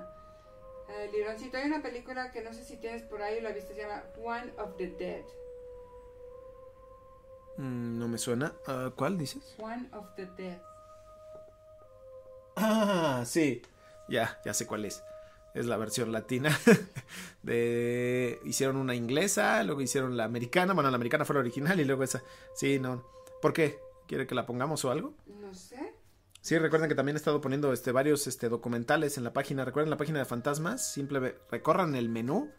Eh, 0.93 1.09
Lironcito, 1.13 1.57
hay 1.57 1.65
una 1.65 1.81
película 1.81 2.31
que 2.31 2.41
no 2.41 2.53
sé 2.53 2.65
si 2.65 2.77
tienes 2.77 3.03
por 3.03 3.21
ahí 3.21 3.37
o 3.37 3.41
la 3.41 3.51
viste, 3.51 3.73
se 3.73 3.81
llama 3.81 4.03
One 4.17 4.53
of 4.57 4.75
the 4.77 4.87
Dead. 4.87 5.23
Mm, 7.57 7.97
no 7.97 8.07
me 8.07 8.17
suena. 8.17 8.53
Ah, 8.67 8.91
¿Cuál 8.95 9.17
dices? 9.17 9.55
One 9.57 9.87
of 9.93 10.05
the 10.15 10.25
Dead. 10.37 10.61
Ah, 12.55 13.23
sí. 13.25 13.61
Ya, 14.09 14.39
ya 14.43 14.53
sé 14.53 14.67
cuál 14.67 14.85
es. 14.85 15.03
Es 15.53 15.65
la 15.65 15.77
versión 15.77 16.11
latina. 16.11 16.57
de 17.43 18.39
hicieron 18.43 18.75
una 18.75 18.95
inglesa, 18.95 19.63
luego 19.63 19.81
hicieron 19.81 20.17
la 20.17 20.25
americana. 20.25 20.73
Bueno, 20.73 20.89
la 20.89 20.95
americana 20.95 21.23
fue 21.23 21.35
la 21.35 21.41
original 21.41 21.79
y 21.79 21.85
luego 21.85 22.03
esa. 22.03 22.21
Sí, 22.53 22.79
no. 22.79 23.05
¿Por 23.41 23.53
qué? 23.53 23.79
¿Quiere 24.07 24.27
que 24.27 24.35
la 24.35 24.45
pongamos 24.45 24.83
o 24.83 24.91
algo? 24.91 25.13
No 25.25 25.53
sé. 25.53 25.93
Sí, 26.41 26.57
recuerden 26.57 26.89
que 26.89 26.95
también 26.95 27.15
he 27.15 27.19
estado 27.19 27.39
poniendo 27.39 27.71
este, 27.71 27.91
varios 27.91 28.25
este, 28.25 28.49
documentales 28.49 29.17
en 29.17 29.23
la 29.23 29.31
página. 29.31 29.63
Recuerden 29.63 29.91
la 29.91 29.97
página 29.97 30.19
de 30.19 30.25
fantasmas. 30.25 30.85
Simple 30.85 31.35
recorran 31.51 31.95
el 31.95 32.09
menú. 32.09 32.51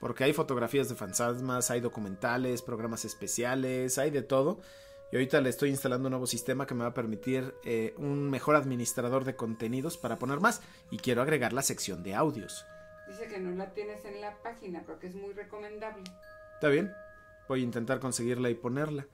Porque 0.00 0.24
hay 0.24 0.32
fotografías 0.32 0.88
de 0.88 0.94
fantasmas, 0.94 1.70
hay 1.70 1.80
documentales, 1.80 2.60
programas 2.60 3.04
especiales, 3.04 3.96
hay 3.98 4.10
de 4.10 4.22
todo. 4.22 4.60
Y 5.10 5.16
ahorita 5.16 5.40
le 5.40 5.48
estoy 5.48 5.70
instalando 5.70 6.08
un 6.08 6.10
nuevo 6.10 6.26
sistema 6.26 6.66
que 6.66 6.74
me 6.74 6.82
va 6.82 6.90
a 6.90 6.94
permitir 6.94 7.54
eh, 7.64 7.94
un 7.96 8.28
mejor 8.28 8.56
administrador 8.56 9.24
de 9.24 9.36
contenidos 9.36 9.96
para 9.96 10.18
poner 10.18 10.40
más. 10.40 10.62
Y 10.90 10.98
quiero 10.98 11.22
agregar 11.22 11.52
la 11.52 11.62
sección 11.62 12.02
de 12.02 12.14
audios. 12.14 12.66
Dice 13.06 13.26
que 13.26 13.38
no 13.38 13.54
la 13.54 13.72
tienes 13.72 14.04
en 14.04 14.20
la 14.20 14.36
página, 14.42 14.82
pero 14.84 14.98
que 14.98 15.06
es 15.06 15.14
muy 15.14 15.32
recomendable. 15.32 16.04
¿Está 16.54 16.68
bien? 16.68 16.92
Voy 17.48 17.60
a 17.60 17.64
intentar 17.64 18.00
conseguirla 18.00 18.50
y 18.50 18.54
ponerla. 18.54 19.06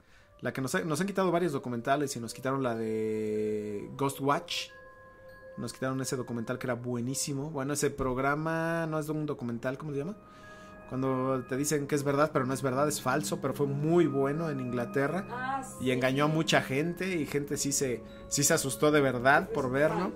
La 0.42 0.52
que 0.52 0.60
nos, 0.60 0.74
ha- 0.74 0.80
nos 0.82 1.00
han 1.00 1.06
quitado 1.06 1.30
varios 1.32 1.52
documentales 1.52 2.14
y 2.16 2.20
nos 2.20 2.34
quitaron 2.34 2.62
la 2.62 2.74
de 2.74 3.88
Ghost 3.96 4.20
Watch. 4.20 4.68
Nos 5.56 5.72
quitaron 5.72 6.00
ese 6.00 6.16
documental 6.16 6.58
que 6.58 6.66
era 6.66 6.74
buenísimo. 6.74 7.50
Bueno, 7.50 7.72
ese 7.74 7.90
programa 7.90 8.86
no 8.86 8.98
es 8.98 9.08
un 9.08 9.24
documental, 9.26 9.78
¿cómo 9.78 9.92
se 9.92 9.98
llama? 9.98 10.16
Cuando 10.88 11.42
te 11.48 11.56
dicen 11.56 11.86
que 11.86 11.94
es 11.94 12.04
verdad, 12.04 12.30
pero 12.34 12.44
no 12.44 12.52
es 12.52 12.60
verdad, 12.60 12.86
es 12.86 13.00
falso, 13.00 13.40
pero 13.40 13.54
fue 13.54 13.66
muy 13.66 14.06
bueno 14.06 14.50
en 14.50 14.60
Inglaterra. 14.60 15.26
Ah, 15.30 15.62
Y 15.80 15.90
engañó 15.90 16.24
a 16.24 16.28
mucha 16.28 16.60
gente 16.60 17.16
y 17.16 17.24
gente 17.26 17.56
sí 17.56 17.72
se, 17.72 18.02
sí 18.28 18.42
se 18.44 18.52
asustó 18.52 18.90
de 18.90 19.00
verdad 19.00 19.48
por 19.50 19.70
verlo. 19.70 20.12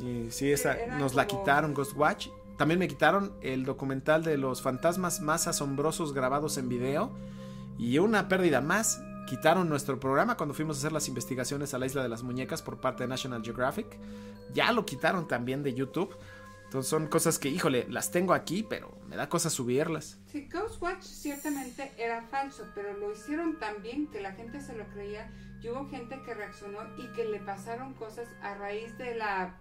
Y 0.00 0.30
sí, 0.30 0.50
esa, 0.50 0.76
nos 0.98 1.14
la 1.14 1.26
quitaron, 1.28 1.74
Ghost 1.74 1.96
Watch. 1.96 2.28
También 2.58 2.80
me 2.80 2.88
quitaron 2.88 3.32
el 3.40 3.64
documental 3.64 4.24
de 4.24 4.36
los 4.36 4.62
fantasmas 4.62 5.20
más 5.20 5.46
asombrosos 5.46 6.12
grabados 6.12 6.58
en 6.58 6.68
video. 6.68 7.12
Y 7.78 7.98
una 7.98 8.28
pérdida 8.28 8.60
más, 8.60 9.00
quitaron 9.26 9.68
nuestro 9.68 9.98
programa 9.98 10.36
cuando 10.36 10.54
fuimos 10.54 10.76
a 10.76 10.80
hacer 10.80 10.92
las 10.92 11.08
investigaciones 11.08 11.74
a 11.74 11.78
la 11.78 11.86
isla 11.86 12.02
de 12.02 12.08
las 12.08 12.22
muñecas 12.22 12.62
por 12.62 12.80
parte 12.80 13.04
de 13.04 13.08
National 13.08 13.42
Geographic. 13.42 13.86
Ya 14.52 14.72
lo 14.72 14.84
quitaron 14.84 15.26
también 15.28 15.62
de 15.62 15.74
YouTube. 15.74 16.16
Entonces 16.64 16.90
son 16.90 17.06
cosas 17.06 17.38
que, 17.38 17.48
híjole, 17.48 17.86
las 17.88 18.10
tengo 18.10 18.34
aquí, 18.34 18.64
pero 18.68 18.98
me 19.06 19.14
da 19.16 19.28
cosa 19.28 19.48
subirlas. 19.48 20.18
Sí, 20.26 20.48
Ghostwatch 20.52 21.04
ciertamente 21.04 21.92
era 21.96 22.22
falso, 22.22 22.66
pero 22.74 22.98
lo 22.98 23.12
hicieron 23.12 23.58
tan 23.60 23.80
bien 23.82 24.08
que 24.08 24.20
la 24.20 24.32
gente 24.32 24.60
se 24.60 24.74
lo 24.74 24.84
creía 24.88 25.30
y 25.62 25.68
hubo 25.68 25.88
gente 25.88 26.20
que 26.24 26.34
reaccionó 26.34 26.80
y 26.98 27.06
que 27.12 27.24
le 27.26 27.38
pasaron 27.38 27.94
cosas 27.94 28.28
a 28.42 28.54
raíz 28.56 28.98
de 28.98 29.14
la 29.14 29.56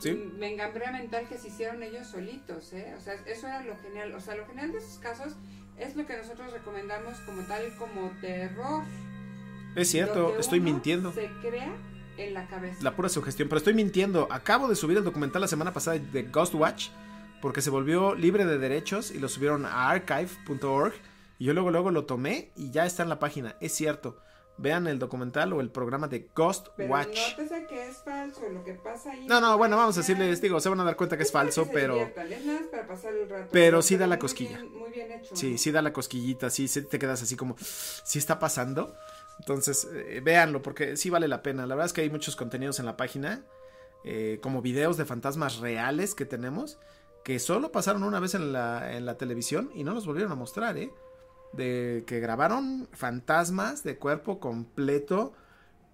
¿Sí? 0.00 0.12
mm, 0.12 0.38
mengambrea 0.38 0.90
mental 0.90 1.28
que 1.28 1.38
se 1.38 1.48
hicieron 1.48 1.82
ellos 1.82 2.08
solitos, 2.08 2.72
¿eh? 2.72 2.94
O 2.98 3.00
sea, 3.00 3.14
eso 3.14 3.46
era 3.46 3.62
lo 3.62 3.76
genial. 3.78 4.12
O 4.14 4.20
sea, 4.20 4.34
lo 4.34 4.44
genial 4.46 4.72
de 4.72 4.78
esos 4.78 4.98
casos 4.98 5.36
es 5.78 5.96
lo 5.96 6.06
que 6.06 6.16
nosotros 6.16 6.52
recomendamos 6.52 7.18
como 7.20 7.42
tal, 7.42 7.74
como 7.76 8.10
terror. 8.20 8.82
Es 9.74 9.90
cierto, 9.90 10.38
estoy 10.38 10.60
mintiendo. 10.60 11.12
Se 11.12 11.30
crea 11.40 11.72
en 12.18 12.34
la 12.34 12.46
cabeza. 12.46 12.82
la 12.82 12.94
pura 12.94 13.08
sugestión, 13.08 13.48
pero 13.48 13.58
estoy 13.58 13.74
mintiendo. 13.74 14.28
Acabo 14.30 14.68
de 14.68 14.76
subir 14.76 14.98
el 14.98 15.04
documental 15.04 15.40
la 15.40 15.48
semana 15.48 15.72
pasada 15.72 15.98
de 15.98 16.22
Ghostwatch 16.24 16.88
porque 17.40 17.62
se 17.62 17.70
volvió 17.70 18.14
libre 18.14 18.44
de 18.44 18.58
derechos 18.58 19.10
y 19.10 19.18
lo 19.18 19.28
subieron 19.28 19.66
a 19.66 19.90
archive.org 19.90 20.94
y 21.38 21.44
yo 21.44 21.54
luego 21.54 21.70
luego 21.70 21.90
lo 21.90 22.04
tomé 22.04 22.52
y 22.54 22.70
ya 22.70 22.86
está 22.86 23.02
en 23.02 23.08
la 23.08 23.18
página. 23.18 23.56
Es 23.60 23.72
cierto. 23.72 24.16
Vean 24.62 24.86
el 24.86 24.98
documental 24.98 25.52
o 25.52 25.60
el 25.60 25.70
programa 25.70 26.06
de 26.08 26.20
Pero 26.20 26.32
Ghostwatch. 26.36 27.30
nótese 27.36 27.66
que 27.66 27.88
es 27.88 27.96
falso, 27.98 28.48
lo 28.48 28.62
que 28.62 28.74
pasa 28.74 29.10
ahí. 29.10 29.26
No, 29.26 29.40
no, 29.40 29.58
bueno, 29.58 29.76
vamos 29.76 29.96
a 29.96 30.00
es 30.00 30.06
decirles, 30.06 30.40
digo, 30.40 30.60
se 30.60 30.68
van 30.68 30.78
a 30.80 30.84
dar 30.84 30.96
cuenta 30.96 31.16
que 31.16 31.24
es 31.24 31.32
falso, 31.32 31.68
pero 31.72 31.94
diviertan, 31.94 32.32
es 32.32 32.44
nada 32.44 32.60
más 32.60 32.68
para 32.68 32.86
pasar 32.86 33.12
el 33.14 33.28
rato. 33.28 33.48
pero 33.50 33.82
sí 33.82 33.96
da 33.96 34.06
la 34.06 34.18
cosquilla. 34.20 34.58
bien- 34.58 34.78
muy 34.78 34.90
bien 34.90 35.10
hecho. 35.12 35.34
sí, 35.34 35.58
sí 35.58 35.72
da 35.72 35.82
la 35.82 35.92
cosquillita, 35.92 36.48
sí, 36.48 36.68
sí 36.68 36.82
te 36.82 36.98
quedas 37.00 37.22
así 37.22 37.34
como, 37.36 37.56
¿sí 37.58 38.18
está 38.20 38.38
pasando? 38.38 38.94
Entonces, 39.40 39.88
eh, 39.92 40.20
véanlo 40.22 40.62
porque 40.62 40.96
sí 40.96 41.10
vale 41.10 41.26
la 41.26 41.42
pena. 41.42 41.66
La 41.66 41.74
verdad 41.74 41.86
es 41.86 41.92
que 41.92 42.02
hay 42.02 42.10
muchos 42.10 42.36
contenidos 42.36 42.78
en 42.78 42.86
la 42.86 42.96
página, 42.96 43.44
eh, 44.04 44.38
como 44.42 44.62
videos 44.62 44.96
de 44.96 45.04
fantasmas 45.06 45.58
reales 45.58 46.14
que 46.14 46.24
tenemos, 46.24 46.78
que 47.24 47.38
solo 47.40 47.72
pasaron 47.72 48.04
una 48.04 48.20
vez 48.20 48.34
en 48.34 48.52
la, 48.52 48.92
en 48.96 49.06
la 49.06 49.16
televisión 49.16 49.70
y 49.74 49.82
no 49.84 49.94
los 49.94 50.06
volvieron 50.06 50.30
a 50.32 50.36
mostrar, 50.36 50.76
¿eh? 50.78 50.92
De 51.52 52.04
que 52.06 52.20
grabaron 52.20 52.88
fantasmas 52.92 53.82
de 53.84 53.96
cuerpo 53.98 54.40
completo, 54.40 55.34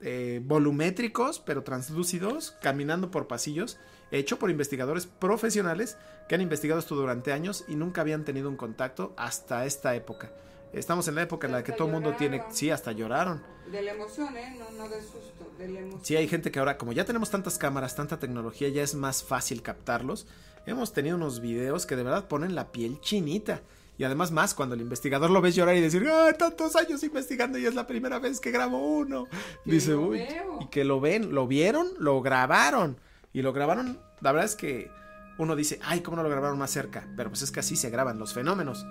eh, 0.00 0.40
volumétricos, 0.44 1.40
pero 1.40 1.64
translúcidos, 1.64 2.52
caminando 2.62 3.10
por 3.10 3.26
pasillos, 3.26 3.78
hecho 4.12 4.38
por 4.38 4.50
investigadores 4.50 5.06
profesionales 5.06 5.96
que 6.28 6.36
han 6.36 6.40
investigado 6.40 6.78
esto 6.78 6.94
durante 6.94 7.32
años 7.32 7.64
y 7.66 7.74
nunca 7.74 8.02
habían 8.02 8.24
tenido 8.24 8.48
un 8.48 8.56
contacto 8.56 9.12
hasta 9.16 9.66
esta 9.66 9.96
época. 9.96 10.30
Estamos 10.72 11.08
en 11.08 11.14
la 11.14 11.22
época 11.22 11.46
en 11.46 11.54
la 11.54 11.64
que 11.64 11.72
todo 11.72 11.88
el 11.88 11.94
mundo 11.94 12.14
tiene, 12.16 12.44
sí, 12.50 12.70
hasta 12.70 12.92
lloraron. 12.92 13.42
De 13.72 13.82
la 13.82 13.92
emoción, 13.92 14.36
¿eh? 14.36 14.54
No, 14.58 14.70
no 14.76 14.88
de 14.88 15.00
susto, 15.00 15.50
de 15.58 15.68
la 15.68 15.80
emoción. 15.80 16.04
Sí, 16.04 16.14
hay 16.14 16.28
gente 16.28 16.50
que 16.50 16.58
ahora, 16.58 16.76
como 16.76 16.92
ya 16.92 17.04
tenemos 17.04 17.30
tantas 17.30 17.58
cámaras, 17.58 17.96
tanta 17.96 18.18
tecnología, 18.18 18.68
ya 18.68 18.82
es 18.82 18.94
más 18.94 19.24
fácil 19.24 19.62
captarlos. 19.62 20.26
Hemos 20.66 20.92
tenido 20.92 21.16
unos 21.16 21.40
videos 21.40 21.86
que 21.86 21.96
de 21.96 22.02
verdad 22.02 22.28
ponen 22.28 22.54
la 22.54 22.70
piel 22.70 23.00
chinita. 23.00 23.62
Y 23.98 24.04
además 24.04 24.30
más 24.30 24.54
cuando 24.54 24.76
el 24.76 24.80
investigador 24.80 25.28
lo 25.28 25.40
ves 25.40 25.56
llorar 25.56 25.76
y 25.76 25.80
decir, 25.80 26.06
¡ah, 26.08 26.32
tantos 26.32 26.76
años 26.76 27.02
investigando 27.02 27.58
y 27.58 27.66
es 27.66 27.74
la 27.74 27.86
primera 27.86 28.20
vez 28.20 28.38
que 28.40 28.52
grabo 28.52 28.78
uno! 28.78 29.26
Que 29.64 29.72
Dice, 29.72 29.94
uy, 29.96 30.18
veo. 30.20 30.58
y 30.60 30.68
que 30.68 30.84
lo 30.84 31.00
ven, 31.00 31.34
lo 31.34 31.48
vieron, 31.48 31.88
lo 31.98 32.22
grabaron. 32.22 33.00
Y 33.32 33.42
lo 33.42 33.52
grabaron, 33.52 33.98
la 34.20 34.32
verdad 34.32 34.46
es 34.46 34.54
que 34.56 34.90
uno 35.36 35.56
dice, 35.56 35.80
ay, 35.82 36.00
¿cómo 36.00 36.16
no 36.16 36.22
lo 36.22 36.30
grabaron 36.30 36.58
más 36.58 36.70
cerca? 36.70 37.08
Pero 37.16 37.28
pues 37.30 37.42
es 37.42 37.50
que 37.50 37.60
así 37.60 37.74
se 37.76 37.90
graban 37.90 38.18
los 38.18 38.32
fenómenos. 38.32 38.86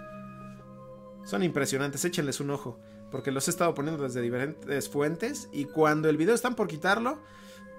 Son 1.26 1.42
impresionantes, 1.44 2.04
échenles 2.06 2.40
un 2.40 2.52
ojo. 2.52 2.78
Porque 3.12 3.32
los 3.32 3.48
he 3.48 3.52
estado 3.52 3.74
poniendo 3.74 4.04
desde 4.04 4.22
diferentes 4.22 4.90
fuentes. 4.90 5.48
Y 5.54 5.66
cuando 5.66 6.10
el 6.10 6.18
video 6.18 6.36
están 6.36 6.56
por 6.56 6.68
quitarlo, 6.68 7.20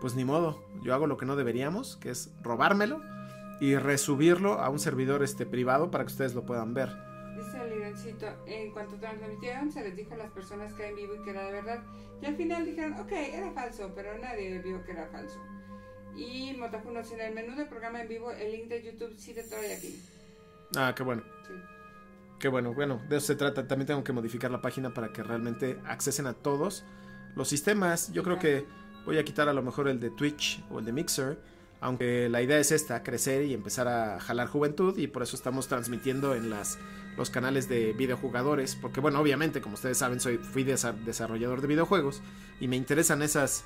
pues 0.00 0.14
ni 0.14 0.24
modo. 0.24 0.62
Yo 0.82 0.94
hago 0.94 1.06
lo 1.06 1.16
que 1.18 1.26
no 1.26 1.36
deberíamos, 1.36 1.96
que 1.96 2.10
es 2.10 2.30
robármelo 2.42 3.02
y 3.60 3.76
resubirlo 3.76 4.54
a 4.60 4.68
un 4.70 4.78
servidor 4.78 5.22
este 5.22 5.44
privado 5.44 5.90
para 5.90 6.04
que 6.04 6.12
ustedes 6.12 6.34
lo 6.34 6.44
puedan 6.46 6.72
ver. 6.74 7.07
En 8.46 8.72
cuanto 8.72 8.96
transmitieron 8.96 9.70
se 9.72 9.82
les 9.82 9.96
dijo 9.96 10.14
a 10.14 10.18
las 10.18 10.30
personas 10.30 10.72
que 10.74 10.82
era 10.82 10.90
en 10.90 10.96
vivo 10.96 11.14
y 11.14 11.22
que 11.22 11.30
era 11.30 11.46
de 11.46 11.52
verdad. 11.52 11.82
Y 12.20 12.26
al 12.26 12.36
final 12.36 12.64
dijeron, 12.64 12.94
ok, 12.94 13.12
era 13.12 13.50
falso, 13.52 13.92
pero 13.94 14.18
nadie 14.18 14.58
vio 14.58 14.84
que 14.84 14.92
era 14.92 15.06
falso. 15.06 15.38
Y 16.16 16.54
Motafuno, 16.58 17.04
si 17.04 17.14
en 17.14 17.20
el 17.20 17.34
menú 17.34 17.54
del 17.56 17.68
programa 17.68 18.02
en 18.02 18.08
vivo, 18.08 18.32
el 18.32 18.50
link 18.50 18.68
de 18.68 18.82
YouTube 18.82 19.16
te 19.16 19.42
trae 19.44 19.74
aquí. 19.76 20.02
Ah, 20.76 20.92
qué 20.96 21.02
bueno. 21.02 21.22
Sí. 21.46 21.54
Qué 22.38 22.48
bueno, 22.48 22.72
bueno, 22.72 23.00
de 23.08 23.16
eso 23.16 23.28
se 23.28 23.36
trata. 23.36 23.66
También 23.66 23.86
tengo 23.86 24.04
que 24.04 24.12
modificar 24.12 24.50
la 24.50 24.60
página 24.60 24.94
para 24.94 25.12
que 25.12 25.22
realmente 25.22 25.78
accesen 25.84 26.26
a 26.26 26.34
todos 26.34 26.84
los 27.34 27.48
sistemas. 27.48 28.12
Yo 28.12 28.22
creo 28.22 28.38
que 28.38 28.64
voy 29.04 29.18
a 29.18 29.24
quitar 29.24 29.48
a 29.48 29.52
lo 29.52 29.62
mejor 29.62 29.88
el 29.88 29.98
de 29.98 30.10
Twitch 30.10 30.62
o 30.70 30.78
el 30.78 30.84
de 30.84 30.92
Mixer 30.92 31.38
Aunque 31.80 32.28
la 32.28 32.40
idea 32.40 32.58
es 32.58 32.70
esta, 32.70 33.02
crecer 33.02 33.44
y 33.44 33.54
empezar 33.54 33.88
a 33.88 34.20
jalar 34.20 34.46
juventud 34.46 34.96
y 34.98 35.08
por 35.08 35.22
eso 35.22 35.34
estamos 35.34 35.66
transmitiendo 35.66 36.34
en 36.34 36.50
las, 36.50 36.78
los 37.18 37.28
canales 37.28 37.68
de 37.68 37.92
videojugadores. 37.92 38.76
Porque 38.76 39.00
bueno, 39.00 39.20
obviamente, 39.20 39.60
como 39.60 39.74
ustedes 39.74 39.98
saben, 39.98 40.20
soy, 40.20 40.38
fui 40.38 40.64
desarrollador 40.64 41.60
de 41.60 41.66
videojuegos 41.66 42.22
y 42.60 42.68
me 42.68 42.76
interesan 42.76 43.20
esas 43.20 43.64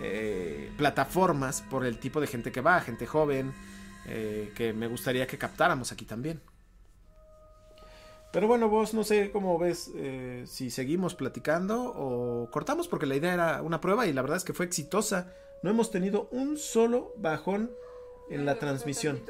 eh, 0.00 0.72
plataformas 0.76 1.62
por 1.62 1.84
el 1.84 1.98
tipo 1.98 2.20
de 2.20 2.26
gente 2.26 2.50
que 2.50 2.60
va, 2.60 2.80
gente 2.80 3.06
joven, 3.06 3.52
eh, 4.06 4.52
que 4.56 4.72
me 4.72 4.88
gustaría 4.88 5.26
que 5.26 5.38
captáramos 5.38 5.92
aquí 5.92 6.04
también. 6.04 6.40
Pero 8.32 8.46
bueno, 8.46 8.68
vos 8.68 8.92
no 8.92 9.04
sé 9.04 9.30
cómo 9.30 9.58
ves 9.58 9.90
eh, 9.94 10.44
si 10.46 10.70
seguimos 10.70 11.14
platicando 11.14 11.92
o 11.96 12.50
cortamos 12.50 12.86
porque 12.86 13.06
la 13.06 13.16
idea 13.16 13.32
era 13.32 13.62
una 13.62 13.80
prueba 13.80 14.06
y 14.06 14.12
la 14.12 14.22
verdad 14.22 14.36
es 14.36 14.44
que 14.44 14.52
fue 14.52 14.66
exitosa. 14.66 15.32
No 15.62 15.70
hemos 15.70 15.90
tenido 15.90 16.28
un 16.30 16.56
solo 16.58 17.12
bajón 17.16 17.70
en 18.30 18.44
la 18.44 18.58
transmisión. 18.58 19.22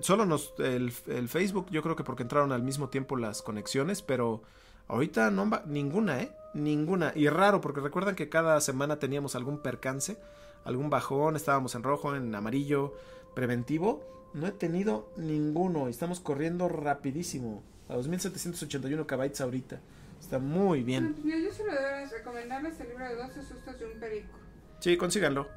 Solo 0.00 0.26
nos 0.26 0.54
el, 0.58 0.92
el, 1.06 1.28
Facebook, 1.28 1.66
yo 1.70 1.82
creo 1.82 1.96
que 1.96 2.04
porque 2.04 2.22
entraron 2.22 2.52
al 2.52 2.62
mismo 2.62 2.88
tiempo 2.88 3.16
las 3.16 3.42
conexiones, 3.42 4.02
pero 4.02 4.42
ahorita 4.88 5.30
no 5.30 5.48
ninguna, 5.66 6.22
¿eh? 6.22 6.32
Ninguna. 6.54 7.12
Y 7.14 7.28
raro, 7.28 7.60
porque 7.60 7.80
recuerdan 7.80 8.16
que 8.16 8.28
cada 8.28 8.60
semana 8.60 8.98
teníamos 8.98 9.36
algún 9.36 9.58
percance, 9.58 10.18
algún 10.64 10.90
bajón, 10.90 11.36
estábamos 11.36 11.74
en 11.74 11.84
rojo, 11.84 12.16
en 12.16 12.34
amarillo, 12.34 12.94
preventivo 13.34 14.10
no 14.32 14.46
he 14.46 14.52
tenido 14.52 15.10
ninguno. 15.16 15.88
Estamos 15.88 16.20
corriendo 16.20 16.68
rapidísimo. 16.68 17.62
A 17.88 17.94
2781 17.94 19.06
kbytes 19.06 19.40
ahorita. 19.40 19.80
Está 20.20 20.38
muy 20.38 20.82
bien. 20.82 21.16
yo 21.24 21.52
solo 21.52 21.72
debo 21.72 22.10
recomendarles 22.10 22.78
el 22.80 22.88
libro 22.88 23.08
de 23.08 23.16
12 23.16 23.42
sustos 23.42 23.78
de 23.78 23.86
un 23.86 23.98
perico. 23.98 24.38
Sí, 24.78 24.96
consíganlo. 24.96 25.48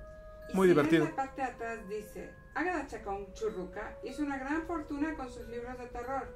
Muy 0.53 0.67
divertido. 0.67 1.03
En 1.03 1.09
la 1.11 1.15
parte 1.15 1.41
de 1.41 1.47
atrás 1.47 1.79
dice, 1.89 2.31
Agatha 2.55 2.85
Chacón 2.85 3.33
Churruca 3.33 3.97
hizo 4.03 4.21
una 4.21 4.37
gran 4.37 4.67
fortuna 4.67 5.15
con 5.15 5.29
sus 5.29 5.47
libros 5.47 5.77
de 5.79 5.87
terror. 5.87 6.27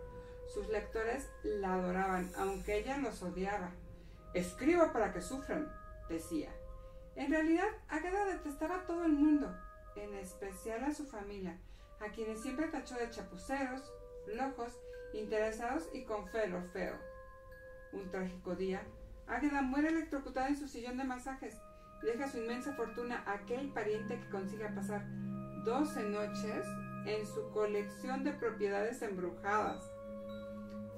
Sus 0.47 0.67
lectores 0.69 1.29
la 1.43 1.75
adoraban, 1.75 2.31
aunque 2.37 2.77
ella 2.77 2.97
los 2.97 3.21
odiaba. 3.21 3.71
Escribo 4.33 4.91
para 4.91 5.13
que 5.13 5.21
sufran, 5.21 5.71
decía. 6.09 6.49
En 7.15 7.31
realidad, 7.31 7.67
Agatha 7.87 8.25
detestaba 8.25 8.77
a 8.77 8.85
todo 8.87 9.05
el 9.05 9.13
mundo, 9.13 9.55
en 9.95 10.15
especial 10.15 10.83
a 10.83 10.93
su 10.93 11.05
familia, 11.05 11.59
a 11.99 12.09
quienes 12.11 12.41
siempre 12.41 12.67
tachó 12.67 12.95
de 12.95 13.09
chapuceros, 13.11 13.91
locos, 14.27 14.73
interesados 15.13 15.87
y 15.93 16.03
con 16.03 16.27
felo 16.29 16.61
feo. 16.73 16.95
Un 17.93 18.09
trágico 18.09 18.55
día, 18.55 18.81
Águeda 19.27 19.61
muere 19.61 19.89
electrocutada 19.89 20.47
en 20.47 20.57
su 20.57 20.67
sillón 20.67 20.97
de 20.97 21.03
masajes 21.03 21.57
y 22.01 22.05
deja 22.07 22.27
su 22.27 22.37
inmensa 22.37 22.73
fortuna 22.73 23.23
a 23.25 23.33
aquel 23.33 23.71
pariente 23.71 24.19
que 24.19 24.29
consiga 24.29 24.73
pasar 24.73 25.05
12 25.63 26.09
noches 26.09 26.65
en 27.05 27.25
su 27.25 27.49
colección 27.51 28.23
de 28.23 28.33
propiedades 28.33 29.01
embrujadas. 29.01 29.91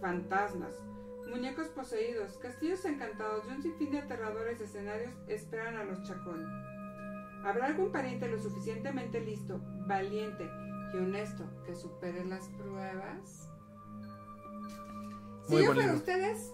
Fantasmas, 0.01 0.73
muñecos 1.27 1.67
poseídos, 1.67 2.37
castillos 2.37 2.83
encantados 2.85 3.45
y 3.47 3.53
un 3.53 3.61
sinfín 3.61 3.91
de 3.91 3.99
aterradores 3.99 4.59
escenarios 4.61 5.13
esperan 5.27 5.77
a 5.77 5.83
los 5.83 6.03
Chacón. 6.03 6.45
¿Habrá 7.43 7.67
algún 7.67 7.91
pariente 7.91 8.27
lo 8.27 8.39
suficientemente 8.39 9.21
listo, 9.21 9.61
valiente 9.87 10.49
y 10.93 10.97
honesto 10.97 11.43
que 11.65 11.75
supere 11.75 12.25
las 12.25 12.47
pruebas. 12.49 13.49
si 15.47 15.57
yo 15.57 15.73
fuera 15.73 15.93
ustedes, 15.93 16.53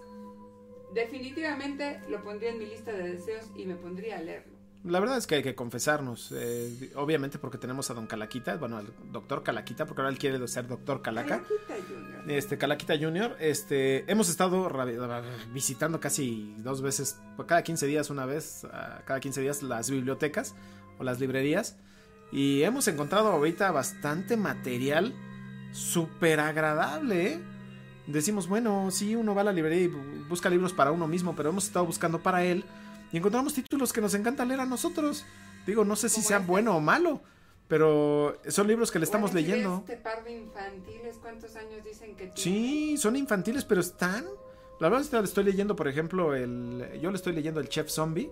definitivamente 0.93 2.01
lo 2.09 2.23
pondría 2.23 2.51
en 2.51 2.59
mi 2.59 2.65
lista 2.65 2.91
de 2.91 3.11
deseos 3.11 3.49
y 3.55 3.65
me 3.65 3.75
pondría 3.75 4.17
a 4.17 4.21
leerlo. 4.21 4.54
La 4.85 4.99
verdad 4.99 5.17
es 5.17 5.25
que 5.25 5.35
hay 5.35 5.43
que 5.43 5.55
confesarnos, 5.55 6.31
eh, 6.31 6.91
obviamente 6.95 7.39
porque 7.39 7.57
tenemos 7.57 7.89
a 7.89 7.95
Don 7.95 8.05
Calaquita, 8.05 8.55
bueno, 8.57 8.77
al 8.77 8.85
Doctor 9.11 9.41
Calaquita, 9.41 9.87
porque 9.87 10.03
ahora 10.03 10.11
él 10.11 10.19
quiere 10.19 10.47
ser 10.47 10.67
Doctor 10.67 11.01
Calaca. 11.01 11.41
Calaquita 11.41 11.73
Junior. 11.89 12.31
Este, 12.31 12.57
Calaquita 12.59 12.97
Junior, 12.99 13.35
este, 13.39 14.09
hemos 14.11 14.29
estado 14.29 14.71
visitando 15.51 15.99
casi 15.99 16.53
dos 16.59 16.83
veces, 16.83 17.17
cada 17.47 17.63
15 17.63 17.87
días 17.87 18.11
una 18.11 18.27
vez, 18.27 18.67
cada 19.05 19.19
15 19.19 19.41
días 19.41 19.63
las 19.63 19.89
bibliotecas 19.89 20.53
o 20.99 21.03
las 21.03 21.19
librerías. 21.19 21.77
Y 22.31 22.61
hemos 22.61 22.87
encontrado 22.87 23.29
ahorita 23.31 23.71
bastante 23.71 24.37
material 24.37 25.15
súper 25.71 26.39
agradable. 26.39 27.33
¿eh? 27.33 27.39
Decimos, 28.05 28.47
bueno, 28.47 28.91
sí, 28.91 29.15
uno 29.15 29.33
va 29.33 29.41
a 29.41 29.45
la 29.45 29.53
librería 29.53 29.85
y 29.85 29.87
busca 30.29 30.47
libros 30.47 30.73
para 30.73 30.91
uno 30.91 31.07
mismo, 31.07 31.35
pero 31.35 31.49
hemos 31.49 31.65
estado 31.65 31.87
buscando 31.87 32.21
para 32.21 32.43
él 32.43 32.63
y 33.15 33.17
encontramos 33.17 33.53
títulos 33.53 33.93
que 33.93 34.01
nos 34.01 34.13
encanta 34.13 34.43
leer 34.43 34.59
a 34.59 34.65
nosotros. 34.65 35.23
Digo, 35.65 35.85
no 35.85 35.95
sé 35.95 36.09
si 36.09 36.21
sea 36.21 36.39
este? 36.39 36.49
bueno 36.49 36.75
o 36.75 36.81
malo, 36.81 37.21
pero 37.69 38.37
son 38.49 38.67
libros 38.67 38.91
que 38.91 38.99
le 38.99 39.05
estamos 39.05 39.33
leyendo. 39.33 39.85
Este 39.87 39.95
par 39.95 40.21
de 40.25 40.33
infantiles, 40.33 41.15
¿cuántos 41.21 41.55
años 41.55 41.81
dicen 41.85 42.13
que 42.17 42.33
Sí, 42.35 42.97
son 42.97 43.15
infantiles, 43.15 43.63
pero 43.63 43.79
están. 43.79 44.25
La 44.81 44.89
verdad 44.89 45.05
es 45.05 45.07
que 45.09 45.15
le 45.15 45.23
estoy 45.23 45.45
leyendo, 45.45 45.77
por 45.77 45.87
ejemplo, 45.87 46.35
el. 46.35 46.99
Yo 47.01 47.09
le 47.09 47.15
estoy 47.15 47.31
leyendo 47.31 47.61
el 47.61 47.69
Chef 47.69 47.89
Zombie. 47.89 48.29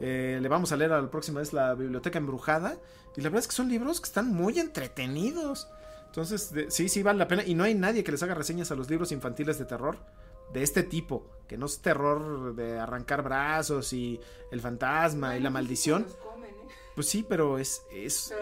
Eh, 0.00 0.38
le 0.40 0.48
vamos 0.48 0.70
a 0.70 0.76
leer 0.76 0.92
a 0.92 1.02
la 1.02 1.10
próxima 1.10 1.40
vez 1.40 1.52
la 1.52 1.74
Biblioteca 1.74 2.16
Embrujada. 2.20 2.76
Y 3.16 3.22
la 3.22 3.28
verdad 3.28 3.40
es 3.40 3.48
que 3.48 3.56
son 3.56 3.70
libros 3.70 4.00
que 4.00 4.06
están 4.06 4.32
muy 4.32 4.60
entretenidos. 4.60 5.68
Entonces, 6.06 6.54
sí, 6.68 6.88
sí 6.88 7.02
vale 7.02 7.18
la 7.18 7.26
pena. 7.26 7.42
Y 7.44 7.56
no 7.56 7.64
hay 7.64 7.74
nadie 7.74 8.04
que 8.04 8.12
les 8.12 8.22
haga 8.22 8.34
reseñas 8.34 8.70
a 8.70 8.76
los 8.76 8.88
libros 8.88 9.10
infantiles 9.10 9.58
de 9.58 9.64
terror 9.64 9.96
de 10.52 10.62
este 10.62 10.82
tipo. 10.82 11.26
Que 11.48 11.58
no 11.58 11.66
es 11.66 11.80
terror 11.80 12.54
de 12.54 12.78
arrancar 12.78 13.22
brazos 13.22 13.92
y 13.92 14.18
el 14.50 14.60
fantasma 14.60 15.36
y 15.36 15.40
la 15.40 15.50
maldición. 15.50 16.06
¿eh? 16.08 16.52
Pues 16.94 17.08
sí, 17.08 17.24
pero 17.28 17.58
es. 17.58 17.82
Es, 17.92 18.32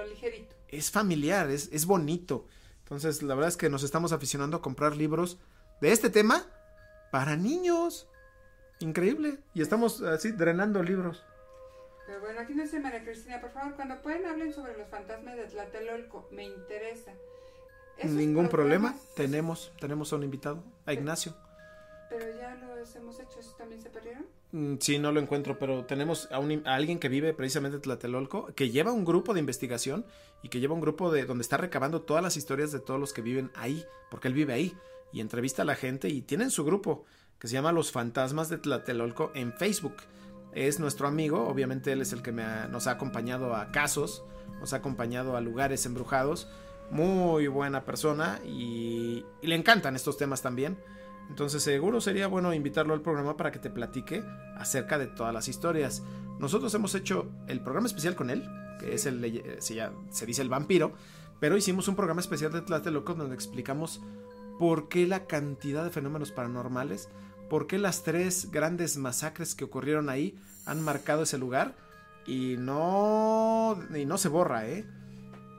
es 0.69 0.91
familiar, 0.91 1.51
es, 1.51 1.69
es 1.73 1.87
bonito. 1.87 2.47
Entonces, 2.83 3.23
la 3.23 3.35
verdad 3.35 3.49
es 3.49 3.57
que 3.57 3.71
nos 3.71 3.83
estamos 3.83 4.13
aficionando 4.13 4.57
a 4.57 4.63
comprar 4.63 4.97
libros 4.97 5.39
de 5.81 5.93
este 5.93 6.11
tema 6.11 6.47
para 7.11 7.37
niños. 7.37 8.09
Increíble. 8.81 9.39
Y 9.55 9.63
estamos 9.63 10.03
así 10.03 10.33
drenando 10.33 10.83
libros. 10.83 11.25
Pero 12.07 12.21
bueno, 12.21 12.41
aquí 12.41 12.55
no 12.55 12.67
sé, 12.67 12.81
María 12.81 13.05
Cristina, 13.05 13.41
por 13.41 13.53
favor, 13.53 13.77
cuando 13.77 14.03
pueden 14.03 14.27
hablen 14.27 14.53
sobre 14.53 14.77
los 14.77 14.89
fantasmas 14.89 15.37
de 15.37 15.45
Tlatelolco, 15.45 16.29
me 16.33 16.45
interesa. 16.45 17.13
Ningún 18.03 18.49
problema, 18.49 18.97
tenemos, 19.15 19.73
tenemos 19.79 20.13
a 20.13 20.17
un 20.17 20.25
invitado, 20.25 20.65
a 20.87 20.93
Ignacio. 20.93 21.35
Pero 22.11 22.27
ya 22.37 22.55
los 22.57 22.95
hemos 22.97 23.19
hecho, 23.19 23.41
¿esos 23.41 23.57
también 23.57 23.81
se 23.81 23.89
perdieron? 23.89 24.27
Mm, 24.53 24.75
sí, 24.81 24.99
no 24.99 25.13
lo 25.13 25.21
encuentro, 25.21 25.59
pero 25.59 25.87
tenemos 25.87 26.29
a, 26.31 26.75
alguien 26.75 26.99
que 26.99 27.09
vive 27.09 27.33
precisamente 27.33 27.77
en 27.77 27.83
Tlatelolco, 27.83 28.53
que 28.55 28.71
lleva 28.71 28.93
un 28.93 29.07
grupo 29.07 29.33
de 29.33 29.41
investigación 29.41 30.05
y 30.43 30.49
que 30.49 30.61
lleva 30.61 30.75
un 30.75 30.81
grupo 30.81 31.11
de 31.11 31.25
donde 31.25 31.43
está 31.43 31.57
recabando 31.57 32.03
todas 32.03 32.23
las 32.23 32.37
historias 32.37 32.73
de 32.73 32.81
todos 32.81 33.01
los 33.01 33.13
que 33.13 33.23
viven 33.23 33.51
ahí, 33.55 33.87
porque 34.11 34.29
él 34.29 34.35
vive 34.35 34.53
ahí 34.53 34.77
y 35.13 35.21
entrevista 35.21 35.63
a 35.63 35.65
la 35.65 35.77
gente 35.77 36.09
y 36.09 36.21
tienen 36.21 36.51
su 36.51 36.65
grupo 36.65 37.05
que 37.39 37.49
se 37.49 37.55
llama 37.55 37.73
Los 37.73 37.93
Fantasmas 37.93 38.49
de 38.51 38.59
Tlatelolco 38.59 39.31
en 39.35 39.53
Facebook 39.55 39.97
es 40.53 40.81
nuestro 40.81 41.07
amigo, 41.07 41.47
obviamente 41.47 41.93
él 41.93 42.01
es 42.01 42.13
el 42.13 42.23
que 42.23 42.33
nos 42.33 42.87
ha 42.87 42.93
acompañado 42.93 43.55
a 43.55 43.71
casos, 43.71 44.25
nos 44.59 44.73
ha 44.73 44.77
acompañado 44.77 45.37
a 45.37 45.41
lugares 45.41 45.87
embrujados, 45.87 46.49
muy 46.91 47.47
buena 47.47 47.85
persona 47.85 48.41
y, 48.45 49.25
le 49.43 49.55
encantan 49.55 49.95
estos 49.95 50.17
temas 50.17 50.43
también. 50.43 50.77
Entonces 51.31 51.63
seguro 51.63 52.03
sería 52.03 52.27
bueno 52.27 52.53
invitarlo 52.53 52.93
al 52.93 53.01
programa 53.01 53.39
para 53.39 53.51
que 53.51 53.59
te 53.59 53.71
platique 53.71 54.23
acerca 54.57 54.99
de 54.99 55.07
todas 55.07 55.33
las 55.33 55.49
historias. 55.49 56.03
Nosotros 56.39 56.75
hemos 56.75 56.95
hecho 56.95 57.31
el 57.47 57.63
programa 57.63 57.87
especial 57.87 58.15
con 58.15 58.29
él, 58.29 58.47
que 58.79 58.93
es 58.95 59.07
el, 59.07 59.43
se, 59.61 59.75
ya, 59.75 59.93
se 60.11 60.27
dice 60.27 60.43
el 60.43 60.51
vampiro, 60.51 60.93
pero 61.39 61.57
hicimos 61.57 61.89
un 61.89 61.97
programa 61.97 62.21
especial 62.21 62.53
de 62.53 62.61
Tlatelolco 62.61 63.15
donde 63.15 63.35
explicamos 63.35 64.03
por 64.59 64.89
qué 64.89 65.07
la 65.07 65.27
cantidad 65.27 65.83
de 65.83 65.91
fenómenos 65.91 66.33
paranormales 66.33 67.09
por 67.51 67.67
qué 67.67 67.79
las 67.79 68.05
tres 68.05 68.51
grandes 68.53 68.97
masacres 68.97 69.55
que 69.55 69.65
ocurrieron 69.65 70.09
ahí 70.09 70.39
han 70.65 70.81
marcado 70.83 71.25
ese 71.25 71.37
lugar 71.37 71.75
y 72.25 72.55
no 72.57 73.77
y 73.95 74.07
no 74.07 74.17
se 74.19 74.29
borra, 74.29 74.69
¿eh? 74.69 74.87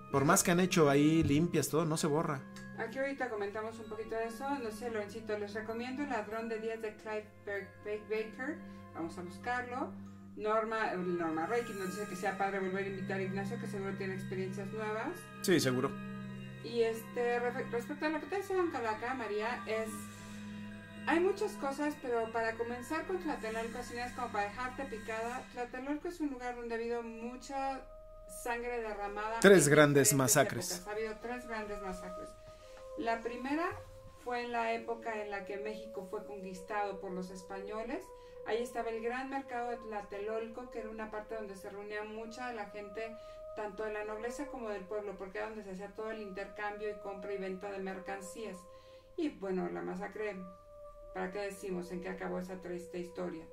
Por 0.10 0.24
más 0.24 0.42
que 0.42 0.52
han 0.52 0.62
hecho 0.62 0.90
ahí 0.90 1.22
limpias 1.22 1.68
todo, 1.68 1.86
no 1.86 1.98
se 1.98 2.08
borra. 2.08 2.42
Aquí 2.82 2.98
ahorita 2.98 3.30
comentamos 3.30 3.78
un 3.78 3.86
poquito 3.86 4.16
de 4.16 4.26
eso, 4.26 4.50
no 4.58 4.72
sé, 4.72 4.90
Lorencito, 4.90 5.38
les 5.38 5.54
recomiendo 5.54 6.02
El 6.02 6.10
ladrón 6.10 6.50
de 6.50 6.58
días 6.60 6.82
de 6.82 6.96
Clive 6.96 8.02
Baker, 8.10 8.58
vamos 8.96 9.16
a 9.20 9.22
buscarlo. 9.22 9.94
Norma, 10.36 10.94
Norma 10.96 11.46
Reiki 11.46 11.74
nos 11.74 11.96
dice 11.96 12.10
que 12.10 12.16
sea 12.16 12.38
padre 12.40 12.60
volver 12.60 12.86
a 12.86 12.88
invitar 12.88 13.20
a 13.20 13.22
Ignacio, 13.22 13.60
que 13.60 13.68
seguro 13.68 13.94
tiene 13.98 14.16
experiencias 14.16 14.68
nuevas. 14.72 15.12
Sí, 15.44 15.60
seguro. 15.60 15.92
Y 16.64 16.82
este, 16.82 17.40
respecto 17.40 18.06
a 18.06 18.10
lo 18.10 18.20
que 18.20 18.26
te 18.26 18.38
decía 18.38 18.58
Calaca, 18.72 19.14
María, 19.14 19.64
es 19.68 19.90
hay 21.06 21.20
muchas 21.20 21.52
cosas, 21.54 21.94
pero 22.02 22.32
para 22.32 22.54
comenzar 22.54 23.06
con 23.06 23.20
Tlatelolco, 23.20 23.78
así 23.78 23.96
es 23.98 24.12
como 24.14 24.32
para 24.32 24.46
dejarte 24.46 24.86
picada, 24.86 25.44
Tlatelolco 25.54 26.08
es 26.08 26.20
un 26.20 26.32
lugar 26.32 26.56
donde 26.56 26.74
ha 26.74 26.78
habido 26.80 27.04
mucha 27.04 27.82
sangre 28.44 28.82
derramada. 28.82 29.40
Tres 29.40 29.68
grandes 29.68 30.14
masacres. 30.14 30.84
Ha 30.88 30.92
habido 30.92 31.16
tres 31.22 31.48
grandes 31.48 31.80
masacres. 31.82 32.30
La 32.98 33.22
primera 33.22 33.70
fue 34.24 34.44
en 34.44 34.52
la 34.52 34.74
época 34.74 35.22
en 35.22 35.32
la 35.32 35.46
que 35.46 35.58
México 35.58 36.08
fue 36.10 36.26
conquistado 36.26 37.00
por 37.00 37.12
los 37.12 37.32
españoles. 37.32 38.06
Ahí 38.46 38.62
estaba 38.62 38.90
el 38.90 39.02
gran 39.02 39.30
mercado 39.30 39.70
de 39.70 39.78
Tlatelolco, 39.78 40.70
que 40.72 40.80
era 40.80 40.90
una 40.90 41.12
parte 41.12 41.36
donde 41.36 41.56
se 41.56 41.70
reunía 41.70 42.04
mucha 42.04 42.48
de 42.50 42.56
la 42.56 42.68
gente, 42.68 43.16
tanto 43.56 43.84
de 43.84 43.94
la 43.94 44.04
nobleza 44.04 44.48
como 44.48 44.70
del 44.70 44.84
pueblo, 44.84 45.16
porque 45.18 45.40
era 45.40 45.48
donde 45.48 45.64
se 45.64 45.72
hacía 45.72 45.96
todo 45.96 46.12
el 46.12 46.22
intercambio 46.22 46.90
y 46.90 47.00
compra 47.02 47.34
y 47.34 47.38
venta 47.38 47.72
de 47.72 47.80
mercancías. 47.80 48.58
Y 49.18 49.30
bueno, 49.30 49.70
la 49.70 49.82
masacre, 49.82 50.36
¿para 51.14 51.32
qué 51.32 51.40
decimos 51.40 51.92
en 51.92 52.02
qué 52.02 52.10
acabó 52.10 52.40
esa 52.40 52.62
triste 52.62 53.00
historia? 53.00 53.46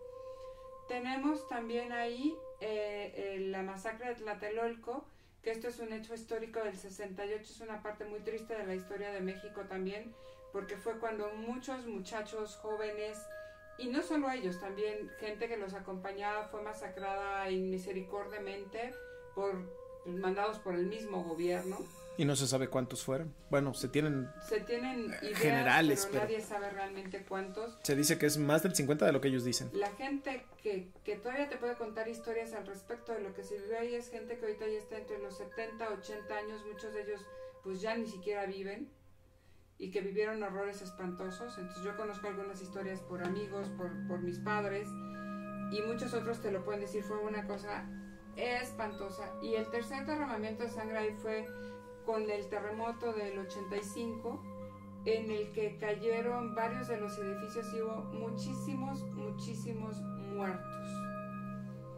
Tenemos 0.89 1.47
también 1.49 1.93
ahí 1.93 2.36
eh, 2.61 3.12
eh, 3.14 3.39
la 3.41 3.62
masacre 3.62 4.09
de 4.09 4.14
Tlatelolco, 4.16 5.05
esto 5.49 5.68
es 5.68 5.78
un 5.78 5.92
hecho 5.92 6.14
histórico 6.14 6.61
del 6.61 6.76
68, 6.76 7.42
es 7.42 7.61
una 7.61 7.82
parte 7.82 8.05
muy 8.05 8.20
triste 8.20 8.57
de 8.57 8.66
la 8.66 8.74
historia 8.74 9.11
de 9.11 9.20
México 9.20 9.62
también, 9.68 10.14
porque 10.53 10.76
fue 10.76 10.99
cuando 10.99 11.30
muchos 11.32 11.86
muchachos 11.86 12.57
jóvenes, 12.57 13.18
y 13.78 13.88
no 13.88 14.03
solo 14.03 14.30
ellos, 14.30 14.61
también 14.61 15.11
gente 15.20 15.49
que 15.49 15.57
los 15.57 15.74
acompañaba 15.74 16.44
fue 16.49 16.62
masacrada 16.62 17.51
inmisericordiamente 17.51 18.92
por 19.34 19.55
mandados 20.07 20.59
por 20.59 20.74
el 20.74 20.86
mismo 20.86 21.22
gobierno. 21.22 21.78
Y 22.18 22.24
no 22.24 22.34
se 22.36 22.46
sabe 22.48 22.68
cuántos 22.68 23.04
fueron. 23.04 23.32
Bueno, 23.48 23.72
se 23.74 23.88
tienen 23.88 24.28
Se 24.46 24.60
tienen 24.60 25.04
ideas, 25.22 25.38
Generales, 25.38 26.00
pero, 26.10 26.12
pero- 26.12 26.24
nadie 26.24 26.40
sabe 26.44 26.68
realmente 26.70 27.24
cuántos. 27.24 27.78
se 27.84 27.94
dice 27.94 28.18
que 28.18 28.26
es 28.26 28.36
más 28.38 28.62
del 28.64 28.74
50 28.74 29.06
de 29.06 29.12
lo 29.12 29.20
que 29.20 29.28
ellos 29.28 29.44
dicen. 29.44 29.70
La 29.72 29.90
gente 29.92 30.44
que, 30.62 30.90
que 31.04 31.14
todavía 31.16 31.48
te 31.48 31.56
puede 31.56 31.76
contar 31.76 32.08
historias 32.08 32.52
al 32.54 32.66
respecto 32.66 33.12
de 33.12 33.20
lo 33.20 33.32
que 33.34 33.44
se 33.44 33.56
vivió 33.58 33.78
ahí 33.78 33.94
es 33.94 34.10
gente 34.10 34.36
que 34.36 34.44
ahorita 34.46 34.66
ya 34.66 34.78
está 34.78 34.98
entre 34.98 35.18
los 35.20 35.36
70, 35.38 35.88
80 35.88 36.34
años, 36.36 36.60
muchos 36.70 36.92
de 36.92 37.02
ellos 37.02 37.24
pues 37.62 37.80
ya 37.80 37.96
ni 37.96 38.06
siquiera 38.08 38.46
viven 38.46 38.90
y 39.78 39.92
que 39.92 40.00
vivieron 40.00 40.42
horrores 40.42 40.82
espantosos. 40.82 41.56
Entonces 41.56 41.84
yo 41.84 41.96
conozco 41.96 42.26
algunas 42.26 42.60
historias 42.60 43.00
por 43.02 43.22
amigos, 43.22 43.68
por, 43.76 43.90
por 44.08 44.18
mis 44.22 44.40
padres 44.40 44.88
y 45.70 45.82
muchos 45.82 46.12
otros 46.14 46.40
te 46.42 46.50
lo 46.50 46.64
pueden 46.64 46.80
decir, 46.80 47.04
fue 47.04 47.18
una 47.18 47.46
cosa 47.46 47.88
espantosa. 48.34 49.32
Y 49.40 49.54
el 49.54 49.70
tercer 49.70 50.04
derramamiento 50.04 50.64
de 50.64 50.70
sangre 50.70 50.98
ahí 50.98 51.12
fue 51.22 51.46
con 52.09 52.30
el 52.30 52.46
terremoto 52.48 53.12
del 53.12 53.38
85 53.38 54.42
en 55.04 55.30
el 55.30 55.52
que 55.52 55.76
cayeron 55.78 56.54
varios 56.54 56.88
de 56.88 56.98
los 56.98 57.18
edificios 57.18 57.66
y 57.76 57.82
hubo 57.82 57.96
muchísimos, 58.14 59.02
muchísimos 59.12 60.00
muertos. 60.00 60.88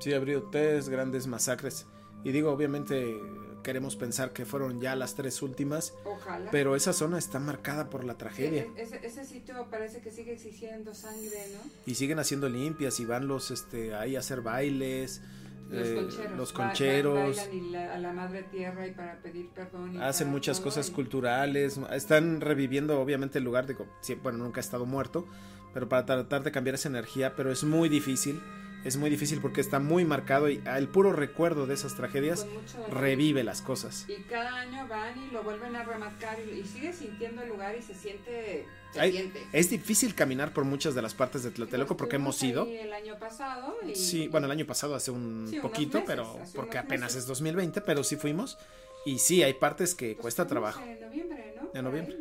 Sí, 0.00 0.12
abrió 0.12 0.42
tres 0.50 0.88
grandes 0.88 1.28
masacres. 1.28 1.86
Y 2.24 2.32
digo, 2.32 2.50
obviamente 2.50 3.20
queremos 3.62 3.94
pensar 3.94 4.32
que 4.32 4.44
fueron 4.44 4.80
ya 4.80 4.96
las 4.96 5.14
tres 5.14 5.42
últimas, 5.42 5.94
Ojalá. 6.04 6.50
pero 6.50 6.74
esa 6.74 6.92
zona 6.92 7.16
está 7.16 7.38
marcada 7.38 7.88
por 7.88 8.02
la 8.02 8.18
tragedia. 8.18 8.62
E- 8.62 8.82
Ese, 8.82 9.06
ese 9.06 9.24
sitio 9.24 9.64
parece 9.70 10.00
que 10.00 10.10
sigue 10.10 10.32
exigiendo 10.32 10.92
sangre, 10.92 11.38
¿no? 11.52 11.70
Y 11.86 11.94
siguen 11.94 12.18
haciendo 12.18 12.48
limpias 12.48 12.98
y 12.98 13.04
van 13.04 13.28
los 13.28 13.52
este 13.52 13.94
ahí 13.94 14.16
a 14.16 14.18
hacer 14.18 14.40
bailes. 14.40 15.22
Los 15.70 15.86
eh, 15.88 15.94
concheros. 15.94 16.36
los 16.38 16.52
concheros. 16.52 17.48
Y 17.52 17.60
la- 17.70 17.94
a 17.94 17.98
la 17.98 18.12
madre 18.12 18.42
tierra 18.44 18.86
y 18.86 18.92
para 18.92 19.18
pedir 19.22 19.48
perdón. 19.50 19.94
y 19.94 19.98
hacen 19.98 20.28
muchas 20.28 20.60
cosas 20.60 20.88
y- 20.88 20.92
culturales, 20.92 21.80
están 21.92 22.40
reviviendo 22.40 23.00
obviamente 23.00 23.38
el 23.38 23.44
lugar 23.44 23.66
de, 23.66 23.76
bueno, 24.22 24.38
nunca 24.38 24.60
ha 24.60 24.62
estado 24.64 24.84
muerto, 24.86 25.26
pero 25.72 25.88
para 25.88 26.04
tratar 26.04 26.42
de 26.42 26.50
cambiar 26.52 26.74
esa 26.74 26.88
energía, 26.88 27.34
pero 27.36 27.50
es 27.52 27.62
muy 27.64 27.88
difícil, 27.88 28.40
es 28.84 28.96
muy 28.96 29.10
difícil 29.10 29.40
porque 29.40 29.60
está 29.60 29.78
muy 29.78 30.04
marcado 30.04 30.48
y 30.48 30.62
el 30.76 30.88
puro 30.88 31.12
recuerdo 31.12 31.66
de 31.66 31.74
esas 31.74 31.94
tragedias 31.94 32.46
revive 32.90 33.44
las 33.44 33.62
cosas. 33.62 34.06
Y 34.08 34.22
cada 34.22 34.54
año 34.60 34.86
van 34.88 35.18
y 35.22 35.30
lo 35.30 35.42
vuelven 35.42 35.76
a 35.76 35.82
remarcar 35.84 36.38
y, 36.40 36.60
y 36.60 36.64
sigue 36.64 36.92
sintiendo 36.92 37.42
el 37.42 37.48
lugar 37.50 37.76
y 37.78 37.82
se 37.82 37.94
siente. 37.94 38.66
Se 38.92 39.10
siente. 39.10 39.40
Es 39.52 39.70
difícil 39.70 40.14
caminar 40.14 40.52
por 40.52 40.64
muchas 40.64 40.94
de 40.94 41.02
las 41.02 41.14
partes 41.14 41.42
de 41.42 41.50
Tlatelolco 41.50 41.96
porque 41.96 42.16
hemos 42.16 42.42
ido. 42.42 42.66
El 42.66 42.92
año 42.92 43.18
pasado. 43.18 43.76
Y, 43.86 43.94
Sí, 43.94 44.28
bueno, 44.28 44.46
el 44.46 44.50
año 44.52 44.66
pasado 44.66 44.94
hace 44.94 45.10
un 45.10 45.46
Sí, 45.50 45.60
poquito, 45.60 45.98
meses, 45.98 46.04
pero 46.06 46.38
porque 46.54 46.78
apenas 46.78 47.10
meses. 47.10 47.22
es 47.22 47.26
2020, 47.28 47.80
pero 47.82 48.02
sí 48.02 48.16
fuimos. 48.16 48.58
Y 49.06 49.18
sí, 49.18 49.42
hay 49.42 49.54
partes 49.54 49.94
que 49.94 50.08
Pues 50.14 50.20
cuesta 50.22 50.46
trabajo. 50.46 50.80
En 50.82 51.00
noviembre, 51.00 51.54
¿no? 51.56 51.70
Ahí 51.74 51.82
noviembre. 51.82 52.16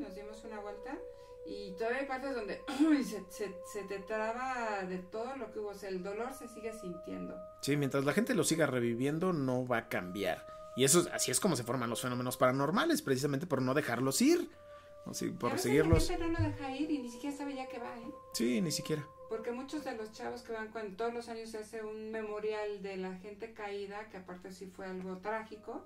Todavía 1.80 2.02
hay 2.02 2.06
partes 2.06 2.36
donde 2.36 2.62
se, 3.04 3.24
se, 3.32 3.56
se 3.66 3.84
te 3.86 4.00
traba 4.00 4.84
de 4.84 5.00
todo 5.00 5.36
lo 5.38 5.52
que 5.52 5.60
hubo. 5.60 5.70
O 5.70 5.74
sea, 5.74 5.90
el 5.90 6.04
dolor 6.04 6.34
se 6.34 6.48
sigue 6.48 6.72
sintiendo. 6.74 7.36
Sí, 7.62 7.76
mientras 7.78 8.06
la 8.06 8.14
gente 8.14 8.36
lo 8.36 8.44
siga 8.44 8.68
reviviendo, 8.68 9.34
no 9.34 9.66
va 9.66 9.78
a 9.78 9.90
cambiar. 9.90 10.46
Y 10.76 10.84
eso, 10.84 11.08
así 11.12 11.32
es 11.32 11.40
como 11.40 11.56
se 11.56 11.64
forman 11.64 11.90
los 11.90 12.02
fenómenos 12.02 12.38
paranormales, 12.38 13.02
precisamente 13.02 13.48
por 13.48 13.62
no 13.62 13.74
dejarlos 13.74 14.22
ir. 14.22 14.50
Por 15.40 15.58
seguirlos. 15.58 16.10
La 16.10 16.18
gente 16.18 16.32
no 16.32 16.40
lo 16.40 16.46
deja 16.46 16.76
ir 16.76 16.92
y 16.92 17.00
ni 17.00 17.10
siquiera 17.10 17.36
sabe 17.36 17.56
ya 17.56 17.68
que 17.68 17.80
va, 17.80 17.98
¿eh? 17.98 18.12
Sí, 18.34 18.62
ni 18.62 18.72
siquiera. 18.72 19.08
Porque 19.28 19.52
muchos 19.52 19.84
de 19.84 19.96
los 19.96 20.12
chavos 20.12 20.44
que 20.44 20.52
van, 20.52 20.72
cuando 20.72 20.98
todos 20.98 21.14
los 21.14 21.30
años 21.30 21.50
se 21.50 21.60
hace 21.60 21.84
un 21.84 22.12
memorial 22.12 22.82
de 22.84 22.98
la 22.98 23.16
gente 23.18 23.54
caída, 23.54 24.08
que 24.10 24.18
aparte 24.18 24.52
sí 24.52 24.68
fue 24.68 24.86
algo 24.86 25.18
trágico, 25.18 25.84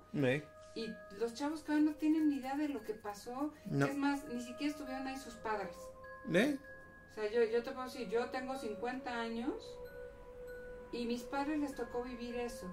y 0.74 0.92
los 1.18 1.34
chavos 1.34 1.62
que 1.62 1.72
van 1.72 1.84
no 1.84 1.94
tienen 1.94 2.28
ni 2.28 2.36
idea 2.36 2.56
de 2.56 2.68
lo 2.68 2.82
que 2.82 2.94
pasó. 2.94 3.52
No. 3.66 3.86
Es 3.86 3.96
más, 3.96 4.24
ni 4.26 4.40
siquiera 4.40 4.72
estuvieron 4.72 5.06
ahí 5.06 5.16
sus 5.16 5.34
padres. 5.34 5.76
¿Eh? 6.32 6.58
O 7.10 7.14
sea, 7.14 7.30
yo, 7.30 7.44
yo 7.44 7.62
te 7.62 7.70
puedo 7.70 7.84
decir, 7.84 8.08
yo 8.08 8.28
tengo 8.30 8.56
50 8.56 9.10
años 9.10 9.54
y 10.92 11.06
mis 11.06 11.22
padres 11.22 11.58
les 11.60 11.74
tocó 11.74 12.02
vivir 12.02 12.36
eso. 12.36 12.66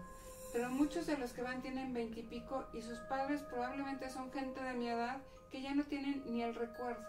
Pero 0.53 0.69
muchos 0.69 1.05
de 1.05 1.17
los 1.17 1.31
que 1.31 1.41
van 1.41 1.61
tienen 1.61 1.93
20 1.93 2.19
y 2.19 2.23
pico 2.23 2.67
y 2.73 2.81
sus 2.81 2.97
padres 2.99 3.41
probablemente 3.43 4.09
son 4.09 4.31
gente 4.31 4.61
de 4.61 4.73
mi 4.73 4.89
edad 4.89 5.21
que 5.51 5.61
ya 5.61 5.73
no 5.75 5.85
tienen 5.85 6.23
ni 6.25 6.41
el 6.43 6.55
recuerdo. 6.55 7.03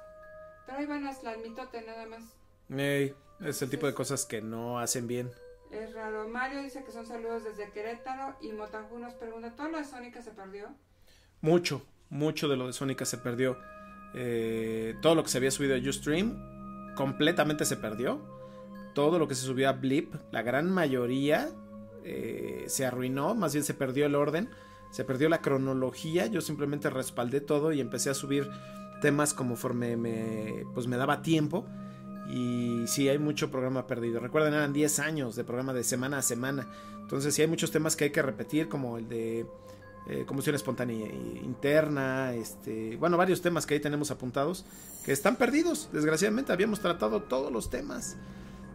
Pero 0.67 0.79
ahí 0.79 0.87
van 0.87 1.05
las 1.05 1.23
mitote 1.43 1.83
nada 1.83 2.07
más. 2.07 2.23
Ey, 2.69 3.15
es 3.41 3.63
el 3.63 3.71
tipo 3.71 3.87
de 3.87 3.95
cosas 3.95 4.27
que 4.27 4.41
no 4.41 4.79
hacen 4.79 5.07
bien. 5.07 5.31
Es 5.73 5.95
raro. 5.95 6.29
Mario 6.29 6.63
dice 6.63 6.85
que 6.85 6.93
son 6.93 7.07
saludos 7.07 7.45
desde 7.45 7.71
Querétaro 7.71 8.37
y 8.43 8.53
Motajú 8.53 8.99
nos 8.99 9.15
pregunta, 9.15 9.57
¿todo 9.57 9.69
lo 9.69 9.79
de 9.79 9.85
Sónica 9.85 10.21
se 10.21 10.31
perdió? 10.31 10.69
Mucho, 11.41 11.83
mucho 12.11 12.47
de 12.47 12.57
lo 12.59 12.67
de 12.67 12.75
Sónica 12.75 13.07
se 13.07 13.17
perdió. 13.17 13.57
Eh, 14.15 14.95
todo 15.01 15.15
lo 15.15 15.23
que 15.23 15.31
se 15.31 15.39
había 15.39 15.51
subido 15.51 15.75
a 15.75 15.79
Ustream 15.79 16.95
completamente 16.95 17.65
se 17.65 17.79
perdió. 17.79 18.21
Todo 18.95 19.19
lo 19.19 19.27
que 19.27 19.35
se 19.35 19.47
subió 19.47 19.71
a 19.71 19.73
Blip, 19.73 20.15
la 20.31 20.43
gran 20.43 20.71
mayoría 20.71 21.49
eh, 22.05 22.65
se 22.69 22.85
arruinó, 22.85 23.35
más 23.35 23.55
bien 23.55 23.65
se 23.65 23.73
perdió 23.73 24.05
el 24.05 24.15
orden, 24.15 24.51
se 24.91 25.05
perdió 25.05 25.31
la 25.31 25.41
cronología. 25.41 26.27
Yo 26.27 26.43
simplemente 26.43 26.91
respaldé 26.91 27.41
todo 27.41 27.73
y 27.73 27.81
empecé 27.81 28.11
a 28.11 28.15
subir 28.15 28.51
temas 29.01 29.33
conforme 29.33 29.97
me, 29.97 30.67
pues 30.75 30.87
me 30.87 30.99
daba 30.99 31.23
tiempo. 31.23 31.67
Y 32.31 32.85
sí, 32.87 33.09
hay 33.09 33.19
mucho 33.19 33.51
programa 33.51 33.87
perdido. 33.87 34.21
Recuerden, 34.21 34.55
eran 34.55 34.73
10 34.73 34.99
años 35.01 35.37
de 35.37 35.45
programa 35.45 35.73
de 35.73 35.85
semana 35.85 36.19
a 36.19 36.23
semana. 36.23 36.69
Entonces, 37.01 37.35
sí 37.35 37.43
hay 37.43 37.49
muchos 37.49 37.71
temas 37.71 37.97
que 37.97 38.05
hay 38.05 38.11
que 38.11 38.23
repetir, 38.23 38.69
como 38.69 38.97
el 38.99 39.09
de 39.09 39.47
eh, 40.09 40.25
combustión 40.27 40.57
espontánea 40.57 41.09
interna, 41.43 42.33
este, 42.35 42.97
bueno, 42.97 43.17
varios 43.17 43.41
temas 43.43 43.67
que 43.67 43.75
ahí 43.75 43.81
tenemos 43.81 44.11
apuntados 44.11 44.65
que 45.05 45.13
están 45.13 45.37
perdidos. 45.37 45.89
Desgraciadamente, 45.93 46.53
habíamos 46.53 46.81
tratado 46.81 47.23
todos 47.23 47.53
los 47.53 47.71
temas. 47.71 48.17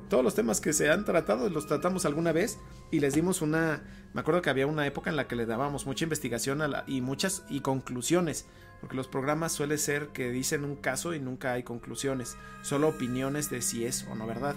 Todos 0.10 0.24
los 0.24 0.36
temas 0.36 0.62
que 0.62 0.72
se 0.72 0.90
han 0.90 1.04
tratado 1.04 1.50
los 1.50 1.68
tratamos 1.68 2.06
alguna 2.06 2.32
vez 2.32 2.60
y 2.92 3.02
les 3.02 3.14
dimos 3.14 3.42
una. 3.42 3.84
Me 4.14 4.22
acuerdo 4.22 4.42
que 4.42 4.50
había 4.50 4.66
una 4.66 4.88
época 4.88 5.10
en 5.10 5.18
la 5.18 5.28
que 5.28 5.36
le 5.36 5.46
dábamos 5.46 5.86
mucha 5.86 6.06
investigación 6.06 6.62
a 6.62 6.68
la- 6.70 6.84
y 6.88 7.02
muchas 7.02 7.44
y 7.50 7.60
conclusiones, 7.60 8.46
porque 8.82 8.96
los 8.96 9.08
programas 9.08 9.52
suele 9.52 9.78
ser 9.78 10.10
que 10.10 10.30
dicen 10.30 10.64
un 10.64 10.76
caso 10.76 11.14
y 11.14 11.20
nunca 11.20 11.54
hay 11.54 11.64
conclusiones, 11.64 12.38
solo 12.62 12.88
opiniones 12.90 13.50
de 13.50 13.62
si 13.62 13.86
es 13.86 14.06
o 14.10 14.16
no 14.16 14.28
verdad. 14.28 14.56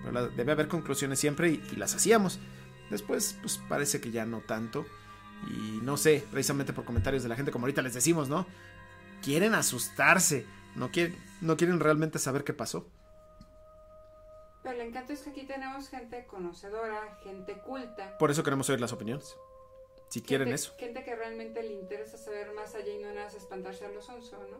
Pero 0.00 0.12
la- 0.12 0.28
debe 0.28 0.52
haber 0.52 0.68
conclusiones 0.68 1.18
siempre 1.18 1.50
y, 1.50 1.62
y 1.72 1.76
las 1.76 1.94
hacíamos. 1.94 2.38
Después, 2.90 3.36
pues 3.40 3.58
parece 3.68 4.00
que 4.00 4.10
ya 4.10 4.26
no 4.26 4.40
tanto. 4.40 4.84
Y 5.48 5.80
no 5.82 5.96
sé, 5.96 6.24
precisamente 6.30 6.72
por 6.72 6.84
comentarios 6.84 7.22
de 7.22 7.28
la 7.28 7.36
gente, 7.36 7.50
como 7.50 7.64
ahorita 7.64 7.82
les 7.82 7.94
decimos, 7.94 8.28
¿no? 8.28 8.46
Quieren 9.22 9.54
asustarse, 9.54 10.46
no 10.76 10.90
quieren, 10.90 11.16
no 11.40 11.56
quieren 11.56 11.80
realmente 11.80 12.18
saber 12.18 12.44
qué 12.44 12.52
pasó. 12.52 12.88
Pero 14.62 14.80
el 14.80 14.88
encanto 14.88 15.12
es 15.12 15.20
que 15.22 15.30
aquí 15.30 15.44
tenemos 15.44 15.88
gente 15.88 16.24
conocedora, 16.26 17.18
gente 17.24 17.54
culta. 17.66 18.16
Por 18.18 18.30
eso 18.30 18.44
queremos 18.44 18.68
oír 18.70 18.80
las 18.80 18.92
opiniones. 18.92 19.34
Si 20.12 20.20
quieren 20.20 20.48
eso. 20.48 20.74
Gente 20.76 21.02
que 21.04 21.16
realmente 21.16 21.62
le 21.62 21.72
interesa 21.72 22.18
saber 22.18 22.52
más 22.52 22.74
allá 22.74 22.92
y 22.92 22.98
no 22.98 23.08
nada 23.14 23.24
más 23.24 23.34
espantarse 23.34 23.86
a 23.86 23.88
los 23.88 24.06
onzo, 24.10 24.36
¿no? 24.50 24.58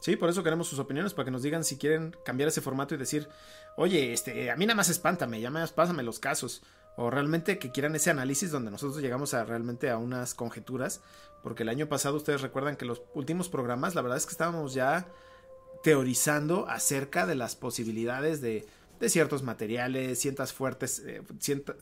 Sí, 0.00 0.16
por 0.16 0.30
eso 0.30 0.42
queremos 0.42 0.68
sus 0.68 0.78
opiniones, 0.78 1.12
para 1.12 1.26
que 1.26 1.30
nos 1.30 1.42
digan 1.42 1.64
si 1.64 1.76
quieren 1.76 2.16
cambiar 2.24 2.48
ese 2.48 2.62
formato 2.62 2.94
y 2.94 2.96
decir, 2.96 3.28
oye, 3.76 4.14
este, 4.14 4.50
a 4.50 4.56
mí 4.56 4.64
nada 4.64 4.74
más 4.74 4.88
espántame, 4.88 5.38
ya 5.42 5.50
más 5.50 5.70
pásame 5.70 6.02
los 6.02 6.18
casos. 6.18 6.62
O 6.96 7.10
realmente 7.10 7.58
que 7.58 7.70
quieran 7.70 7.94
ese 7.94 8.08
análisis 8.08 8.50
donde 8.50 8.70
nosotros 8.70 9.02
llegamos 9.02 9.34
a 9.34 9.44
realmente 9.44 9.90
a 9.90 9.98
unas 9.98 10.32
conjeturas. 10.32 11.02
Porque 11.42 11.64
el 11.64 11.68
año 11.68 11.90
pasado 11.90 12.16
ustedes 12.16 12.40
recuerdan 12.40 12.76
que 12.76 12.86
los 12.86 13.02
últimos 13.12 13.50
programas, 13.50 13.94
la 13.94 14.00
verdad 14.00 14.16
es 14.16 14.24
que 14.24 14.32
estábamos 14.32 14.72
ya 14.72 15.08
teorizando 15.82 16.66
acerca 16.70 17.26
de 17.26 17.34
las 17.34 17.54
posibilidades 17.54 18.40
de, 18.40 18.66
de 18.98 19.08
ciertos 19.10 19.42
materiales, 19.42 20.18
ciertas, 20.18 20.54
fuertes, 20.54 21.00
eh, 21.00 21.20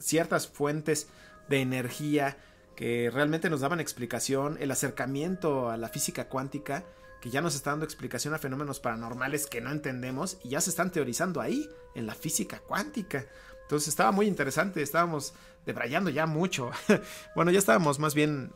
ciertas 0.00 0.48
fuentes 0.48 1.06
de 1.48 1.60
energía 1.60 2.36
que 2.76 3.10
realmente 3.12 3.50
nos 3.50 3.60
daban 3.60 3.80
explicación, 3.80 4.56
el 4.60 4.70
acercamiento 4.70 5.70
a 5.70 5.76
la 5.76 5.88
física 5.88 6.28
cuántica, 6.28 6.84
que 7.20 7.30
ya 7.30 7.40
nos 7.40 7.54
está 7.54 7.70
dando 7.70 7.84
explicación 7.84 8.34
a 8.34 8.38
fenómenos 8.38 8.80
paranormales 8.80 9.46
que 9.46 9.60
no 9.60 9.70
entendemos 9.70 10.38
y 10.42 10.50
ya 10.50 10.60
se 10.60 10.70
están 10.70 10.90
teorizando 10.90 11.40
ahí, 11.40 11.68
en 11.94 12.06
la 12.06 12.14
física 12.14 12.58
cuántica. 12.58 13.26
Entonces 13.62 13.88
estaba 13.88 14.12
muy 14.12 14.26
interesante, 14.26 14.82
estábamos 14.82 15.32
debrayando 15.64 16.10
ya 16.10 16.26
mucho. 16.26 16.70
bueno, 17.34 17.50
ya 17.50 17.58
estábamos 17.58 17.98
más 17.98 18.14
bien 18.14 18.52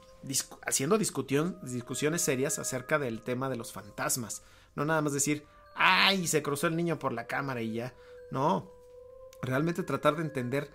haciendo 0.66 0.99
discusión, 0.99 1.59
discusiones 1.62 2.23
serias 2.23 2.59
acerca 2.59 2.99
del 2.99 3.23
tema 3.23 3.49
de 3.49 3.57
los 3.57 3.73
fantasmas. 3.73 4.43
No 4.75 4.85
nada 4.85 5.01
más 5.01 5.12
decir, 5.12 5.47
ay, 5.75 6.27
se 6.27 6.43
cruzó 6.43 6.66
el 6.66 6.77
niño 6.77 6.99
por 6.99 7.12
la 7.12 7.27
cámara 7.27 7.62
y 7.62 7.73
ya. 7.73 7.95
No, 8.31 8.71
realmente 9.41 9.83
tratar 9.83 10.16
de 10.16 10.23
entender 10.23 10.71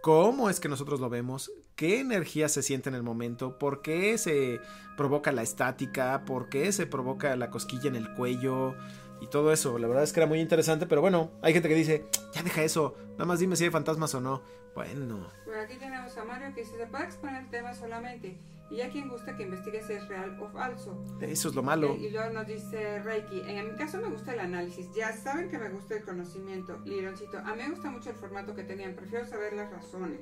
cómo 0.00 0.48
es 0.50 0.60
que 0.60 0.68
nosotros 0.68 1.00
lo 1.00 1.08
vemos, 1.10 1.50
qué 1.76 2.00
energía 2.00 2.48
se 2.48 2.62
siente 2.62 2.88
en 2.88 2.94
el 2.94 3.02
momento, 3.02 3.58
por 3.58 3.82
qué 3.82 4.16
se 4.18 4.60
provoca 4.96 5.32
la 5.32 5.42
estática, 5.42 6.24
por 6.24 6.48
qué 6.48 6.72
se 6.72 6.86
provoca 6.86 7.36
la 7.36 7.50
cosquilla 7.50 7.88
en 7.88 7.96
el 7.96 8.12
cuello 8.14 8.74
y 9.20 9.26
todo 9.26 9.52
eso. 9.52 9.78
La 9.78 9.88
verdad 9.88 10.04
es 10.04 10.12
que 10.12 10.20
era 10.20 10.26
muy 10.26 10.40
interesante, 10.40 10.86
pero 10.86 11.00
bueno, 11.00 11.30
hay 11.42 11.52
gente 11.52 11.68
que 11.68 11.74
dice, 11.74 12.06
ya 12.32 12.42
deja 12.42 12.62
eso, 12.62 12.94
nada 13.12 13.26
más 13.26 13.38
dime 13.38 13.56
si 13.56 13.64
hay 13.64 13.70
fantasmas 13.70 14.14
o 14.14 14.20
no. 14.20 14.42
Bueno, 14.74 15.30
Por 15.44 15.56
aquí 15.56 15.76
tenemos 15.76 16.16
a 16.16 16.24
Mario 16.24 16.54
que 16.54 16.62
dice, 16.62 16.76
se 16.76 16.86
puede 16.86 17.04
exponer 17.04 17.42
el 17.42 17.50
tema 17.50 17.74
solamente. 17.74 18.38
Y 18.70 18.76
ya 18.76 18.88
quien 18.88 19.08
gusta 19.08 19.36
que 19.36 19.42
investigue 19.42 19.82
si 19.82 19.94
es 19.94 20.06
real 20.08 20.38
o 20.40 20.48
falso. 20.48 21.04
eso 21.20 21.48
es 21.48 21.54
lo 21.54 21.62
malo. 21.62 21.96
Y 21.96 22.10
luego 22.10 22.32
nos 22.32 22.46
dice 22.46 23.02
Reiki, 23.02 23.40
en 23.40 23.72
mi 23.72 23.76
caso 23.76 23.98
me 23.98 24.08
gusta 24.08 24.32
el 24.32 24.40
análisis, 24.40 24.86
ya 24.94 25.12
saben 25.16 25.50
que 25.50 25.58
me 25.58 25.68
gusta 25.70 25.96
el 25.96 26.04
conocimiento. 26.04 26.78
Lironcito, 26.84 27.38
a 27.38 27.54
mí 27.54 27.62
me 27.62 27.70
gusta 27.70 27.90
mucho 27.90 28.10
el 28.10 28.16
formato 28.16 28.54
que 28.54 28.62
tenían, 28.62 28.94
prefiero 28.94 29.26
saber 29.26 29.54
las 29.54 29.70
razones. 29.72 30.20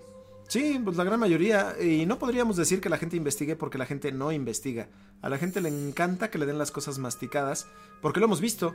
Sí, 0.49 0.81
pues 0.83 0.97
la 0.97 1.05
gran 1.05 1.21
mayoría. 1.21 1.77
Y 1.79 2.07
no 2.07 2.19
podríamos 2.19 2.57
decir 2.57 2.81
que 2.81 2.89
la 2.89 2.97
gente 2.97 3.17
investigue 3.17 3.55
porque 3.55 3.77
la 3.77 3.85
gente 3.85 4.13
no 4.13 4.33
investiga. 4.33 4.89
A 5.21 5.29
la 5.29 5.37
gente 5.37 5.61
le 5.61 5.69
encanta 5.69 6.31
que 6.31 6.39
le 6.39 6.47
den 6.47 6.57
las 6.57 6.71
cosas 6.71 6.99
masticadas 6.99 7.67
porque 8.01 8.19
lo 8.19 8.27
hemos 8.27 8.41
visto. 8.41 8.75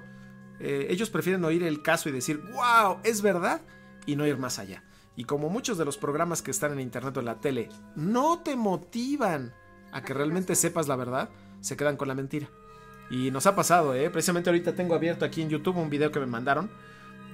Eh, 0.59 0.87
ellos 0.91 1.09
prefieren 1.09 1.43
oír 1.43 1.63
el 1.63 1.81
caso 1.81 2.09
y 2.09 2.11
decir, 2.11 2.39
wow, 2.53 2.99
es 3.03 3.23
verdad, 3.23 3.61
y 4.05 4.15
no 4.15 4.27
ir 4.27 4.37
más 4.37 4.59
allá. 4.59 4.83
Y 5.15 5.25
como 5.25 5.49
muchos 5.49 5.77
de 5.77 5.85
los 5.85 5.97
programas 5.97 6.41
que 6.41 6.51
están 6.51 6.73
en 6.73 6.79
internet 6.79 7.17
o 7.17 7.19
en 7.19 7.25
la 7.25 7.39
tele 7.39 7.69
no 7.95 8.39
te 8.39 8.55
motivan 8.55 9.53
a 9.93 10.03
que 10.03 10.13
realmente 10.13 10.55
sepas 10.55 10.87
la 10.87 10.95
verdad, 10.95 11.29
se 11.61 11.77
quedan 11.77 11.95
con 11.95 12.07
la 12.07 12.15
mentira. 12.15 12.49
Y 13.09 13.31
nos 13.31 13.45
ha 13.45 13.55
pasado, 13.55 13.93
¿eh? 13.93 14.09
Precisamente 14.09 14.49
ahorita 14.49 14.73
tengo 14.75 14.95
abierto 14.95 15.23
aquí 15.23 15.41
en 15.41 15.49
YouTube 15.49 15.77
un 15.77 15.89
video 15.89 16.11
que 16.11 16.19
me 16.19 16.25
mandaron 16.25 16.69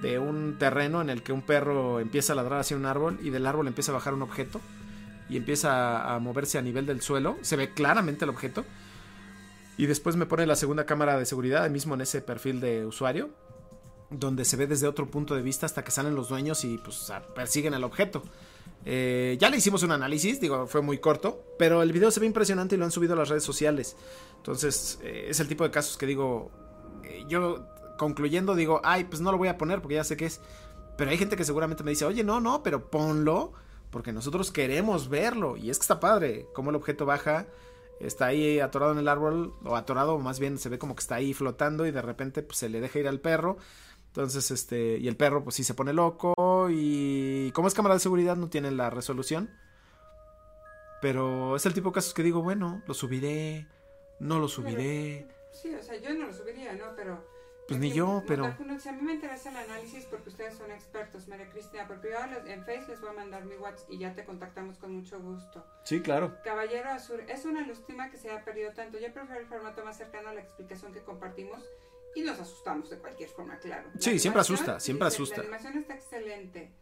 de 0.02 0.18
un 0.18 0.58
terreno 0.58 1.00
en 1.00 1.10
el 1.10 1.22
que 1.22 1.32
un 1.32 1.42
perro 1.42 2.00
empieza 2.00 2.32
a 2.32 2.36
ladrar 2.36 2.60
hacia 2.60 2.76
un 2.76 2.86
árbol 2.86 3.18
y 3.22 3.30
del 3.30 3.46
árbol 3.46 3.66
empieza 3.66 3.92
a 3.92 3.94
bajar 3.94 4.14
un 4.14 4.22
objeto 4.22 4.60
y 5.28 5.36
empieza 5.36 6.14
a 6.14 6.18
moverse 6.18 6.58
a 6.58 6.62
nivel 6.62 6.86
del 6.86 7.00
suelo. 7.00 7.38
Se 7.42 7.56
ve 7.56 7.72
claramente 7.72 8.24
el 8.24 8.30
objeto. 8.30 8.64
Y 9.78 9.86
después 9.86 10.16
me 10.16 10.26
pone 10.26 10.44
la 10.44 10.56
segunda 10.56 10.84
cámara 10.84 11.18
de 11.18 11.24
seguridad, 11.24 11.64
ahí 11.64 11.70
mismo 11.70 11.94
en 11.94 12.02
ese 12.02 12.20
perfil 12.20 12.60
de 12.60 12.84
usuario, 12.84 13.30
donde 14.10 14.44
se 14.44 14.56
ve 14.56 14.66
desde 14.66 14.86
otro 14.86 15.10
punto 15.10 15.34
de 15.34 15.40
vista 15.40 15.64
hasta 15.64 15.84
que 15.84 15.90
salen 15.90 16.14
los 16.14 16.28
dueños 16.28 16.64
y 16.64 16.76
pues 16.76 17.10
persiguen 17.34 17.72
al 17.72 17.84
objeto. 17.84 18.22
Eh, 18.84 19.36
ya 19.38 19.50
le 19.50 19.58
hicimos 19.58 19.82
un 19.82 19.92
análisis, 19.92 20.40
digo, 20.40 20.66
fue 20.66 20.80
muy 20.80 20.98
corto, 20.98 21.44
pero 21.58 21.82
el 21.82 21.92
video 21.92 22.10
se 22.10 22.20
ve 22.20 22.26
impresionante 22.26 22.74
y 22.74 22.78
lo 22.78 22.84
han 22.84 22.90
subido 22.90 23.14
a 23.14 23.16
las 23.16 23.28
redes 23.28 23.44
sociales. 23.44 23.96
Entonces, 24.36 24.98
eh, 25.02 25.26
es 25.28 25.40
el 25.40 25.48
tipo 25.48 25.64
de 25.64 25.70
casos 25.70 25.96
que 25.96 26.06
digo, 26.06 26.50
eh, 27.04 27.24
yo 27.28 27.66
concluyendo 27.98 28.54
digo, 28.54 28.80
ay, 28.82 29.04
pues 29.04 29.20
no 29.20 29.30
lo 29.32 29.38
voy 29.38 29.48
a 29.48 29.58
poner 29.58 29.82
porque 29.82 29.96
ya 29.96 30.04
sé 30.04 30.16
qué 30.16 30.26
es. 30.26 30.40
Pero 30.96 31.10
hay 31.10 31.18
gente 31.18 31.36
que 31.36 31.44
seguramente 31.44 31.84
me 31.84 31.90
dice, 31.90 32.04
oye, 32.04 32.24
no, 32.24 32.40
no, 32.40 32.62
pero 32.62 32.90
ponlo 32.90 33.52
porque 33.90 34.12
nosotros 34.12 34.50
queremos 34.50 35.08
verlo. 35.08 35.56
Y 35.56 35.70
es 35.70 35.78
que 35.78 35.82
está 35.82 36.00
padre, 36.00 36.46
como 36.54 36.70
el 36.70 36.76
objeto 36.76 37.06
baja, 37.06 37.46
está 37.98 38.26
ahí 38.26 38.60
atorado 38.60 38.92
en 38.92 38.98
el 38.98 39.08
árbol, 39.08 39.54
o 39.64 39.76
atorado, 39.76 40.18
más 40.18 40.40
bien 40.40 40.58
se 40.58 40.68
ve 40.68 40.78
como 40.78 40.94
que 40.94 41.00
está 41.00 41.16
ahí 41.16 41.34
flotando 41.34 41.86
y 41.86 41.90
de 41.90 42.02
repente 42.02 42.42
pues, 42.42 42.58
se 42.58 42.68
le 42.68 42.80
deja 42.80 42.98
ir 42.98 43.08
al 43.08 43.20
perro. 43.20 43.58
Entonces, 44.10 44.50
este, 44.50 44.98
y 44.98 45.06
el 45.06 45.16
perro 45.16 45.44
pues 45.44 45.54
sí 45.54 45.62
se 45.62 45.74
pone 45.74 45.92
loco 45.92 46.34
y 46.68 47.52
como 47.52 47.68
es 47.68 47.74
cámara 47.74 47.94
de 47.94 48.00
seguridad 48.00 48.36
no 48.36 48.48
tiene 48.50 48.72
la 48.72 48.90
resolución. 48.90 49.50
Pero 51.00 51.56
es 51.56 51.64
el 51.64 51.74
tipo 51.74 51.90
de 51.90 51.94
casos 51.94 52.12
que 52.12 52.22
digo, 52.24 52.42
bueno, 52.42 52.82
lo 52.86 52.94
subiré, 52.94 53.66
no 54.18 54.38
lo 54.40 54.48
subiré. 54.48 55.26
Sí, 55.52 55.72
o 55.74 55.82
sea, 55.82 55.96
yo 55.96 56.12
no 56.14 56.26
lo 56.26 56.32
subiría, 56.32 56.72
¿no? 56.74 56.86
Pero... 56.96 57.24
Pues 57.68 57.78
ni 57.78 57.92
yo, 57.92 58.24
pero- 58.26 58.42
Motakuno 58.46 58.74
dice, 58.74 58.88
a 58.88 58.92
mí 58.92 59.02
me 59.02 59.12
interesa 59.14 59.48
el 59.50 59.56
análisis 59.56 60.04
porque 60.06 60.30
ustedes 60.30 60.56
son 60.56 60.72
expertos, 60.72 61.28
María 61.28 61.48
Cristina. 61.50 61.86
Por 61.86 62.00
privado 62.00 62.44
en 62.44 62.64
Facebook 62.64 62.90
les 62.90 63.00
voy 63.00 63.10
a 63.10 63.12
mandar 63.12 63.44
mi 63.44 63.54
WhatsApp 63.54 63.88
y 63.92 63.98
ya 63.98 64.12
te 64.12 64.24
contactamos 64.24 64.76
con 64.78 64.92
mucho 64.92 65.20
gusto. 65.20 65.64
Sí, 65.84 66.00
claro. 66.00 66.36
Caballero 66.42 66.90
Azul, 66.90 67.20
es 67.28 67.44
una 67.44 67.64
lástima 67.64 68.10
que 68.10 68.16
se 68.16 68.28
haya 68.28 68.44
perdido 68.44 68.72
tanto. 68.72 68.98
Yo 68.98 69.12
prefiero 69.12 69.40
el 69.40 69.46
formato 69.46 69.84
más 69.84 69.96
cercano 69.96 70.30
a 70.30 70.34
la 70.34 70.40
explicación 70.40 70.92
que 70.92 71.00
compartimos 71.04 71.62
y 72.14 72.22
nos 72.22 72.38
asustamos 72.40 72.90
de 72.90 72.98
cualquier 72.98 73.28
forma, 73.30 73.58
claro. 73.58 73.88
La 73.94 74.00
Sí, 74.00 74.18
siempre 74.18 74.40
asusta, 74.40 74.80
siempre 74.80 75.06
dice, 75.06 75.16
asusta. 75.16 75.36
La 75.38 75.42
animación 75.42 75.78
está 75.78 75.94
excelente. 75.94 76.74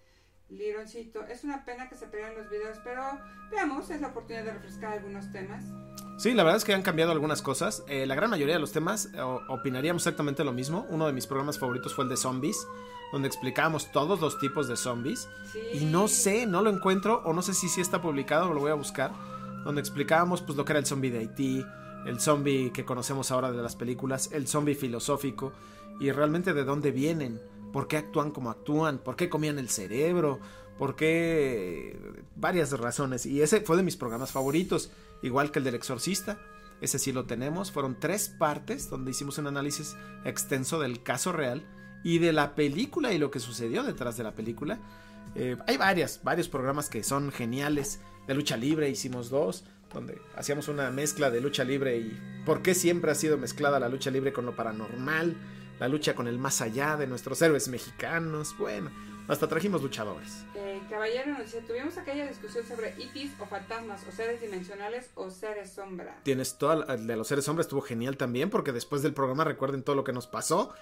Lironcito, 0.51 1.25
es 1.27 1.45
una 1.45 1.65
pena 1.67 1.91
que 1.91 1.95
se 1.95 2.07
pierdan 2.07 2.35
los 2.37 2.49
videos, 2.49 2.79
pero 2.83 3.03
veamos, 3.51 3.91
es 3.91 4.01
la 4.01 4.09
oportunidad 4.09 4.45
de 4.45 4.55
refrescar 4.55 4.95
algunos 4.95 5.31
temas. 5.31 5.63
Sí, 6.19 6.33
la 6.33 6.43
verdad 6.43 6.57
es 6.57 6.65
que 6.65 6.73
han 6.73 6.83
cambiado 6.83 7.13
algunas 7.13 7.43
cosas. 7.43 7.85
Eh, 7.87 8.07
la 8.07 8.15
gran 8.15 8.31
mayoría 8.31 8.55
de 8.55 8.61
los 8.61 8.73
temas 8.73 9.11
eh, 9.15 9.21
opinaríamos 9.21 10.03
exactamente 10.03 10.45
lo 10.45 10.53
mismo. 10.53 10.87
Uno 10.89 11.07
de 11.07 11.13
mis 11.13 11.27
programas 11.27 11.59
favoritos 11.59 11.95
fue 11.95 12.05
el 12.05 12.11
de 12.11 12.17
zombies, 12.17 12.67
donde 13.13 13.29
explicábamos 13.29 13.93
todos 13.93 14.21
los 14.21 14.39
tipos 14.39 14.69
de 14.69 14.79
zombies. 14.79 15.29
Sí. 15.53 15.61
Y 15.75 15.85
no 15.85 16.09
sé, 16.09 16.47
no 16.47 16.63
lo 16.63 16.71
encuentro, 16.71 17.21
o 17.27 17.35
no 17.35 17.43
sé 17.43 17.53
si 17.53 17.69
sí 17.69 17.83
está 17.83 18.01
publicado, 18.01 18.49
o 18.51 18.55
lo 18.55 18.61
voy 18.61 18.71
a 18.71 18.75
buscar. 18.75 19.13
Donde 19.65 19.83
explicábamos 19.83 20.41
pues 20.41 20.57
lo 20.57 20.65
que 20.65 20.73
era 20.73 20.81
el 20.81 20.87
zombie 20.87 21.11
de 21.11 21.19
Haití, 21.19 21.63
el 22.07 22.21
zombie 22.21 22.73
que 22.73 22.85
conocemos 22.85 23.31
ahora 23.31 23.53
de 23.53 23.63
las 23.63 23.77
películas, 23.77 24.31
el 24.33 24.47
zombie 24.47 24.75
filosófico, 24.75 25.53
y 26.01 26.11
realmente 26.13 26.55
de 26.55 26.65
dónde 26.65 26.91
vienen, 26.93 27.41
por 27.73 27.89
qué 27.89 27.97
actúan 27.97 28.31
como 28.31 28.51
actúan, 28.51 28.99
por 28.99 29.17
qué 29.17 29.29
comían 29.29 29.59
el 29.59 29.69
cerebro, 29.69 30.39
por 30.79 30.95
qué 30.97 31.99
varias 32.37 32.71
razones. 32.79 33.27
Y 33.27 33.43
ese 33.43 33.61
fue 33.61 33.77
de 33.77 33.83
mis 33.83 33.97
programas 33.97 34.31
favoritos, 34.31 34.91
igual 35.23 35.51
que 35.51 35.59
el 35.59 35.65
del 35.65 35.75
exorcista. 35.75 36.39
Ese 36.81 36.99
sí 36.99 37.13
lo 37.13 37.25
tenemos. 37.25 37.73
Fueron 37.73 37.99
tres 37.99 38.29
partes 38.29 38.89
donde 38.89 39.11
hicimos 39.11 39.39
un 39.39 39.49
análisis 39.49 39.97
extenso 40.25 40.79
del 40.79 41.03
caso 41.03 41.33
real 41.33 41.67
y 42.05 42.19
de 42.19 42.33
la 42.33 42.55
película 42.55 43.13
y 43.13 43.19
lo 43.19 43.33
que 43.33 43.41
sucedió 43.41 43.83
detrás 43.83 44.17
de 44.17 44.23
la 44.23 44.35
película. 44.35 44.79
Eh, 45.35 45.57
hay 45.67 45.77
varias, 45.77 46.21
varios 46.23 46.49
programas 46.49 46.89
que 46.89 47.03
son 47.03 47.33
geniales. 47.33 48.01
De 48.29 48.35
lucha 48.35 48.57
libre 48.57 48.89
hicimos 48.91 49.31
dos, 49.31 49.65
donde 49.93 50.21
hacíamos 50.37 50.69
una 50.69 50.91
mezcla 50.91 51.31
de 51.31 51.41
lucha 51.41 51.65
libre 51.65 51.97
y 51.97 52.21
por 52.45 52.63
qué 52.63 52.75
siempre 52.75 53.11
ha 53.11 53.15
sido 53.15 53.39
mezclada 53.39 53.81
la 53.81 53.89
lucha 53.89 54.11
libre 54.11 54.33
con 54.33 54.47
lo 54.47 54.55
paranormal, 54.55 55.37
la 55.79 55.89
lucha 55.89 56.15
con 56.15 56.29
el 56.29 56.39
más 56.39 56.61
allá 56.61 56.97
de 56.97 57.07
nuestros 57.07 57.41
héroes 57.43 57.69
mexicanos. 57.69 58.55
Bueno, 58.59 58.91
hasta 59.29 59.47
trajimos 59.47 59.83
luchadores. 59.83 60.45
Eh, 60.55 60.81
caballero 60.89 61.33
nos 61.33 61.41
dice, 61.41 61.61
tuvimos 61.61 61.99
aquella 61.99 62.27
discusión 62.27 62.67
sobre 62.67 62.89
ETs 62.91 63.33
o 63.39 63.47
fantasmas, 63.47 64.05
o 64.09 64.13
seres 64.13 64.41
dimensionales 64.41 65.11
o 65.15 65.31
seres 65.31 65.71
sombra. 65.71 66.19
Tienes 66.23 66.57
todo 66.57 66.87
el 66.89 67.07
de 67.07 67.17
los 67.17 67.29
seres 67.29 67.47
hombres 67.49 67.67
estuvo 67.67 67.83
genial 67.83 68.17
también 68.17 68.51
porque 68.51 68.73
después 68.73 69.03
del 69.03 69.13
programa 69.13 69.45
recuerden 69.45 69.83
todo 69.83 69.97
lo 69.97 70.05
que 70.05 70.13
nos 70.13 70.27
pasó. 70.27 70.75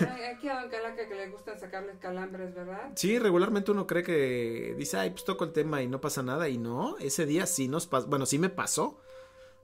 Ay, 0.00 0.24
Aquí 0.24 0.48
a 0.48 0.60
Don 0.60 0.70
Calaca 0.70 1.08
que 1.08 1.14
le 1.14 1.28
gustan 1.28 1.58
sacarles 1.58 1.98
calambres, 1.98 2.54
¿verdad? 2.54 2.90
Sí, 2.96 3.18
regularmente 3.18 3.70
uno 3.70 3.86
cree 3.86 4.02
que 4.02 4.74
dice, 4.76 4.96
ay, 4.98 5.10
pues 5.10 5.24
toco 5.24 5.44
el 5.44 5.52
tema 5.52 5.82
y 5.82 5.86
no 5.88 6.00
pasa 6.00 6.22
nada. 6.22 6.48
Y 6.48 6.58
no, 6.58 6.96
ese 6.98 7.24
día 7.26 7.46
sí 7.46 7.68
nos 7.68 7.86
pasó, 7.86 8.06
bueno, 8.08 8.26
sí 8.26 8.38
me 8.38 8.48
pasó 8.50 9.00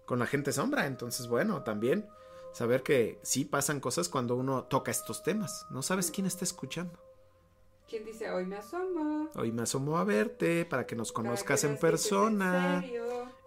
con 0.07 0.18
la 0.18 0.27
gente 0.27 0.53
sombra. 0.53 0.87
Entonces, 0.87 1.27
bueno, 1.27 1.62
también 1.64 2.09
saber 2.53 2.83
que 2.83 3.18
sí 3.23 3.45
pasan 3.45 3.81
cosas 3.81 4.09
cuando 4.09 4.37
uno 4.37 4.64
toca 4.64 4.91
estos 4.91 5.23
temas. 5.23 5.66
No 5.70 5.83
sabes 5.83 6.11
quién 6.11 6.27
está 6.27 6.45
escuchando. 6.45 6.99
¿Quién 7.89 8.05
dice, 8.07 8.31
hoy 8.31 8.47
me 8.47 8.57
asomo? 8.57 9.29
Hoy 9.35 9.53
me 9.53 9.62
asomo 9.62 9.99
a 9.99 10.05
verte 10.05 10.64
para 10.64 10.87
que 10.87 10.97
nos 10.97 11.12
Para 11.12 11.25
conozcas 11.25 11.61
que 11.61 11.66
en 11.66 11.77
persona. 11.79 12.77
en 12.77 12.81
serio. 12.83 13.05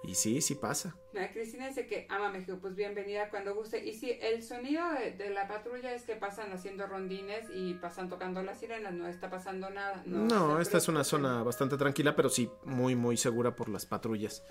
Y 0.08 0.14
sí, 0.16 0.42
sí 0.42 0.56
pasa. 0.56 0.96
Mira, 1.14 1.32
Cristina 1.32 1.68
dice 1.68 1.88
que 1.88 2.06
ama 2.10 2.30
México, 2.30 2.58
pues 2.62 2.76
bienvenida 2.76 3.30
cuando 3.30 3.56
guste. 3.56 3.84
Y 3.84 3.94
sí, 3.94 4.18
el 4.22 4.44
sonido 4.44 4.84
de, 4.92 5.12
de 5.12 5.32
la 5.32 5.48
patrulla 5.48 5.94
es 5.94 6.04
que 6.04 6.16
pasan 6.16 6.52
haciendo 6.52 6.86
rondines 6.86 7.46
y 7.54 7.74
pasan 7.76 8.10
tocando 8.10 8.44
las 8.44 8.60
sirenas, 8.60 8.94
no 8.94 9.08
está 9.08 9.30
pasando 9.30 9.70
nada. 9.70 10.04
No, 10.06 10.60
esta 10.62 10.78
es 10.78 10.88
una 10.88 11.04
zona 11.04 11.42
bastante 11.44 11.78
tranquila, 11.78 12.16
pero 12.16 12.30
sí 12.30 12.50
muy, 12.64 12.96
muy 12.96 13.18
segura 13.18 13.56
por 13.56 13.70
las 13.70 13.86
patrullas. 13.86 14.44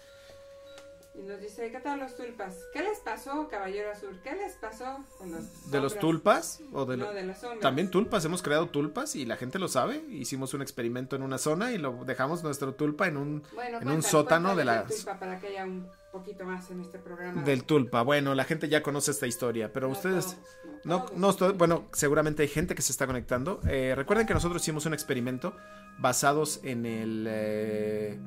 Y 1.16 1.22
nos 1.22 1.40
dice, 1.40 1.70
¿qué 1.70 1.78
tal 1.78 2.00
los 2.00 2.16
tulpas? 2.16 2.56
¿Qué 2.72 2.82
les 2.82 2.98
pasó, 2.98 3.46
Caballero 3.48 3.92
Azul? 3.92 4.18
¿Qué 4.24 4.34
les 4.34 4.54
pasó 4.54 4.98
con 5.16 5.30
los 5.30 5.70
¿De 5.70 5.80
los 5.80 5.96
tulpas? 5.96 6.60
¿O 6.72 6.84
de 6.86 6.96
lo- 6.96 7.06
No, 7.06 7.12
de 7.12 7.22
las 7.24 7.40
sombras. 7.40 7.60
También 7.60 7.88
tulpas, 7.88 8.24
hemos 8.24 8.42
creado 8.42 8.66
tulpas 8.68 9.14
y 9.14 9.24
la 9.24 9.36
gente 9.36 9.60
lo 9.60 9.68
sabe. 9.68 10.02
Hicimos 10.10 10.54
un 10.54 10.62
experimento 10.62 11.14
en 11.14 11.22
una 11.22 11.38
zona 11.38 11.70
y 11.70 11.78
lo 11.78 12.04
dejamos 12.04 12.42
nuestro 12.42 12.74
tulpa 12.74 13.06
en 13.06 13.16
un 13.16 13.42
Bueno, 13.54 13.68
en 13.68 13.74
un 13.76 13.80
cuéntale, 13.94 14.02
sótano 14.10 14.56
de 14.56 14.64
del 14.64 14.82
tulpa 14.88 15.18
para 15.20 15.38
que 15.38 15.46
haya 15.46 15.64
un 15.64 15.86
poquito 16.10 16.44
más 16.44 16.68
en 16.72 16.80
este 16.80 16.98
programa. 16.98 17.42
del 17.44 17.62
tulpa. 17.62 18.02
Bueno, 18.02 18.34
la 18.34 18.42
gente 18.44 18.68
ya 18.68 18.82
conoce 18.82 19.12
esta 19.12 19.28
historia, 19.28 19.72
pero 19.72 19.86
No 19.86 19.92
ustedes 19.92 20.36
no 20.82 21.06
no 21.14 21.30
estoy- 21.30 21.52
bueno, 21.52 21.84
seguramente 21.92 22.42
hay 22.42 22.48
gente 22.48 22.74
que 22.74 22.82
se 22.82 22.90
está 22.90 23.06
conectando. 23.06 23.60
Eh, 23.68 23.94
recuerden 23.96 24.26
que 24.26 24.34
nosotros 24.34 24.60
hicimos 24.62 24.84
un 24.86 24.94
experimento 24.94 25.54
basados 26.00 26.58
en 26.64 26.86
el 26.86 27.24
eh, 27.28 28.18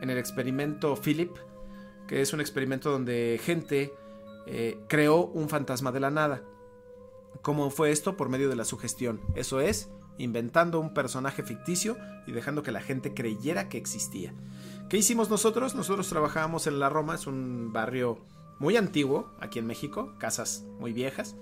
en 0.00 0.10
el 0.10 0.18
experimento 0.18 0.96
Philip, 0.96 1.30
que 2.08 2.20
es 2.22 2.32
un 2.32 2.40
experimento 2.40 2.90
donde 2.90 3.40
gente 3.42 3.92
eh, 4.46 4.80
creó 4.88 5.26
un 5.26 5.48
fantasma 5.48 5.92
de 5.92 6.00
la 6.00 6.10
nada. 6.10 6.42
¿Cómo 7.42 7.70
fue 7.70 7.92
esto? 7.92 8.16
Por 8.16 8.28
medio 8.28 8.48
de 8.48 8.56
la 8.56 8.64
sugestión. 8.64 9.20
Eso 9.36 9.60
es 9.60 9.90
inventando 10.16 10.80
un 10.80 10.94
personaje 10.94 11.42
ficticio 11.44 11.96
y 12.26 12.32
dejando 12.32 12.62
que 12.62 12.72
la 12.72 12.80
gente 12.80 13.14
creyera 13.14 13.68
que 13.68 13.78
existía. 13.78 14.34
¿Qué 14.88 14.96
hicimos 14.96 15.30
nosotros? 15.30 15.74
Nosotros 15.74 16.08
trabajábamos 16.08 16.66
en 16.66 16.80
La 16.80 16.88
Roma, 16.88 17.14
es 17.14 17.26
un 17.26 17.72
barrio 17.72 18.18
muy 18.58 18.76
antiguo 18.76 19.30
aquí 19.38 19.58
en 19.58 19.66
México, 19.66 20.14
casas 20.18 20.64
muy 20.80 20.92
viejas. 20.92 21.36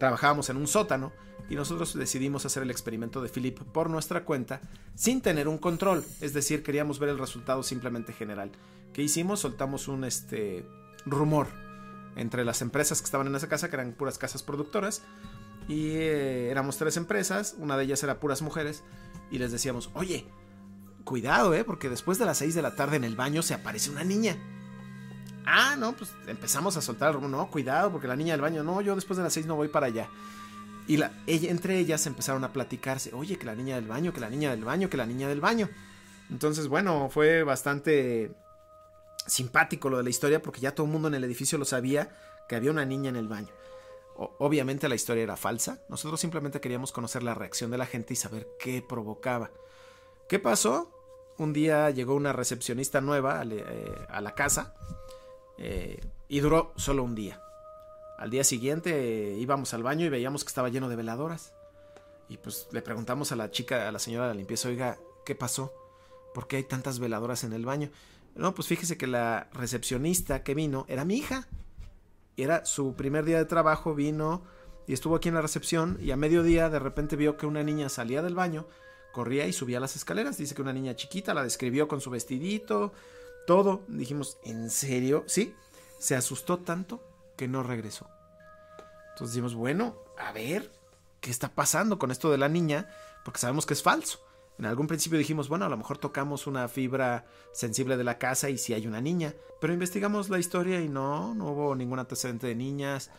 Trabajábamos 0.00 0.50
en 0.50 0.56
un 0.56 0.66
sótano 0.66 1.12
y 1.48 1.54
nosotros 1.54 1.94
decidimos 1.94 2.44
hacer 2.44 2.62
el 2.62 2.70
experimento 2.70 3.22
de 3.22 3.28
Philip 3.28 3.60
por 3.60 3.88
nuestra 3.90 4.24
cuenta 4.24 4.60
sin 4.94 5.20
tener 5.20 5.48
un 5.48 5.58
control, 5.58 6.04
es 6.20 6.34
decir, 6.34 6.62
queríamos 6.62 6.98
ver 6.98 7.10
el 7.10 7.18
resultado 7.18 7.62
simplemente 7.62 8.12
general. 8.12 8.50
¿Qué 8.92 9.02
hicimos? 9.02 9.40
Soltamos 9.40 9.88
un 9.88 10.04
este 10.04 10.66
rumor 11.06 11.48
entre 12.16 12.44
las 12.44 12.62
empresas 12.62 13.00
que 13.00 13.04
estaban 13.04 13.26
en 13.26 13.36
esa 13.36 13.48
casa, 13.48 13.68
que 13.68 13.76
eran 13.76 13.92
puras 13.92 14.18
casas 14.18 14.42
productoras, 14.42 15.02
y 15.68 15.90
eh, 15.90 16.50
éramos 16.50 16.76
tres 16.76 16.96
empresas, 16.96 17.54
una 17.58 17.76
de 17.76 17.84
ellas 17.84 18.02
era 18.02 18.20
puras 18.20 18.42
mujeres, 18.42 18.82
y 19.30 19.38
les 19.38 19.52
decíamos, 19.52 19.90
oye, 19.94 20.26
cuidado, 21.04 21.54
eh, 21.54 21.64
porque 21.64 21.88
después 21.88 22.18
de 22.18 22.26
las 22.26 22.38
6 22.38 22.54
de 22.54 22.62
la 22.62 22.74
tarde 22.74 22.96
en 22.96 23.04
el 23.04 23.16
baño 23.16 23.42
se 23.42 23.54
aparece 23.54 23.90
una 23.90 24.04
niña. 24.04 24.36
Ah, 25.46 25.76
no, 25.78 25.94
pues 25.94 26.12
empezamos 26.26 26.76
a 26.76 26.82
soltar, 26.82 27.20
no, 27.20 27.50
cuidado, 27.50 27.90
porque 27.92 28.08
la 28.08 28.16
niña 28.16 28.32
del 28.32 28.42
baño, 28.42 28.62
no, 28.62 28.80
yo 28.80 28.94
después 28.94 29.16
de 29.16 29.22
las 29.22 29.32
6 29.32 29.46
no 29.46 29.56
voy 29.56 29.68
para 29.68 29.86
allá. 29.86 30.08
Y 30.86 30.96
la, 30.96 31.12
ella, 31.26 31.50
entre 31.50 31.78
ellas 31.78 32.06
empezaron 32.06 32.44
a 32.44 32.52
platicarse, 32.52 33.12
oye, 33.14 33.38
que 33.38 33.46
la 33.46 33.54
niña 33.54 33.76
del 33.76 33.86
baño, 33.86 34.12
que 34.12 34.20
la 34.20 34.30
niña 34.30 34.50
del 34.50 34.64
baño, 34.64 34.90
que 34.90 34.96
la 34.96 35.06
niña 35.06 35.28
del 35.28 35.40
baño. 35.40 35.68
Entonces, 36.30 36.68
bueno, 36.68 37.08
fue 37.10 37.42
bastante 37.42 38.32
simpático 39.28 39.88
lo 39.88 39.98
de 39.98 40.02
la 40.02 40.10
historia 40.10 40.42
porque 40.42 40.60
ya 40.60 40.74
todo 40.74 40.86
el 40.86 40.92
mundo 40.92 41.08
en 41.08 41.14
el 41.14 41.24
edificio 41.24 41.58
lo 41.58 41.64
sabía 41.64 42.16
que 42.48 42.56
había 42.56 42.70
una 42.70 42.84
niña 42.84 43.08
en 43.10 43.16
el 43.16 43.28
baño. 43.28 43.52
Obviamente 44.16 44.88
la 44.88 44.96
historia 44.96 45.22
era 45.22 45.36
falsa, 45.36 45.80
nosotros 45.88 46.20
simplemente 46.20 46.60
queríamos 46.60 46.90
conocer 46.90 47.22
la 47.22 47.34
reacción 47.34 47.70
de 47.70 47.78
la 47.78 47.86
gente 47.86 48.14
y 48.14 48.16
saber 48.16 48.48
qué 48.58 48.82
provocaba. 48.82 49.52
¿Qué 50.28 50.40
pasó? 50.40 50.90
Un 51.38 51.52
día 51.52 51.88
llegó 51.90 52.16
una 52.16 52.32
recepcionista 52.32 53.00
nueva 53.00 53.40
a, 53.40 53.44
eh, 53.44 53.94
a 54.08 54.20
la 54.20 54.34
casa 54.34 54.74
eh, 55.56 56.00
y 56.26 56.40
duró 56.40 56.72
solo 56.76 57.04
un 57.04 57.14
día. 57.14 57.40
Al 58.18 58.30
día 58.30 58.42
siguiente 58.42 58.90
eh, 58.90 59.38
íbamos 59.38 59.72
al 59.74 59.84
baño 59.84 60.04
y 60.04 60.08
veíamos 60.08 60.42
que 60.42 60.48
estaba 60.48 60.68
lleno 60.68 60.88
de 60.88 60.96
veladoras. 60.96 61.54
Y 62.28 62.36
pues 62.38 62.66
le 62.72 62.82
preguntamos 62.82 63.30
a 63.30 63.36
la 63.36 63.52
chica, 63.52 63.88
a 63.88 63.92
la 63.92 64.00
señora 64.00 64.26
de 64.26 64.34
la 64.34 64.38
limpieza, 64.38 64.68
oiga, 64.68 64.98
¿qué 65.24 65.36
pasó? 65.36 65.72
¿Por 66.34 66.48
qué 66.48 66.56
hay 66.56 66.64
tantas 66.64 66.98
veladoras 66.98 67.44
en 67.44 67.52
el 67.52 67.64
baño? 67.64 67.90
No, 68.38 68.54
pues 68.54 68.68
fíjese 68.68 68.96
que 68.96 69.08
la 69.08 69.48
recepcionista 69.52 70.44
que 70.44 70.54
vino 70.54 70.86
era 70.88 71.04
mi 71.04 71.16
hija. 71.16 71.48
Era 72.36 72.64
su 72.64 72.94
primer 72.94 73.24
día 73.24 73.36
de 73.38 73.44
trabajo, 73.46 73.96
vino 73.96 74.44
y 74.86 74.92
estuvo 74.92 75.16
aquí 75.16 75.28
en 75.28 75.34
la 75.34 75.42
recepción 75.42 75.98
y 76.00 76.12
a 76.12 76.16
mediodía 76.16 76.70
de 76.70 76.78
repente 76.78 77.16
vio 77.16 77.36
que 77.36 77.46
una 77.46 77.64
niña 77.64 77.88
salía 77.88 78.22
del 78.22 78.36
baño, 78.36 78.68
corría 79.12 79.48
y 79.48 79.52
subía 79.52 79.80
las 79.80 79.96
escaleras. 79.96 80.38
Dice 80.38 80.54
que 80.54 80.62
una 80.62 80.72
niña 80.72 80.94
chiquita 80.94 81.34
la 81.34 81.42
describió 81.42 81.88
con 81.88 82.00
su 82.00 82.10
vestidito, 82.10 82.92
todo. 83.44 83.82
Dijimos, 83.88 84.38
¿en 84.44 84.70
serio? 84.70 85.24
Sí. 85.26 85.52
Se 85.98 86.14
asustó 86.14 86.60
tanto 86.60 87.02
que 87.36 87.48
no 87.48 87.64
regresó. 87.64 88.08
Entonces 89.10 89.34
dijimos, 89.34 89.56
bueno, 89.56 89.96
a 90.16 90.30
ver, 90.30 90.70
¿qué 91.20 91.32
está 91.32 91.48
pasando 91.48 91.98
con 91.98 92.12
esto 92.12 92.30
de 92.30 92.38
la 92.38 92.48
niña? 92.48 92.88
Porque 93.24 93.40
sabemos 93.40 93.66
que 93.66 93.74
es 93.74 93.82
falso. 93.82 94.20
En 94.58 94.66
algún 94.66 94.86
principio 94.86 95.18
dijimos, 95.18 95.48
bueno, 95.48 95.66
a 95.66 95.68
lo 95.68 95.76
mejor 95.76 95.98
tocamos 95.98 96.46
una 96.46 96.68
fibra 96.68 97.26
sensible 97.52 97.96
de 97.96 98.04
la 98.04 98.18
casa 98.18 98.50
y 98.50 98.58
si 98.58 98.74
hay 98.74 98.86
una 98.86 99.00
niña. 99.00 99.34
Pero 99.60 99.72
investigamos 99.72 100.30
la 100.30 100.38
historia 100.38 100.80
y 100.80 100.88
no, 100.88 101.34
no 101.34 101.52
hubo 101.52 101.74
ningún 101.76 101.98
antecedente 101.98 102.48
de 102.48 102.54
niñas. 102.54 103.10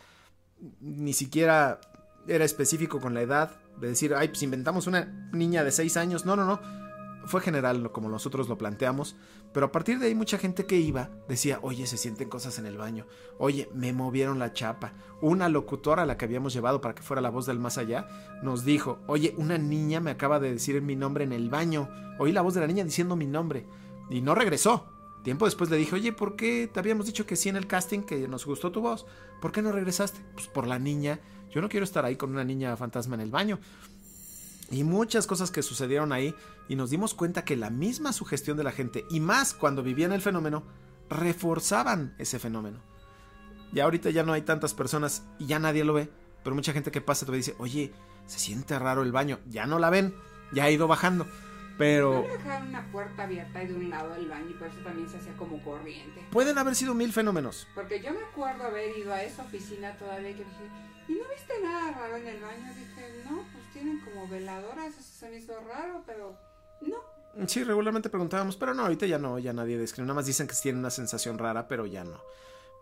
Ni 0.80 1.12
siquiera 1.12 1.80
era 2.28 2.44
específico 2.44 3.00
con 3.00 3.14
la 3.14 3.22
edad. 3.22 3.52
De 3.80 3.88
decir, 3.88 4.14
ay, 4.14 4.28
pues 4.28 4.42
inventamos 4.42 4.86
una 4.86 5.30
niña 5.32 5.64
de 5.64 5.72
6 5.72 5.96
años. 5.96 6.26
No, 6.26 6.36
no, 6.36 6.44
no 6.44 6.89
fue 7.24 7.40
general 7.40 7.92
como 7.92 8.08
nosotros 8.08 8.48
lo 8.48 8.58
planteamos, 8.58 9.16
pero 9.52 9.66
a 9.66 9.72
partir 9.72 9.98
de 9.98 10.06
ahí 10.06 10.14
mucha 10.14 10.38
gente 10.38 10.66
que 10.66 10.76
iba 10.76 11.10
decía, 11.28 11.58
oye, 11.62 11.86
se 11.86 11.96
sienten 11.96 12.28
cosas 12.28 12.58
en 12.58 12.66
el 12.66 12.78
baño, 12.78 13.06
oye, 13.38 13.68
me 13.74 13.92
movieron 13.92 14.38
la 14.38 14.52
chapa. 14.52 14.92
Una 15.20 15.48
locutora 15.48 16.02
a 16.02 16.06
la 16.06 16.16
que 16.16 16.24
habíamos 16.24 16.52
llevado 16.52 16.80
para 16.80 16.94
que 16.94 17.02
fuera 17.02 17.20
la 17.20 17.30
voz 17.30 17.46
del 17.46 17.58
más 17.58 17.78
allá 17.78 18.08
nos 18.42 18.64
dijo, 18.64 19.00
oye, 19.06 19.34
una 19.36 19.58
niña 19.58 20.00
me 20.00 20.10
acaba 20.10 20.40
de 20.40 20.52
decir 20.52 20.80
mi 20.82 20.96
nombre 20.96 21.24
en 21.24 21.32
el 21.32 21.50
baño, 21.50 21.88
oí 22.18 22.32
la 22.32 22.42
voz 22.42 22.54
de 22.54 22.60
la 22.60 22.66
niña 22.66 22.84
diciendo 22.84 23.16
mi 23.16 23.26
nombre 23.26 23.66
y 24.08 24.20
no 24.20 24.34
regresó. 24.34 24.86
Tiempo 25.22 25.44
después 25.44 25.68
le 25.68 25.76
dije, 25.76 25.94
oye, 25.94 26.12
¿por 26.14 26.34
qué 26.34 26.70
te 26.72 26.80
habíamos 26.80 27.04
dicho 27.04 27.26
que 27.26 27.36
sí 27.36 27.50
en 27.50 27.56
el 27.56 27.66
casting, 27.66 28.00
que 28.00 28.26
nos 28.26 28.46
gustó 28.46 28.72
tu 28.72 28.80
voz? 28.80 29.04
¿Por 29.42 29.52
qué 29.52 29.60
no 29.60 29.70
regresaste? 29.70 30.20
Pues 30.32 30.46
por 30.48 30.66
la 30.66 30.78
niña. 30.78 31.20
Yo 31.50 31.60
no 31.60 31.68
quiero 31.68 31.84
estar 31.84 32.06
ahí 32.06 32.16
con 32.16 32.30
una 32.30 32.44
niña 32.44 32.74
fantasma 32.76 33.16
en 33.16 33.20
el 33.20 33.30
baño 33.30 33.58
y 34.70 34.84
muchas 34.84 35.26
cosas 35.26 35.50
que 35.50 35.62
sucedieron 35.62 36.12
ahí 36.12 36.34
y 36.68 36.76
nos 36.76 36.90
dimos 36.90 37.14
cuenta 37.14 37.44
que 37.44 37.56
la 37.56 37.70
misma 37.70 38.12
sugestión 38.12 38.56
de 38.56 38.64
la 38.64 38.72
gente 38.72 39.04
y 39.10 39.20
más 39.20 39.52
cuando 39.52 39.82
vivían 39.82 40.12
el 40.12 40.22
fenómeno 40.22 40.62
reforzaban 41.08 42.14
ese 42.18 42.38
fenómeno. 42.38 42.80
Y 43.72 43.80
ahorita 43.80 44.10
ya 44.10 44.22
no 44.22 44.32
hay 44.32 44.42
tantas 44.42 44.74
personas 44.74 45.24
y 45.38 45.46
ya 45.46 45.58
nadie 45.58 45.84
lo 45.84 45.94
ve, 45.94 46.08
pero 46.42 46.54
mucha 46.54 46.72
gente 46.72 46.90
que 46.90 47.00
pasa 47.00 47.26
te 47.26 47.32
dice, 47.32 47.54
oye, 47.58 47.92
se 48.26 48.38
siente 48.38 48.78
raro 48.78 49.02
el 49.02 49.12
baño, 49.12 49.40
ya 49.48 49.66
no 49.66 49.78
la 49.78 49.90
ven, 49.90 50.14
ya 50.52 50.64
ha 50.64 50.70
ido 50.70 50.86
bajando. 50.86 51.26
Pero. 51.78 52.26
dejar 52.30 52.62
una 52.62 52.84
puerta 52.92 53.22
abierta 53.22 53.60
de 53.60 53.74
un 53.74 53.88
lado 53.88 54.10
del 54.14 54.28
baño 54.28 54.50
y 54.50 54.52
por 54.52 54.68
eso 54.68 54.80
también 54.84 55.08
se 55.08 55.16
hacía 55.16 55.34
como 55.38 55.64
corriente. 55.64 56.26
Pueden 56.30 56.58
haber 56.58 56.74
sido 56.74 56.92
mil 56.92 57.10
fenómenos. 57.10 57.66
Porque 57.74 58.02
yo 58.02 58.12
me 58.12 58.22
acuerdo 58.22 58.64
haber 58.64 58.98
ido 58.98 59.14
a 59.14 59.22
esa 59.22 59.44
oficina 59.44 59.96
todavía 59.96 60.28
que 60.36 60.44
dije, 60.44 60.68
¿y 61.08 61.12
no 61.12 61.24
viste 61.34 61.54
nada 61.62 61.92
raro 61.92 62.16
en 62.16 62.26
el 62.26 62.40
baño? 62.42 62.66
Dije, 62.74 63.24
no, 63.24 63.36
pues 63.50 63.59
tienen 63.72 64.00
como 64.00 64.28
veladoras, 64.28 64.94
eso 64.98 65.18
se 65.18 65.28
me 65.30 65.36
hizo 65.36 65.58
raro, 65.60 66.02
pero 66.06 66.36
no. 66.80 67.46
Sí, 67.46 67.62
regularmente 67.62 68.10
preguntábamos, 68.10 68.56
pero 68.56 68.74
no, 68.74 68.82
ahorita 68.82 69.06
ya 69.06 69.18
no, 69.18 69.38
ya 69.38 69.52
nadie 69.52 69.78
describe. 69.78 70.06
Nada 70.06 70.16
más 70.16 70.26
dicen 70.26 70.46
que 70.46 70.54
tienen 70.60 70.80
una 70.80 70.90
sensación 70.90 71.38
rara, 71.38 71.68
pero 71.68 71.86
ya 71.86 72.04
no. 72.04 72.20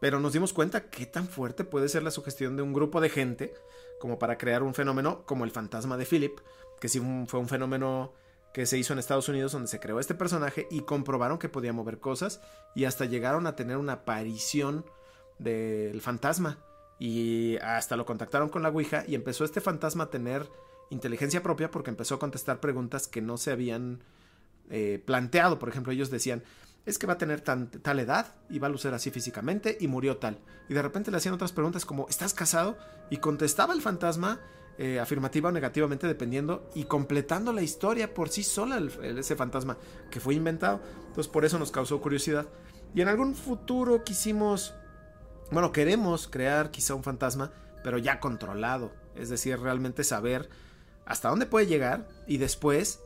Pero 0.00 0.20
nos 0.20 0.32
dimos 0.32 0.52
cuenta 0.52 0.88
qué 0.88 1.06
tan 1.06 1.28
fuerte 1.28 1.64
puede 1.64 1.88
ser 1.88 2.02
la 2.02 2.10
sugestión 2.10 2.56
de 2.56 2.62
un 2.62 2.72
grupo 2.72 3.00
de 3.00 3.10
gente 3.10 3.52
como 3.98 4.18
para 4.18 4.38
crear 4.38 4.62
un 4.62 4.74
fenómeno 4.74 5.24
como 5.26 5.44
el 5.44 5.50
fantasma 5.50 5.96
de 5.96 6.06
Philip, 6.06 6.38
que 6.80 6.88
sí 6.88 7.00
fue 7.26 7.40
un 7.40 7.48
fenómeno 7.48 8.12
que 8.52 8.64
se 8.64 8.78
hizo 8.78 8.92
en 8.92 8.98
Estados 8.98 9.28
Unidos 9.28 9.52
donde 9.52 9.68
se 9.68 9.80
creó 9.80 10.00
este 10.00 10.14
personaje 10.14 10.66
y 10.70 10.82
comprobaron 10.82 11.38
que 11.38 11.48
podía 11.48 11.72
mover 11.72 11.98
cosas 11.98 12.40
y 12.74 12.84
hasta 12.84 13.04
llegaron 13.04 13.46
a 13.46 13.56
tener 13.56 13.76
una 13.76 13.94
aparición 13.94 14.84
del 15.38 16.00
fantasma 16.00 16.58
y 16.98 17.56
hasta 17.58 17.96
lo 17.96 18.06
contactaron 18.06 18.48
con 18.48 18.62
la 18.62 18.70
Ouija 18.70 19.04
y 19.06 19.14
empezó 19.14 19.44
este 19.44 19.60
fantasma 19.60 20.04
a 20.04 20.10
tener 20.10 20.48
inteligencia 20.90 21.42
propia 21.42 21.70
porque 21.70 21.90
empezó 21.90 22.16
a 22.16 22.18
contestar 22.18 22.60
preguntas 22.60 23.06
que 23.06 23.22
no 23.22 23.36
se 23.36 23.50
habían 23.50 24.00
eh, 24.70 25.02
planteado. 25.04 25.58
Por 25.58 25.68
ejemplo, 25.68 25.92
ellos 25.92 26.10
decían, 26.10 26.42
es 26.86 26.98
que 26.98 27.06
va 27.06 27.14
a 27.14 27.18
tener 27.18 27.40
tal 27.42 28.00
edad 28.00 28.34
y 28.48 28.58
va 28.58 28.68
a 28.68 28.70
lucir 28.70 28.92
así 28.94 29.10
físicamente 29.10 29.76
y 29.80 29.88
murió 29.88 30.16
tal. 30.16 30.38
Y 30.68 30.74
de 30.74 30.82
repente 30.82 31.10
le 31.10 31.18
hacían 31.18 31.34
otras 31.34 31.52
preguntas 31.52 31.84
como, 31.84 32.08
¿estás 32.08 32.32
casado? 32.34 32.78
Y 33.10 33.18
contestaba 33.18 33.74
el 33.74 33.82
fantasma 33.82 34.40
eh, 34.78 35.00
afirmativa 35.00 35.48
o 35.48 35.52
negativamente 35.52 36.06
dependiendo 36.06 36.70
y 36.74 36.84
completando 36.84 37.52
la 37.52 37.62
historia 37.62 38.14
por 38.14 38.28
sí 38.28 38.42
sola 38.42 38.80
ese 39.02 39.36
fantasma 39.36 39.76
que 40.10 40.20
fue 40.20 40.34
inventado. 40.34 40.80
Entonces 41.08 41.28
por 41.28 41.44
eso 41.44 41.58
nos 41.58 41.70
causó 41.70 42.00
curiosidad. 42.00 42.46
Y 42.94 43.02
en 43.02 43.08
algún 43.08 43.34
futuro 43.34 44.04
quisimos, 44.04 44.74
bueno, 45.50 45.72
queremos 45.72 46.26
crear 46.28 46.70
quizá 46.70 46.94
un 46.94 47.02
fantasma, 47.02 47.52
pero 47.82 47.98
ya 47.98 48.20
controlado. 48.20 48.92
Es 49.14 49.28
decir, 49.28 49.58
realmente 49.58 50.04
saber 50.04 50.48
hasta 51.08 51.30
dónde 51.30 51.46
puede 51.46 51.66
llegar 51.66 52.06
y 52.26 52.36
después 52.36 53.00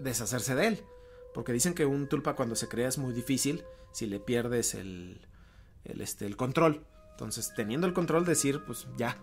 deshacerse 0.00 0.54
de 0.54 0.66
él. 0.66 0.84
Porque 1.32 1.52
dicen 1.52 1.74
que 1.74 1.86
un 1.86 2.08
tulpa 2.08 2.34
cuando 2.34 2.56
se 2.56 2.68
crea 2.68 2.88
es 2.88 2.98
muy 2.98 3.14
difícil 3.14 3.64
si 3.92 4.06
le 4.06 4.18
pierdes 4.18 4.74
el, 4.74 5.20
el, 5.84 6.00
este, 6.00 6.26
el 6.26 6.36
control. 6.36 6.84
Entonces, 7.12 7.52
teniendo 7.54 7.86
el 7.86 7.92
control, 7.92 8.24
decir, 8.24 8.62
pues 8.66 8.88
ya, 8.96 9.16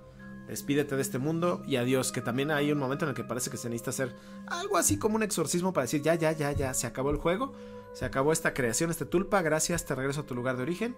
despídete 0.48 0.96
de 0.96 1.02
este 1.02 1.20
mundo 1.20 1.64
y 1.68 1.76
adiós. 1.76 2.14
Que 2.14 2.22
también 2.22 2.50
hay 2.50 2.72
un 2.72 2.80
momento 2.80 3.04
en 3.04 3.10
el 3.10 3.16
que 3.16 3.26
parece 3.26 3.52
que 3.52 3.58
se 3.58 3.70
necesita 3.70 3.90
hacer 3.90 4.16
algo 4.48 4.78
así 4.78 4.98
como 4.98 5.18
un 5.18 5.24
exorcismo 5.24 5.74
para 5.74 5.84
decir 5.84 6.02
ya, 6.02 6.16
ya, 6.16 6.32
ya, 6.32 6.54
ya, 6.54 6.74
se 6.74 6.88
acabó 6.88 7.12
el 7.12 7.18
juego, 7.18 7.54
se 7.94 8.06
acabó 8.06 8.32
esta 8.32 8.54
creación, 8.54 8.90
este 8.90 9.06
tulpa, 9.06 9.42
gracias, 9.42 9.86
te 9.86 9.96
regreso 9.96 10.22
a 10.22 10.26
tu 10.26 10.34
lugar 10.34 10.56
de 10.56 10.64
origen 10.64 10.96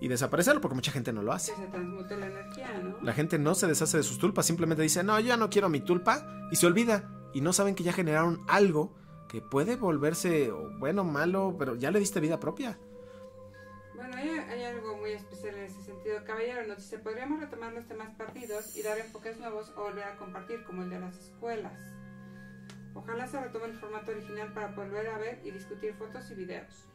y 0.00 0.08
desaparecerlo 0.08 0.60
porque 0.60 0.74
mucha 0.74 0.92
gente 0.92 1.12
no 1.12 1.22
lo 1.22 1.32
hace. 1.32 1.52
se 1.54 2.16
la 2.16 2.26
energía, 2.26 2.80
¿no? 2.82 2.98
La 3.02 3.12
gente 3.12 3.38
no 3.38 3.54
se 3.54 3.66
deshace 3.66 3.96
de 3.96 4.02
sus 4.02 4.18
tulpas, 4.18 4.46
simplemente 4.46 4.82
dice, 4.82 5.02
no, 5.02 5.18
yo 5.20 5.26
ya 5.26 5.36
no 5.36 5.50
quiero 5.50 5.68
mi 5.68 5.80
tulpa 5.80 6.26
y 6.50 6.56
se 6.56 6.66
olvida 6.66 7.10
y 7.32 7.40
no 7.40 7.52
saben 7.52 7.74
que 7.74 7.84
ya 7.84 7.92
generaron 7.92 8.40
algo 8.48 8.94
que 9.28 9.40
puede 9.42 9.76
volverse 9.76 10.50
bueno, 10.78 11.04
malo, 11.04 11.56
pero 11.58 11.74
ya 11.74 11.90
le 11.90 11.98
diste 11.98 12.20
vida 12.20 12.40
propia. 12.40 12.78
Bueno, 13.94 14.16
hay, 14.16 14.62
algo 14.62 14.96
muy 14.96 15.10
especial 15.10 15.56
en 15.56 15.64
ese 15.64 15.82
sentido. 15.82 16.24
Caballero 16.24 16.66
nos 16.66 16.78
dice, 16.78 16.98
podríamos 16.98 17.40
retomar 17.40 17.72
los 17.72 17.86
temas 17.86 18.14
partidos 18.16 18.76
y 18.76 18.82
dar 18.82 18.96
enfoques 18.98 19.38
nuevos 19.38 19.72
o 19.76 19.82
volver 19.82 20.04
a 20.04 20.16
compartir, 20.16 20.64
como 20.64 20.82
el 20.82 20.90
de 20.90 21.00
las 21.00 21.16
escuelas. 21.18 21.78
Ojalá 22.94 23.26
se 23.26 23.40
retome 23.40 23.66
el 23.66 23.74
formato 23.74 24.12
original 24.12 24.52
para 24.54 24.68
volver 24.68 25.08
a 25.08 25.18
ver 25.18 25.40
y 25.44 25.50
discutir 25.50 25.94
fotos 25.94 26.30
y 26.30 26.34
videos. 26.34 26.88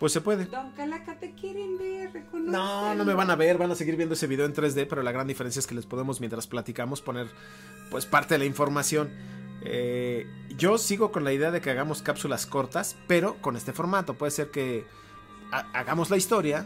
Pues 0.00 0.12
se 0.12 0.20
puede. 0.22 0.46
Don 0.46 0.72
Calaca, 0.72 1.18
te 1.20 1.34
quieren 1.34 1.76
ver, 1.78 2.24
No, 2.32 2.94
no 2.94 3.04
me 3.04 3.14
van 3.14 3.30
a 3.30 3.36
ver, 3.36 3.58
van 3.58 3.70
a 3.70 3.74
seguir 3.74 3.96
viendo 3.96 4.14
ese 4.14 4.26
video 4.26 4.46
en 4.46 4.54
3D, 4.54 4.86
pero 4.88 5.02
la 5.02 5.12
gran 5.12 5.26
diferencia 5.28 5.60
es 5.60 5.66
que 5.66 5.74
les 5.74 5.84
podemos, 5.86 6.20
mientras 6.20 6.46
platicamos, 6.46 7.02
poner 7.02 7.28
pues 7.90 8.06
parte 8.06 8.34
de 8.34 8.38
la 8.38 8.44
información. 8.46 9.10
Eh, 9.62 10.26
yo 10.56 10.78
sigo 10.78 11.12
con 11.12 11.22
la 11.22 11.32
idea 11.34 11.50
de 11.50 11.60
que 11.60 11.70
hagamos 11.70 12.00
cápsulas 12.00 12.46
cortas, 12.46 12.96
pero 13.06 13.36
con 13.42 13.56
este 13.56 13.74
formato. 13.74 14.14
Puede 14.14 14.30
ser 14.32 14.50
que 14.50 14.86
ha- 15.52 15.66
hagamos 15.78 16.08
la 16.08 16.16
historia, 16.16 16.64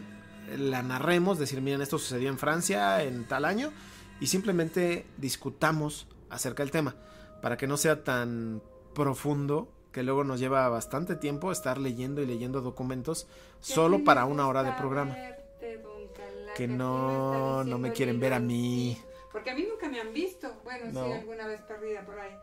la 0.57 0.81
narremos, 0.81 1.37
decir, 1.37 1.59
miren, 1.61 1.81
esto 1.81 1.99
sucedió 1.99 2.29
en 2.29 2.37
Francia 2.39 3.03
en 3.03 3.25
tal 3.27 3.43
año, 3.43 3.73
y 4.21 4.27
simplemente 4.27 5.05
discutamos 5.17 6.07
acerca 6.29 6.63
del 6.63 6.71
tema, 6.71 6.95
para 7.41 7.57
que 7.57 7.67
no 7.67 7.75
sea 7.75 8.05
tan 8.05 8.61
profundo 8.93 9.67
que 9.95 10.03
luego 10.03 10.25
nos 10.25 10.41
lleva 10.41 10.67
bastante 10.67 11.15
tiempo 11.15 11.53
estar 11.53 11.77
leyendo 11.77 12.21
y 12.21 12.25
leyendo 12.25 12.59
documentos 12.59 13.29
solo 13.61 14.03
para 14.03 14.25
una 14.25 14.45
hora 14.45 14.61
de 14.61 14.73
programa. 14.73 15.15
Que 16.53 16.67
no, 16.67 17.63
no 17.63 17.79
me 17.79 17.93
quieren 17.93 18.19
ver 18.19 18.33
a 18.33 18.39
mí. 18.41 19.01
Porque 19.31 19.51
a 19.51 19.55
mí 19.55 19.65
nunca 19.65 19.87
me 19.87 20.01
han 20.01 20.11
visto. 20.11 20.53
Bueno, 20.65 20.91
No. 20.91 21.05
sí, 21.05 21.11
alguna 21.13 21.47
vez 21.47 21.61
perdida 21.61 22.05
por 22.05 22.19
ahí. 22.19 22.35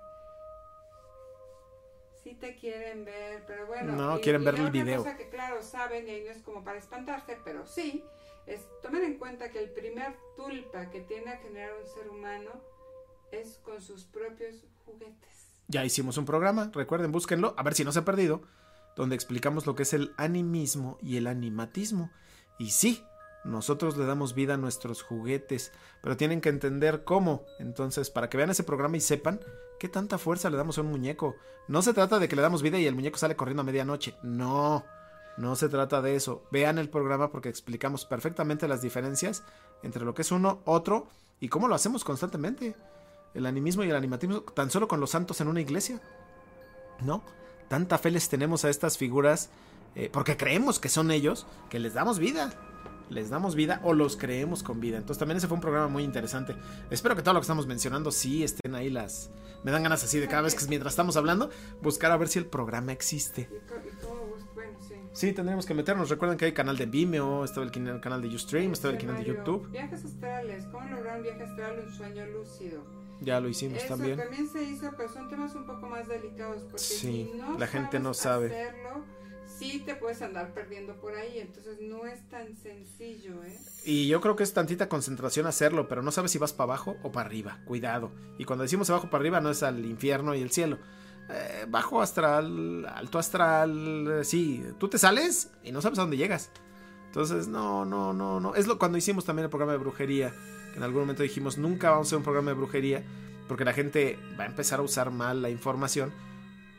Sí 2.24 2.34
te 2.36 2.56
quieren 2.56 3.04
ver, 3.04 3.44
pero 3.46 3.66
bueno. 3.66 3.92
No, 3.92 4.18
quieren 4.22 4.44
ver 4.44 4.54
el 4.54 4.70
video. 4.70 5.04
cosa 5.04 5.18
que 5.18 5.28
claro 5.28 5.62
saben, 5.62 6.08
y 6.08 6.10
ahí 6.10 6.24
no 6.24 6.30
es 6.30 6.40
como 6.40 6.64
para 6.64 6.78
espantarse, 6.78 7.36
pero 7.44 7.66
sí, 7.66 8.02
es 8.46 8.66
tomar 8.80 9.02
en 9.02 9.18
cuenta 9.18 9.50
que 9.50 9.58
el 9.58 9.68
primer 9.68 10.16
tulpa 10.38 10.88
que 10.88 11.02
tiene 11.02 11.32
a 11.32 11.36
generar 11.36 11.72
un 11.78 11.86
ser 11.86 12.08
humano 12.08 12.50
es 13.30 13.58
con 13.58 13.82
sus 13.82 14.04
propios 14.04 14.64
juguetes. 14.86 15.51
Ya 15.68 15.84
hicimos 15.84 16.18
un 16.18 16.24
programa, 16.24 16.70
recuerden, 16.74 17.12
búsquenlo, 17.12 17.54
a 17.56 17.62
ver 17.62 17.74
si 17.74 17.84
no 17.84 17.92
se 17.92 18.00
ha 18.00 18.04
perdido, 18.04 18.42
donde 18.96 19.14
explicamos 19.14 19.66
lo 19.66 19.74
que 19.74 19.84
es 19.84 19.92
el 19.94 20.12
animismo 20.16 20.98
y 21.00 21.16
el 21.16 21.26
animatismo. 21.26 22.10
Y 22.58 22.70
sí, 22.70 23.04
nosotros 23.44 23.96
le 23.96 24.04
damos 24.04 24.34
vida 24.34 24.54
a 24.54 24.58
nuestros 24.58 25.02
juguetes, 25.02 25.72
pero 26.02 26.16
tienen 26.16 26.40
que 26.40 26.48
entender 26.48 27.04
cómo. 27.04 27.44
Entonces, 27.58 28.10
para 28.10 28.28
que 28.28 28.36
vean 28.36 28.50
ese 28.50 28.64
programa 28.64 28.96
y 28.96 29.00
sepan 29.00 29.40
qué 29.80 29.88
tanta 29.88 30.18
fuerza 30.18 30.50
le 30.50 30.56
damos 30.56 30.78
a 30.78 30.82
un 30.82 30.88
muñeco. 30.88 31.34
No 31.68 31.82
se 31.82 31.94
trata 31.94 32.18
de 32.18 32.28
que 32.28 32.36
le 32.36 32.42
damos 32.42 32.62
vida 32.62 32.78
y 32.78 32.86
el 32.86 32.94
muñeco 32.94 33.18
sale 33.18 33.36
corriendo 33.36 33.62
a 33.62 33.64
medianoche. 33.64 34.14
No, 34.22 34.84
no 35.36 35.56
se 35.56 35.68
trata 35.68 36.00
de 36.02 36.14
eso. 36.14 36.44
Vean 36.52 36.78
el 36.78 36.88
programa 36.88 37.30
porque 37.30 37.48
explicamos 37.48 38.04
perfectamente 38.04 38.68
las 38.68 38.82
diferencias 38.82 39.42
entre 39.82 40.04
lo 40.04 40.14
que 40.14 40.22
es 40.22 40.30
uno, 40.30 40.60
otro 40.64 41.08
y 41.40 41.48
cómo 41.48 41.66
lo 41.66 41.74
hacemos 41.74 42.04
constantemente. 42.04 42.76
El 43.34 43.46
animismo 43.46 43.84
y 43.84 43.90
el 43.90 43.96
animatismo 43.96 44.42
tan 44.42 44.70
solo 44.70 44.88
con 44.88 45.00
los 45.00 45.10
santos 45.10 45.40
en 45.40 45.48
una 45.48 45.60
iglesia. 45.60 46.00
¿No? 47.00 47.24
Tanta 47.68 47.98
fe 47.98 48.10
les 48.10 48.28
tenemos 48.28 48.64
a 48.64 48.70
estas 48.70 48.98
figuras 48.98 49.50
eh, 49.94 50.08
porque 50.12 50.36
creemos 50.36 50.78
que 50.78 50.88
son 50.88 51.10
ellos, 51.10 51.46
que 51.70 51.78
les 51.78 51.94
damos 51.94 52.18
vida. 52.18 52.52
Les 53.10 53.28
damos 53.28 53.54
vida 53.54 53.80
o 53.84 53.92
los 53.92 54.16
creemos 54.16 54.62
con 54.62 54.80
vida. 54.80 54.96
Entonces 54.96 55.18
también 55.18 55.36
ese 55.36 55.46
fue 55.46 55.56
un 55.56 55.60
programa 55.60 55.88
muy 55.88 56.02
interesante. 56.02 56.56
Espero 56.90 57.14
que 57.14 57.22
todo 57.22 57.34
lo 57.34 57.40
que 57.40 57.44
estamos 57.44 57.66
mencionando 57.66 58.10
sí 58.10 58.42
estén 58.42 58.74
ahí 58.74 58.88
las... 58.88 59.30
Me 59.64 59.70
dan 59.70 59.82
ganas 59.82 60.02
así 60.02 60.18
de 60.18 60.28
cada 60.28 60.42
vez 60.42 60.54
que 60.54 60.66
mientras 60.66 60.92
estamos 60.92 61.16
hablando, 61.16 61.50
buscar 61.82 62.10
a 62.10 62.16
ver 62.16 62.28
si 62.28 62.38
el 62.38 62.46
programa 62.46 62.92
existe. 62.92 63.48
Sí. 65.12 65.32
Tendremos 65.32 65.66
que 65.66 65.74
meternos. 65.74 66.08
Recuerden 66.10 66.38
que 66.38 66.46
hay 66.46 66.52
canal 66.52 66.76
de 66.76 66.86
Vimeo, 66.86 67.44
estaba 67.44 67.64
el 67.66 67.72
canal 68.00 68.22
de 68.22 68.28
Ustream, 68.28 68.72
estaba 68.72 68.94
el 68.94 69.00
canal 69.00 69.16
de 69.18 69.24
YouTube. 69.24 69.68
Viajes 69.70 70.04
astrales. 70.04 70.66
¿Cómo 70.66 70.88
lograr 70.88 71.18
un 71.18 71.22
viaje 71.22 71.42
astral 71.42 71.82
un 71.86 71.92
sueño 71.92 72.26
lúcido? 72.26 72.82
Ya 73.20 73.40
lo 73.40 73.48
hicimos 73.48 73.78
Eso 73.78 73.88
también. 73.96 74.18
se 74.52 74.62
hizo, 74.64 74.90
pero 74.96 75.08
son 75.08 75.28
temas 75.28 75.54
un 75.54 75.64
poco 75.64 75.86
más 75.86 76.08
delicados. 76.08 76.62
Porque 76.62 76.78
Sí, 76.78 77.30
si 77.32 77.38
no 77.38 77.56
la 77.58 77.66
gente 77.68 78.00
no 78.00 78.14
sabe. 78.14 78.46
Hacerlo, 78.46 79.04
sí 79.46 79.80
te 79.86 79.94
puedes 79.94 80.20
andar 80.22 80.52
perdiendo 80.52 80.96
por 81.00 81.14
ahí. 81.14 81.38
Entonces 81.38 81.78
no 81.80 82.04
es 82.06 82.28
tan 82.28 82.56
sencillo, 82.56 83.44
¿eh? 83.44 83.56
Y 83.84 84.08
yo 84.08 84.20
creo 84.20 84.34
que 84.34 84.42
es 84.42 84.52
tantita 84.52 84.88
concentración 84.88 85.46
hacerlo, 85.46 85.86
pero 85.88 86.02
no 86.02 86.10
sabes 86.10 86.32
si 86.32 86.38
vas 86.38 86.52
para 86.52 86.64
abajo 86.72 86.96
o 87.04 87.12
para 87.12 87.26
arriba. 87.26 87.60
Cuidado. 87.64 88.10
Y 88.38 88.44
cuando 88.44 88.64
decimos 88.64 88.90
abajo 88.90 89.08
para 89.08 89.20
arriba 89.20 89.40
no 89.40 89.50
es 89.50 89.62
al 89.62 89.84
infierno 89.84 90.34
y 90.34 90.42
el 90.42 90.50
cielo. 90.50 90.78
Eh, 91.32 91.64
bajo 91.66 92.02
astral, 92.02 92.84
alto 92.94 93.18
astral, 93.18 94.20
eh, 94.20 94.24
sí, 94.24 94.62
tú 94.78 94.88
te 94.88 94.98
sales 94.98 95.50
y 95.64 95.72
no 95.72 95.80
sabes 95.80 95.98
a 95.98 96.02
dónde 96.02 96.18
llegas. 96.18 96.50
Entonces, 97.06 97.48
no, 97.48 97.84
no, 97.84 98.12
no, 98.12 98.38
no. 98.38 98.54
Es 98.54 98.66
lo 98.66 98.78
cuando 98.78 98.98
hicimos 98.98 99.24
también 99.24 99.44
el 99.44 99.50
programa 99.50 99.72
de 99.72 99.78
brujería. 99.78 100.34
En 100.76 100.82
algún 100.82 101.00
momento 101.00 101.22
dijimos, 101.22 101.58
nunca 101.58 101.90
vamos 101.90 102.06
a 102.06 102.08
hacer 102.08 102.18
un 102.18 102.24
programa 102.24 102.50
de 102.50 102.56
brujería. 102.56 103.04
Porque 103.48 103.64
la 103.64 103.72
gente 103.72 104.18
va 104.38 104.44
a 104.44 104.46
empezar 104.46 104.78
a 104.80 104.82
usar 104.82 105.10
mal 105.10 105.42
la 105.42 105.50
información. 105.50 106.12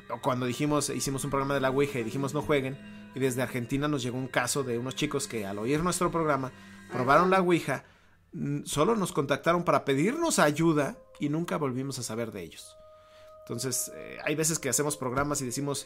O 0.10 0.22
cuando 0.22 0.46
dijimos, 0.46 0.90
hicimos 0.90 1.24
un 1.24 1.30
programa 1.30 1.54
de 1.54 1.62
la 1.62 1.70
Ouija 1.70 2.00
y 2.00 2.04
dijimos 2.04 2.34
no 2.34 2.42
jueguen. 2.42 2.78
Y 3.16 3.20
desde 3.20 3.42
Argentina 3.42 3.88
nos 3.88 4.02
llegó 4.02 4.18
un 4.18 4.28
caso 4.28 4.64
de 4.64 4.78
unos 4.78 4.96
chicos 4.96 5.28
que 5.28 5.46
al 5.46 5.60
oír 5.60 5.84
nuestro 5.84 6.10
programa 6.10 6.52
probaron 6.92 7.30
la 7.30 7.42
Ouija, 7.42 7.86
solo 8.66 8.96
nos 8.96 9.12
contactaron 9.12 9.64
para 9.64 9.86
pedirnos 9.86 10.40
ayuda 10.40 10.98
y 11.20 11.30
nunca 11.30 11.58
volvimos 11.58 12.00
a 12.00 12.04
saber 12.04 12.32
de 12.32 12.44
ellos. 12.44 12.76
Entonces, 13.44 13.92
eh, 13.96 14.18
hay 14.24 14.36
veces 14.36 14.60
que 14.60 14.70
hacemos 14.70 14.98
programas 14.98 15.42
y 15.42 15.46
decimos, 15.46 15.86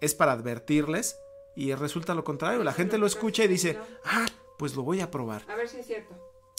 es 0.00 0.14
para 0.14 0.32
advertirles 0.32 1.16
y 1.56 1.74
resulta 1.74 2.14
lo 2.14 2.24
contrario. 2.24 2.62
La 2.64 2.72
gente 2.72 2.98
lo 2.98 3.06
escucha 3.06 3.44
y 3.44 3.48
dice, 3.48 3.78
ah, 4.04 4.26
pues 4.58 4.74
lo 4.76 4.82
voy 4.82 5.00
a 5.00 5.10
probar. 5.10 5.42
A 5.48 5.54
ver 5.54 5.68
si 5.68 5.78
es 5.78 5.86
cierto. 5.86 6.14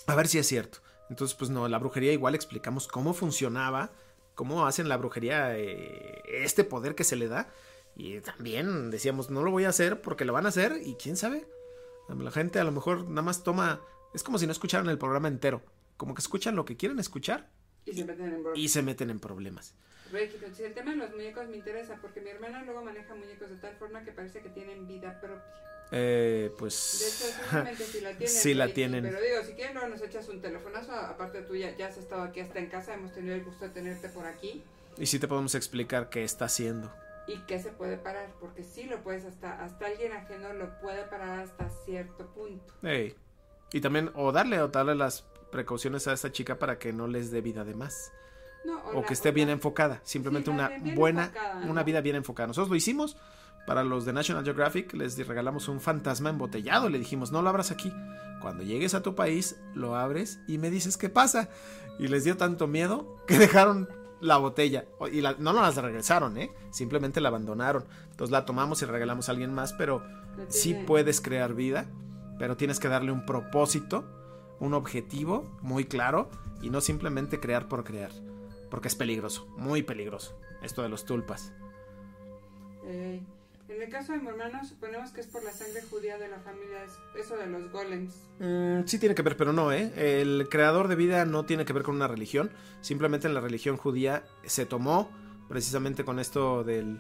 A 0.08 0.16
ver 0.16 0.28
si 0.28 0.38
es 0.40 0.48
cierto. 0.48 0.80
Entonces, 1.10 1.36
pues 1.36 1.50
no, 1.50 1.68
la 1.68 1.80
brujería 1.80 2.12
igual 2.12 2.36
explicamos 2.36 2.88
cómo 2.88 3.14
funcionaba, 3.14 3.92
cómo 4.36 4.66
hacen 4.66 4.90
la 4.90 4.98
brujería, 4.98 5.58
eh, 5.58 6.22
este 6.28 6.64
poder 6.64 6.96
que 6.96 7.04
se 7.04 7.16
le 7.16 7.28
da. 7.28 7.50
Y 7.96 8.20
también 8.22 8.90
decíamos, 8.92 9.30
no 9.30 9.44
lo 9.44 9.52
voy 9.52 9.66
a 9.66 9.70
hacer 9.70 10.02
porque 10.02 10.26
lo 10.26 10.34
van 10.34 10.46
a 10.46 10.50
hacer 10.50 10.80
y 10.84 10.96
quién 10.96 11.16
sabe. 11.16 11.48
La 12.10 12.32
gente 12.32 12.60
a 12.60 12.64
lo 12.64 12.72
mejor 12.72 13.08
nada 13.08 13.22
más 13.22 13.44
toma, 13.44 13.82
es 14.14 14.24
como 14.24 14.38
si 14.38 14.46
no 14.46 14.52
escucharan 14.52 14.90
el 14.90 14.98
programa 14.98 15.28
entero, 15.28 15.62
como 15.96 16.14
que 16.14 16.22
escuchan 16.22 16.56
lo 16.56 16.66
que 16.66 16.76
quieren 16.76 17.00
escuchar 17.00 17.50
Y 17.86 17.94
se 17.94 18.04
meten 18.04 18.26
en 18.34 18.44
bromas. 18.44 18.60
y 18.60 18.68
se 18.70 18.82
meten 18.82 19.10
en 19.10 19.20
problemas. 19.20 19.76
Pues, 20.14 20.60
el 20.60 20.74
tema 20.76 20.92
de 20.92 20.98
los 20.98 21.10
muñecos 21.10 21.48
me 21.48 21.58
interesa 21.58 21.98
porque 22.00 22.22
mi 22.22 22.30
hermana 22.30 22.62
luego 22.64 22.84
maneja 22.84 23.16
muñecos 23.16 23.50
de 23.50 23.56
tal 23.56 23.74
forma 23.78 24.04
que 24.04 24.12
parece 24.12 24.42
que 24.42 24.50
tienen 24.50 24.86
vida 24.88 25.20
propia. 25.20 25.44
Eh, 25.92 26.50
De 26.52 26.56
pues 26.56 27.02
hecho, 27.02 27.34
seguramente 27.42 27.84
si 27.84 28.00
la 28.02 28.10
tienen. 28.12 28.28
Sí 28.28 28.54
la 28.54 28.68
tienen. 28.68 29.04
Pero 29.04 29.20
digo, 29.20 29.44
si 29.44 29.54
quieres 29.54 29.74
luego 29.74 29.90
nos 29.90 30.04
echas 30.04 30.30
un 30.30 30.40
telefonazo. 30.40 30.92
Aparte 30.92 31.42
tú 31.42 31.56
ya, 31.56 31.76
ya 31.76 31.88
has 31.88 31.98
estado 31.98 32.22
aquí 32.22 32.42
hasta 32.42 32.60
en 32.60 32.68
casa, 32.70 32.94
hemos 32.94 33.12
tenido 33.12 33.34
el 33.34 33.44
gusto 33.44 33.66
de 33.66 33.72
tenerte 33.72 34.08
por 34.10 34.28
aquí. 34.28 34.64
y 34.98 35.08
sí 35.08 35.18
te 35.18 35.28
podemos 35.28 35.56
explicar 35.56 36.10
qué 36.12 36.24
está 36.24 36.46
haciendo. 36.46 36.94
Y 37.26 37.40
que 37.48 37.58
se 37.58 37.72
puede 37.72 37.98
parar, 37.98 38.30
porque 38.40 38.64
sí 38.64 38.84
lo 38.84 39.02
puedes 39.02 39.26
hasta, 39.26 39.64
hasta 39.64 39.88
alguien 39.88 40.12
ajeno 40.12 40.54
lo 40.54 40.80
puede 40.80 41.06
parar 41.06 41.40
hasta 41.40 41.70
cierto 41.86 42.28
punto. 42.36 42.72
Ey. 42.84 43.16
Y 43.72 43.82
también 43.82 44.12
o 44.14 44.32
darle 44.32 44.62
o 44.62 44.68
darle 44.68 44.94
las 44.94 45.24
precauciones 45.52 46.08
a 46.08 46.14
esta 46.14 46.32
chica 46.32 46.60
para 46.60 46.78
que 46.78 46.94
no 46.94 47.08
les 47.08 47.32
dé 47.32 47.42
vida 47.42 47.64
de 47.64 47.74
más. 47.74 48.12
No, 48.66 48.80
o 48.94 49.04
que 49.06 49.14
esté 49.14 49.32
bien 49.32 49.50
enfocada, 49.50 50.00
simplemente 50.04 50.50
Sí, 50.50 50.56
una 50.56 50.72
buena, 50.96 51.24
enfocada, 51.26 51.66
¿no? 51.66 51.72
una 51.72 51.84
vida 51.84 52.02
bien 52.02 52.16
enfocada. 52.16 52.48
Nosotros 52.48 52.70
lo 52.70 52.76
hicimos 52.76 53.18
para 53.68 53.84
los 53.84 54.06
de 54.06 54.14
National 54.14 54.44
Geographic, 54.44 54.94
les 54.94 55.18
regalamos 55.28 55.68
un 55.68 55.80
fantasma 55.82 56.30
embotellado, 56.30 56.90
le 56.90 57.00
dijimos, 57.00 57.32
no 57.32 57.42
lo 57.42 57.50
abras 57.50 57.72
aquí, 57.72 57.94
cuando 58.42 58.64
llegues 58.64 58.94
a 58.94 59.02
tu 59.02 59.16
país, 59.16 59.58
lo 59.74 59.96
abres 59.96 60.40
y 60.48 60.58
me 60.58 60.70
dices 60.70 60.98
qué 60.98 61.10
pasa. 61.10 61.50
Y 62.00 62.08
les 62.08 62.24
dio 62.24 62.38
tanto 62.38 62.68
miedo 62.68 63.18
que 63.28 63.38
dejaron 63.40 63.88
la 64.22 64.38
botella, 64.38 64.86
y 65.12 65.20
la- 65.22 65.36
no 65.38 65.52
nos 65.54 65.76
la 65.76 65.82
regresaron, 65.82 66.38
¿eh? 66.38 66.52
simplemente 66.72 67.20
la 67.22 67.28
abandonaron. 67.30 67.84
Entonces 68.12 68.32
la 68.32 68.46
tomamos 68.46 68.82
y 68.82 68.86
regalamos 68.86 69.28
a 69.28 69.34
alguien 69.34 69.54
más, 69.54 69.74
pero 69.74 70.02
sí 70.48 70.74
puedes 70.88 71.20
crear 71.22 71.54
vida, 71.54 71.88
pero 72.40 72.56
tienes 72.58 72.80
que 72.80 72.88
darle 72.88 73.12
un 73.12 73.26
propósito, 73.26 74.06
un 74.60 74.74
objetivo 74.74 75.58
muy 75.62 75.84
claro 75.86 76.30
y 76.62 76.70
no 76.70 76.80
simplemente 76.82 77.40
crear 77.42 77.68
por 77.68 77.84
crear, 77.84 78.12
porque 78.74 78.88
es 78.88 78.96
peligroso, 78.96 79.46
muy 79.56 79.84
peligroso, 79.84 80.36
esto 80.64 80.82
de 80.82 80.90
los 80.90 81.06
tulpas. 81.06 81.54
Eh, 82.86 83.22
en 83.70 83.82
el 83.84 83.88
caso 83.88 84.14
de 84.14 84.18
mi 84.18 84.30
hermano, 84.30 84.66
suponemos 84.66 85.12
que 85.12 85.22
es 85.22 85.28
por 85.28 85.44
la 85.44 85.52
sangre 85.52 85.84
judía 85.92 86.18
de 86.18 86.28
la 86.28 86.40
familia, 86.40 86.84
es 86.84 87.24
eso 87.24 87.38
de 87.38 87.46
los 87.46 87.72
golems. 87.72 88.16
Mm, 88.40 88.88
sí 88.88 88.98
tiene 88.98 89.14
que 89.14 89.22
ver, 89.22 89.38
pero 89.38 89.54
no, 89.54 89.72
¿eh? 89.72 89.92
El 89.96 90.48
creador 90.50 90.88
de 90.88 90.96
vida 90.96 91.24
no 91.26 91.46
tiene 91.46 91.66
que 91.66 91.74
ver 91.74 91.84
con 91.84 91.94
una 91.94 92.08
religión, 92.08 92.50
simplemente 92.82 93.28
en 93.28 93.36
la 93.36 93.42
religión 93.42 93.78
judía 93.78 94.24
se 94.44 94.66
tomó 94.66 95.12
precisamente 95.48 96.04
con 96.04 96.18
esto 96.18 96.64
del, 96.64 97.00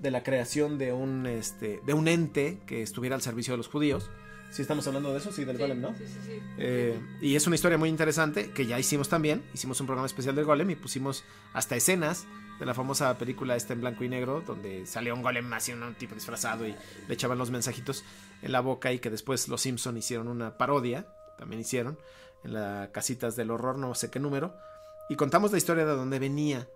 de 0.00 0.10
la 0.10 0.24
creación 0.24 0.76
de 0.76 0.92
un, 0.92 1.26
este, 1.26 1.80
de 1.86 1.94
un 1.94 2.08
ente 2.08 2.58
que 2.66 2.82
estuviera 2.82 3.14
al 3.14 3.22
servicio 3.22 3.52
de 3.52 3.58
los 3.58 3.68
judíos. 3.68 4.10
Si 4.52 4.60
estamos 4.62 4.86
hablando 4.86 5.12
de 5.12 5.18
eso, 5.18 5.32
sí, 5.32 5.44
del 5.44 5.56
Sí, 5.56 5.62
golem, 5.62 5.80
¿no? 5.80 5.94
Sí, 5.96 6.06
sí, 6.06 6.18
sí. 6.26 6.42
Eh, 6.58 7.00
y 7.22 7.36
es 7.36 7.46
una 7.46 7.56
historia 7.56 7.78
muy 7.78 7.88
interesante 7.88 8.50
que 8.50 8.66
ya 8.66 8.78
hicimos 8.78 9.08
también. 9.08 9.42
Hicimos 9.54 9.80
un 9.80 9.86
programa 9.86 10.06
especial 10.06 10.34
del 10.34 10.44
golem 10.44 10.70
y 10.70 10.76
pusimos 10.76 11.24
hasta 11.54 11.74
escenas 11.74 12.26
de 12.58 12.66
la 12.66 12.74
famosa 12.74 13.16
película 13.16 13.56
esta 13.56 13.72
en 13.72 13.80
blanco 13.80 14.04
y 14.04 14.10
negro, 14.10 14.42
donde 14.46 14.84
salió 14.84 15.14
un 15.14 15.22
golem 15.22 15.50
así, 15.54 15.72
un 15.72 15.94
tipo 15.94 16.14
disfrazado 16.14 16.66
y 16.66 16.76
le 17.08 17.14
echaban 17.14 17.38
los 17.38 17.50
mensajitos 17.50 18.04
en 18.42 18.52
la 18.52 18.60
boca 18.60 18.92
y 18.92 18.98
que 18.98 19.08
después 19.08 19.48
los 19.48 19.62
Simpson 19.62 19.96
hicieron 19.96 20.28
una 20.28 20.58
parodia, 20.58 21.06
también 21.38 21.60
hicieron, 21.60 21.98
en 22.44 22.52
la 22.52 22.90
Casitas 22.92 23.36
del 23.36 23.50
Horror, 23.50 23.78
no 23.78 23.94
sé 23.94 24.10
qué 24.10 24.20
número, 24.20 24.54
y 25.08 25.16
contamos 25.16 25.50
la 25.50 25.58
historia 25.58 25.86
de 25.86 25.96
dónde 25.96 26.18
venía, 26.18 26.68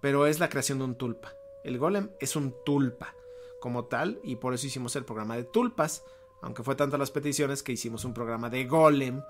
pero 0.00 0.26
es 0.26 0.38
la 0.38 0.48
creación 0.48 0.78
de 0.78 0.84
un 0.84 0.94
tulpa. 0.94 1.34
El 1.64 1.78
golem 1.78 2.10
es 2.20 2.36
un 2.36 2.54
tulpa 2.64 3.14
como 3.60 3.86
tal 3.86 4.20
y 4.22 4.36
por 4.36 4.54
eso 4.54 4.66
hicimos 4.66 4.94
el 4.96 5.04
programa 5.04 5.36
de 5.36 5.44
tulpas, 5.44 6.04
aunque 6.44 6.62
fue 6.62 6.74
tantas 6.74 7.00
las 7.00 7.10
peticiones 7.10 7.62
que 7.62 7.72
hicimos 7.72 8.04
un 8.04 8.14
programa 8.14 8.50
de 8.50 8.66
golem 8.66 9.22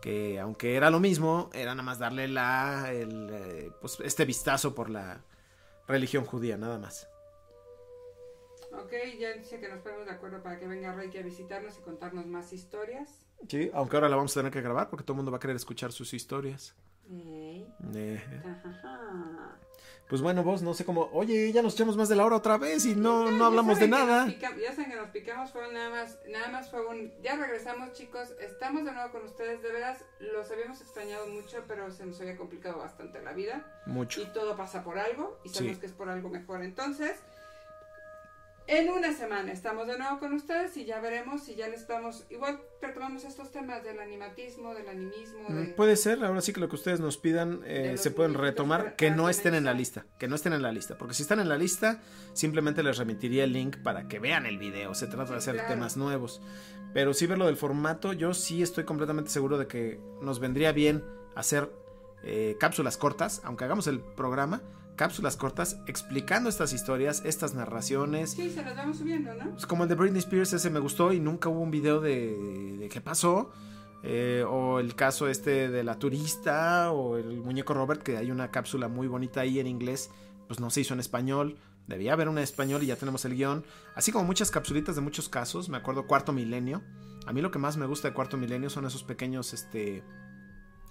que 0.00 0.40
aunque 0.40 0.76
era 0.76 0.90
lo 0.90 0.98
mismo 0.98 1.50
era 1.52 1.74
nada 1.74 1.82
más 1.82 1.98
darle 1.98 2.26
la 2.26 2.92
el, 2.92 3.30
eh, 3.30 3.70
pues 3.80 3.98
este 4.00 4.24
vistazo 4.24 4.74
por 4.74 4.90
la 4.90 5.22
religión 5.86 6.24
judía, 6.24 6.56
nada 6.56 6.78
más. 6.78 7.08
Ok, 8.72 8.92
ya 9.18 9.32
dice 9.34 9.60
que 9.60 9.68
nos 9.68 9.80
ponemos 9.80 10.06
de 10.06 10.12
acuerdo 10.12 10.42
para 10.42 10.58
que 10.58 10.66
venga 10.66 10.92
Reiki 10.92 11.18
a 11.18 11.22
visitarnos 11.22 11.78
y 11.78 11.82
contarnos 11.82 12.26
más 12.26 12.52
historias. 12.52 13.24
Sí, 13.48 13.70
aunque 13.72 13.96
ahora 13.96 14.08
la 14.08 14.16
vamos 14.16 14.36
a 14.36 14.40
tener 14.40 14.52
que 14.52 14.62
grabar 14.62 14.90
porque 14.90 15.04
todo 15.04 15.12
el 15.12 15.18
mundo 15.18 15.30
va 15.30 15.36
a 15.36 15.40
querer 15.40 15.56
escuchar 15.56 15.92
sus 15.92 16.12
historias. 16.12 16.74
Eh. 17.10 17.66
Pues 20.08 20.20
bueno, 20.20 20.42
vos, 20.44 20.62
no 20.62 20.74
sé 20.74 20.84
cómo. 20.84 21.08
Oye, 21.12 21.50
ya 21.50 21.62
nos 21.62 21.74
echamos 21.74 21.96
más 21.96 22.08
de 22.10 22.14
la 22.16 22.24
hora 22.26 22.36
otra 22.36 22.58
vez 22.58 22.84
y 22.84 22.94
no, 22.94 23.30
no 23.30 23.46
hablamos 23.46 23.78
de 23.78 23.88
nada. 23.88 24.26
pica- 24.26 24.54
ya 24.56 24.70
saben 24.74 24.90
que 24.90 24.96
nos 24.96 25.08
picamos, 25.10 25.50
fue 25.50 25.72
nada 25.72 25.88
más, 25.90 26.18
nada 26.28 26.48
más 26.48 26.70
fue 26.70 26.86
un... 26.86 27.10
Ya 27.22 27.36
regresamos 27.36 27.92
chicos, 27.94 28.28
estamos 28.40 28.84
de 28.84 28.92
nuevo 28.92 29.10
con 29.12 29.24
ustedes, 29.24 29.62
de 29.62 29.72
veras, 29.72 30.04
los 30.20 30.50
habíamos 30.50 30.80
extrañado 30.82 31.26
mucho, 31.28 31.64
pero 31.66 31.90
se 31.90 32.04
nos 32.04 32.20
había 32.20 32.36
complicado 32.36 32.78
bastante 32.78 33.22
la 33.22 33.32
vida. 33.32 33.64
Mucho. 33.86 34.20
Y 34.20 34.26
todo 34.26 34.56
pasa 34.56 34.84
por 34.84 34.98
algo, 34.98 35.40
y 35.42 35.48
sabemos 35.48 35.76
Sí. 35.76 35.80
que 35.80 35.86
es 35.86 35.92
por 35.92 36.08
algo 36.10 36.28
mejor. 36.28 36.62
Entonces, 36.62 37.18
en 38.66 38.90
una 38.90 39.12
semana 39.12 39.52
estamos 39.52 39.86
de 39.86 39.98
nuevo 39.98 40.18
con 40.18 40.32
ustedes 40.32 40.76
y 40.76 40.84
ya 40.84 41.00
veremos 41.00 41.42
si 41.42 41.54
ya 41.54 41.68
les 41.68 41.82
estamos... 41.82 42.24
Igual 42.30 42.60
retomamos 42.80 43.24
estos 43.24 43.52
temas 43.52 43.84
del 43.84 44.00
animatismo, 44.00 44.74
del 44.74 44.88
animismo, 44.88 45.48
de... 45.48 45.54
Mm, 45.54 45.74
Puede 45.74 45.96
ser, 45.96 46.24
ahora 46.24 46.40
sí 46.40 46.52
que 46.52 46.60
lo 46.60 46.68
que 46.68 46.76
ustedes 46.76 47.00
nos 47.00 47.18
pidan 47.18 47.60
eh, 47.64 47.90
De 47.90 47.98
se 47.98 48.10
pueden 48.10 48.34
retomar, 48.34 48.96
que 48.96 49.10
no 49.10 49.28
estén 49.28 49.54
en 49.54 49.64
la 49.64 49.74
lista, 49.74 50.06
que 50.18 50.28
no 50.28 50.34
estén 50.34 50.54
en 50.54 50.62
la 50.62 50.72
lista, 50.72 50.96
porque 50.96 51.14
si 51.14 51.22
están 51.22 51.40
en 51.40 51.48
la 51.48 51.58
lista, 51.58 52.02
simplemente 52.32 52.82
les 52.82 52.96
remitiría 52.96 53.44
el 53.44 53.52
link 53.52 53.76
para 53.78 54.08
que 54.08 54.18
vean 54.18 54.46
el 54.46 54.58
video, 54.58 54.94
se 54.94 55.06
trata 55.08 55.32
de 55.32 55.38
hacer 55.38 55.54
claro. 55.54 55.68
temas 55.68 55.96
nuevos, 55.96 56.40
pero 56.94 57.12
sí 57.12 57.26
ver 57.26 57.38
lo 57.38 57.46
del 57.46 57.56
formato, 57.56 58.12
yo 58.12 58.32
sí 58.32 58.62
estoy 58.62 58.84
completamente 58.84 59.30
seguro 59.30 59.58
de 59.58 59.66
que 59.66 60.00
nos 60.22 60.40
vendría 60.40 60.72
bien 60.72 61.04
hacer 61.34 61.70
eh, 62.22 62.56
cápsulas 62.58 62.96
cortas, 62.96 63.42
aunque 63.44 63.64
hagamos 63.64 63.86
el 63.86 64.00
programa, 64.00 64.62
cápsulas 64.96 65.36
cortas 65.36 65.78
explicando 65.86 66.48
estas 66.48 66.72
historias, 66.72 67.22
estas 67.24 67.54
narraciones, 67.54 68.30
Sí, 68.32 68.50
se 68.50 68.62
las 68.62 68.76
vamos 68.76 68.98
subiendo, 68.98 69.34
¿no? 69.34 69.50
pues 69.50 69.66
como 69.66 69.84
el 69.84 69.88
de 69.88 69.94
Britney 69.94 70.20
Spears, 70.20 70.52
ese 70.52 70.70
me 70.70 70.80
gustó 70.80 71.12
y 71.12 71.20
nunca 71.20 71.48
hubo 71.48 71.60
un 71.60 71.70
video 71.70 72.00
de, 72.00 72.76
de 72.78 72.88
qué 72.88 73.00
pasó. 73.00 73.50
Eh, 74.06 74.44
o 74.46 74.80
el 74.80 74.94
caso 74.94 75.28
este 75.28 75.70
de 75.70 75.82
la 75.82 75.98
turista, 75.98 76.92
o 76.92 77.16
el 77.16 77.40
muñeco 77.40 77.72
Robert, 77.72 78.02
que 78.02 78.18
hay 78.18 78.30
una 78.30 78.50
cápsula 78.50 78.86
muy 78.86 79.06
bonita 79.06 79.40
ahí 79.40 79.58
en 79.60 79.66
inglés, 79.66 80.10
pues 80.46 80.60
no 80.60 80.68
se 80.68 80.82
hizo 80.82 80.92
en 80.92 81.00
español. 81.00 81.56
Debía 81.86 82.12
haber 82.12 82.28
una 82.28 82.40
en 82.40 82.44
español 82.44 82.82
y 82.82 82.86
ya 82.86 82.96
tenemos 82.96 83.24
el 83.24 83.34
guion. 83.34 83.64
Así 83.94 84.12
como 84.12 84.26
muchas 84.26 84.50
capsulitas 84.50 84.94
de 84.94 85.00
muchos 85.00 85.30
casos. 85.30 85.70
Me 85.70 85.78
acuerdo 85.78 86.06
Cuarto 86.06 86.34
Milenio. 86.34 86.82
A 87.26 87.32
mí 87.32 87.40
lo 87.40 87.50
que 87.50 87.58
más 87.58 87.78
me 87.78 87.86
gusta 87.86 88.08
de 88.08 88.14
Cuarto 88.14 88.36
Milenio 88.36 88.68
son 88.68 88.84
esos 88.84 89.04
pequeños 89.04 89.54
este, 89.54 90.02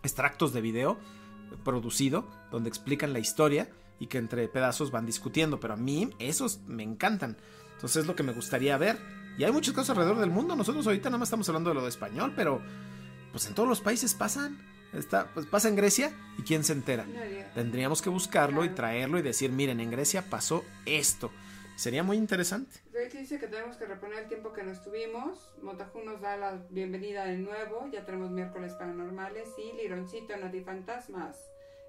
extractos 0.01 0.51
de 0.51 0.62
video 0.62 0.97
producido, 1.64 2.28
donde 2.51 2.70
explican 2.70 3.14
la 3.14 3.20
historia 3.20 3.70
y 3.99 4.07
que 4.07 4.17
entre 4.17 4.47
pedazos 4.47 4.91
van 4.91 5.05
discutiendo. 5.05 5.59
Pero 5.59 5.73
a 5.73 5.77
mí 5.77 6.09
esos 6.19 6.59
me 6.67 6.83
encantan. 6.83 7.37
Entonces 7.75 8.01
es 8.01 8.07
lo 8.07 8.15
que 8.15 8.23
me 8.23 8.33
gustaría 8.33 8.77
ver. 8.77 8.97
Y 9.37 9.43
hay 9.43 9.51
muchas 9.51 9.73
cosas 9.73 9.91
alrededor 9.91 10.19
del 10.19 10.29
mundo. 10.29 10.55
Nosotros 10.55 10.85
ahorita 10.85 11.09
nada 11.09 11.17
más 11.17 11.27
estamos 11.27 11.47
hablando 11.49 11.69
de 11.69 11.75
lo 11.75 11.83
de 11.83 11.89
español, 11.89 12.33
pero 12.35 12.61
pues 13.31 13.47
en 13.47 13.55
todos 13.55 13.67
los 13.67 13.81
países 13.81 14.13
pasan. 14.13 14.59
Está, 14.93 15.27
pues 15.33 15.47
pasa 15.47 15.69
en 15.69 15.75
Grecia 15.75 16.13
y 16.37 16.43
quién 16.43 16.63
se 16.63 16.73
entera. 16.73 17.05
Tendríamos 17.55 18.03
que 18.03 18.09
buscarlo 18.09 18.63
y 18.63 18.69
traerlo 18.69 19.17
y 19.17 19.23
decir, 19.23 19.51
miren, 19.51 19.79
en 19.79 19.89
Grecia 19.89 20.29
pasó 20.29 20.63
esto. 20.85 21.31
Sería 21.75 22.03
muy 22.03 22.17
interesante. 22.17 22.79
Dice 23.23 23.39
que 23.39 23.47
tenemos 23.47 23.77
que 23.77 23.85
reponer 23.85 24.19
el 24.19 24.27
tiempo 24.27 24.53
que 24.53 24.63
nos 24.63 24.83
tuvimos. 24.83 25.49
Motajú 25.61 26.03
nos 26.03 26.21
da 26.21 26.37
la 26.37 26.61
bienvenida 26.69 27.25
de 27.25 27.37
nuevo. 27.37 27.89
Ya 27.91 28.05
tenemos 28.05 28.29
miércoles 28.29 28.73
paranormales 28.73 29.49
y 29.57 29.75
Lironcito 29.77 30.37
Notifantasmas. 30.37 31.37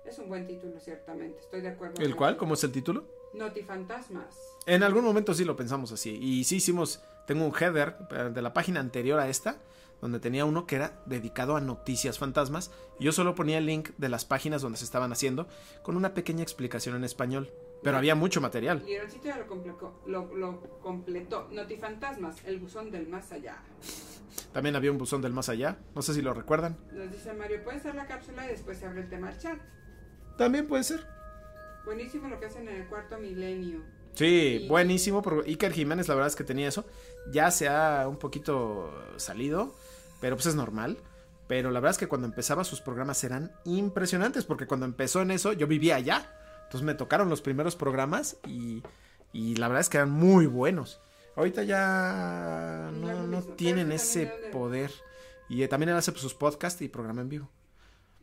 Es 0.05 0.19
un 0.19 0.29
buen 0.29 0.47
título, 0.47 0.79
ciertamente. 0.81 1.41
Estoy 1.41 1.63
de 1.63 1.69
acuerdo. 1.69 2.01
¿El 2.01 2.11
con 2.11 2.19
cual? 2.19 2.37
¿Cómo 2.37 2.55
es 2.55 2.65
el 2.65 2.73
título? 2.73 3.05
Notifantasmas. 3.33 4.37
En 4.67 4.83
algún 4.83 5.05
momento 5.05 5.35
sí 5.35 5.45
lo 5.45 5.57
pensamos 5.57 5.93
así. 5.93 6.19
Y 6.21 6.45
sí 6.45 6.57
hicimos, 6.57 7.03
tengo 7.27 7.45
un 7.45 7.55
header 7.55 7.97
eh, 8.11 8.31
de 8.33 8.43
la 8.43 8.53
página 8.53 8.81
anterior 8.81 9.19
a 9.19 9.29
esta, 9.29 9.59
donde 10.01 10.21
tenía 10.21 10.45
uno 10.45 10.67
que 10.67 10.77
era 10.77 11.03
dedicado 11.07 11.57
a 11.57 11.61
noticias 11.61 12.19
fantasmas. 12.19 12.71
Y 12.99 13.05
yo 13.05 13.13
solo 13.13 13.35
ponía 13.35 13.59
el 13.59 13.67
link 13.67 13.91
de 13.97 14.09
las 14.09 14.25
páginas 14.25 14.63
donde 14.63 14.79
se 14.79 14.85
estaban 14.85 15.11
haciendo, 15.11 15.49
con 15.83 15.97
una 15.97 16.13
pequeña 16.15 16.43
explicación 16.43 16.97
en 16.97 17.05
español. 17.05 17.51
Pero 17.83 17.99
había 17.99 18.15
mucho 18.15 18.41
material. 18.41 18.83
Ya 18.87 19.37
lo, 19.37 19.47
completó, 19.47 20.01
lo, 20.07 20.35
lo 20.35 20.61
completó. 20.81 21.49
Notifantasmas, 21.51 22.43
el 22.47 22.59
buzón 22.59 22.91
del 22.91 23.09
más 23.09 23.31
allá. 23.31 23.63
También 24.55 24.75
había 24.75 24.91
un 24.91 24.97
buzón 24.97 25.21
del 25.21 25.35
más 25.35 25.51
allá. 25.51 25.77
No 25.95 26.01
sé 26.01 26.15
si 26.15 26.23
lo 26.23 26.33
recuerdan. 26.33 26.79
Nos 26.93 27.11
dice 27.13 27.35
Mario, 27.35 27.63
puede 27.63 27.81
ser 27.81 27.95
la 27.95 28.07
cápsula 28.07 28.47
y 28.47 28.49
después 28.49 28.79
se 28.79 28.87
abre 28.87 29.03
el 29.03 29.11
tema 29.11 29.29
al 29.29 29.39
chat. 29.39 29.59
También 30.37 30.67
puede 30.67 30.85
ser. 30.85 31.07
Buenísimo 31.85 32.29
lo 32.29 32.41
que 32.41 32.47
hacen 32.47 32.69
en 32.69 32.77
el 32.83 32.89
cuarto 32.89 33.19
milenio. 33.19 33.83
Sí, 34.15 34.61
Y- 34.63 34.69
buenísimo. 34.69 35.23
Porque 35.23 35.51
Iker 35.51 35.73
Jiménez, 35.73 36.09
la 36.09 36.15
verdad 36.15 36.29
es 36.29 36.37
que 36.37 36.45
tenía 36.45 36.69
eso. 36.69 36.85
Ya 37.31 37.51
se 37.51 37.69
ha 37.69 38.07
un 38.09 38.17
poquito 38.19 38.93
salido, 39.17 39.75
pero 40.21 40.37
pues 40.37 40.47
es 40.47 40.55
normal. 40.55 40.99
Pero 41.47 41.71
la 41.71 41.81
verdad 41.81 41.91
es 41.93 41.99
que 41.99 42.07
cuando 42.09 42.27
empezaba 42.27 42.65
sus 42.65 42.81
programas 42.81 43.23
eran 43.23 43.53
impresionantes, 43.65 44.45
porque 44.45 44.67
cuando 44.67 44.87
empezó 44.87 45.21
en 45.21 45.31
eso 45.31 45.53
yo 45.53 45.67
vivía 45.67 45.97
allá. 45.97 46.31
Entonces 46.65 46.83
me 46.87 46.95
tocaron 46.95 47.29
los 47.29 47.43
primeros 47.43 47.77
programas 47.77 48.39
y, 48.47 48.83
y 49.33 49.57
la 49.57 49.69
verdad 49.69 49.83
es 49.83 49.89
que 49.91 49.99
eran 49.99 50.11
muy 50.11 50.47
buenos. 50.47 51.01
Ahorita 51.37 51.63
ya 51.65 52.91
No 52.95 53.11
es 53.11 53.17
no, 53.19 53.27
no 53.27 53.43
tienen 53.43 53.93
ese 53.93 54.27
poder. 54.53 54.91
Y 55.51 55.63
eh, 55.63 55.69
también 55.69 55.91
él 55.91 55.97
hace 55.97 56.13
sus 56.13 56.33
podcasts 56.35 56.81
y 56.81 56.89
programa 56.89 57.21
en 57.21 57.29
vivo. 57.29 57.51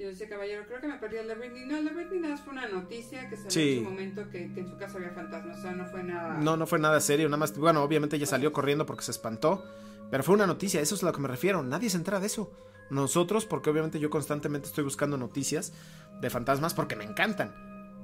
Y 0.01 0.05
dice 0.09 0.27
Caballero, 0.27 0.63
creo 0.67 0.81
que 0.81 0.87
me 0.87 0.97
perdí 0.97 1.17
el 1.17 1.27
de 1.27 1.35
Britney. 1.35 1.65
No, 1.67 1.77
el 1.77 1.85
de 1.85 1.91
Britney 1.91 2.19
nada 2.19 2.33
más 2.35 2.43
fue 2.43 2.53
una 2.53 2.67
noticia 2.67 3.29
que 3.29 3.35
salió 3.37 3.51
Sí. 3.51 3.77
en 3.77 3.83
su 3.83 3.89
momento 3.91 4.29
que, 4.31 4.51
que 4.53 4.61
en 4.61 4.67
su 4.67 4.77
casa 4.77 4.97
había 4.97 5.11
fantasmas. 5.11 5.59
O 5.59 5.61
sea, 5.61 5.71
no 5.73 5.85
fue 5.85 6.03
nada. 6.03 6.37
No, 6.39 6.57
no 6.57 6.65
fue 6.65 6.79
nada 6.79 6.99
serio, 7.01 7.27
nada 7.27 7.37
más. 7.37 7.55
Bueno, 7.57 7.83
obviamente 7.83 8.15
ella 8.15 8.25
salió 8.25 8.51
corriendo 8.51 8.85
porque 8.87 9.03
se 9.03 9.11
espantó. 9.11 9.63
Pero 10.09 10.23
fue 10.23 10.33
una 10.35 10.47
noticia, 10.47 10.81
eso 10.81 10.95
es 10.95 11.03
a 11.03 11.05
lo 11.05 11.13
que 11.13 11.21
me 11.21 11.27
refiero. 11.27 11.61
Nadie 11.63 11.89
se 11.89 11.97
entera 11.97 12.19
de 12.19 12.25
eso. 12.25 12.51
Nosotros, 12.89 13.45
porque 13.45 13.69
obviamente 13.69 13.99
yo 13.99 14.09
constantemente 14.09 14.67
estoy 14.67 14.83
buscando 14.83 15.17
noticias 15.17 15.71
de 16.19 16.29
fantasmas 16.29 16.73
porque 16.73 16.95
me 16.95 17.03
encantan. 17.05 17.53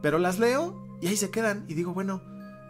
Pero 0.02 0.20
las 0.20 0.39
leo 0.39 0.88
y 1.02 1.08
ahí 1.08 1.18
se 1.18 1.32
quedan. 1.32 1.66
Y 1.68 1.74
digo, 1.74 1.93
bueno, 1.93 2.22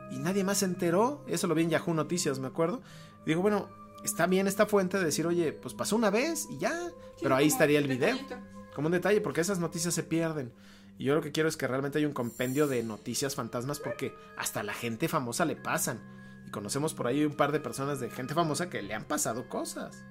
y 0.09 0.17
nadie 0.19 0.43
más 0.43 0.59
se 0.59 0.65
enteró. 0.65 1.23
Eso 1.27 1.47
lo 1.47 1.53
vi 1.53 1.63
en 1.63 1.69
Yahoo 1.69 1.93
Noticias, 1.93 2.39
me 2.39 2.47
acuerdo. 2.47 2.81
Y 3.25 3.29
digo, 3.29 3.41
bueno, 3.41 3.67
está 4.03 4.25
bien 4.25 4.47
esta 4.47 4.65
fuente 4.65 4.97
de 4.97 5.03
decir, 5.05 5.27
oye, 5.27 5.51
pues 5.51 5.73
pasó 5.73 5.95
una 5.97 6.09
vez 6.09 6.47
y 6.49 6.57
ya. 6.59 6.71
Sí, 7.17 7.23
Pero 7.23 7.35
ahí 7.35 7.47
estaría 7.47 7.77
el 7.79 7.87
video. 7.87 8.15
detallito. 8.15 8.56
Como 8.77 8.89
un 8.89 8.91
detalle, 8.91 9.21
porque 9.21 9.41
esas 9.41 9.57
noticias 9.57 9.95
se 9.95 10.03
pierden. 10.03 10.53
Y 10.99 11.05
yo 11.05 11.15
lo 11.15 11.21
que 11.23 11.31
quiero 11.31 11.49
es 11.49 11.57
que 11.57 11.65
realmente 11.65 11.97
haya 11.97 12.05
un 12.05 12.13
compendio 12.13 12.67
de 12.67 12.83
noticias 12.83 13.33
fantasmas 13.33 13.79
porque 13.79 14.13
hasta 14.37 14.61
la 14.61 14.75
gente 14.75 15.07
famosa 15.07 15.45
le 15.45 15.55
pasan. 15.55 15.99
Y 16.45 16.51
conocemos 16.51 16.93
por 16.93 17.07
ahí 17.07 17.25
un 17.25 17.33
par 17.33 17.51
de 17.51 17.59
personas 17.59 17.99
de 17.99 18.11
gente 18.11 18.35
famosa 18.35 18.69
que 18.69 18.83
le 18.83 18.93
han 18.93 19.05
pasado 19.05 19.49
cosas. 19.49 20.03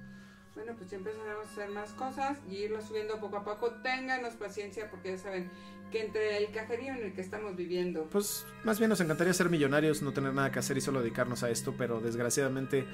Bueno, 0.53 0.73
pues 0.77 0.91
ya 0.91 0.97
empezaremos 0.97 1.47
a 1.47 1.49
hacer 1.49 1.69
más 1.69 1.91
cosas 1.91 2.39
y 2.49 2.55
irlo 2.55 2.81
subiendo 2.81 3.17
poco 3.21 3.37
a 3.37 3.45
poco. 3.45 3.71
Ténganos 3.83 4.33
paciencia 4.33 4.91
porque 4.91 5.11
ya 5.11 5.17
saben 5.17 5.49
que 5.89 6.03
entre 6.03 6.35
el 6.35 6.51
cajerío 6.51 6.93
en 6.93 7.05
el 7.05 7.13
que 7.13 7.21
estamos 7.21 7.55
viviendo. 7.55 8.09
Pues 8.11 8.45
más 8.65 8.79
bien 8.79 8.89
nos 8.89 8.99
encantaría 8.99 9.33
ser 9.33 9.49
millonarios, 9.49 10.01
no 10.01 10.11
tener 10.11 10.33
nada 10.33 10.51
que 10.51 10.59
hacer 10.59 10.75
y 10.75 10.81
solo 10.81 10.99
dedicarnos 10.99 11.41
a 11.41 11.49
esto, 11.49 11.73
pero 11.77 12.01
desgraciadamente 12.01 12.85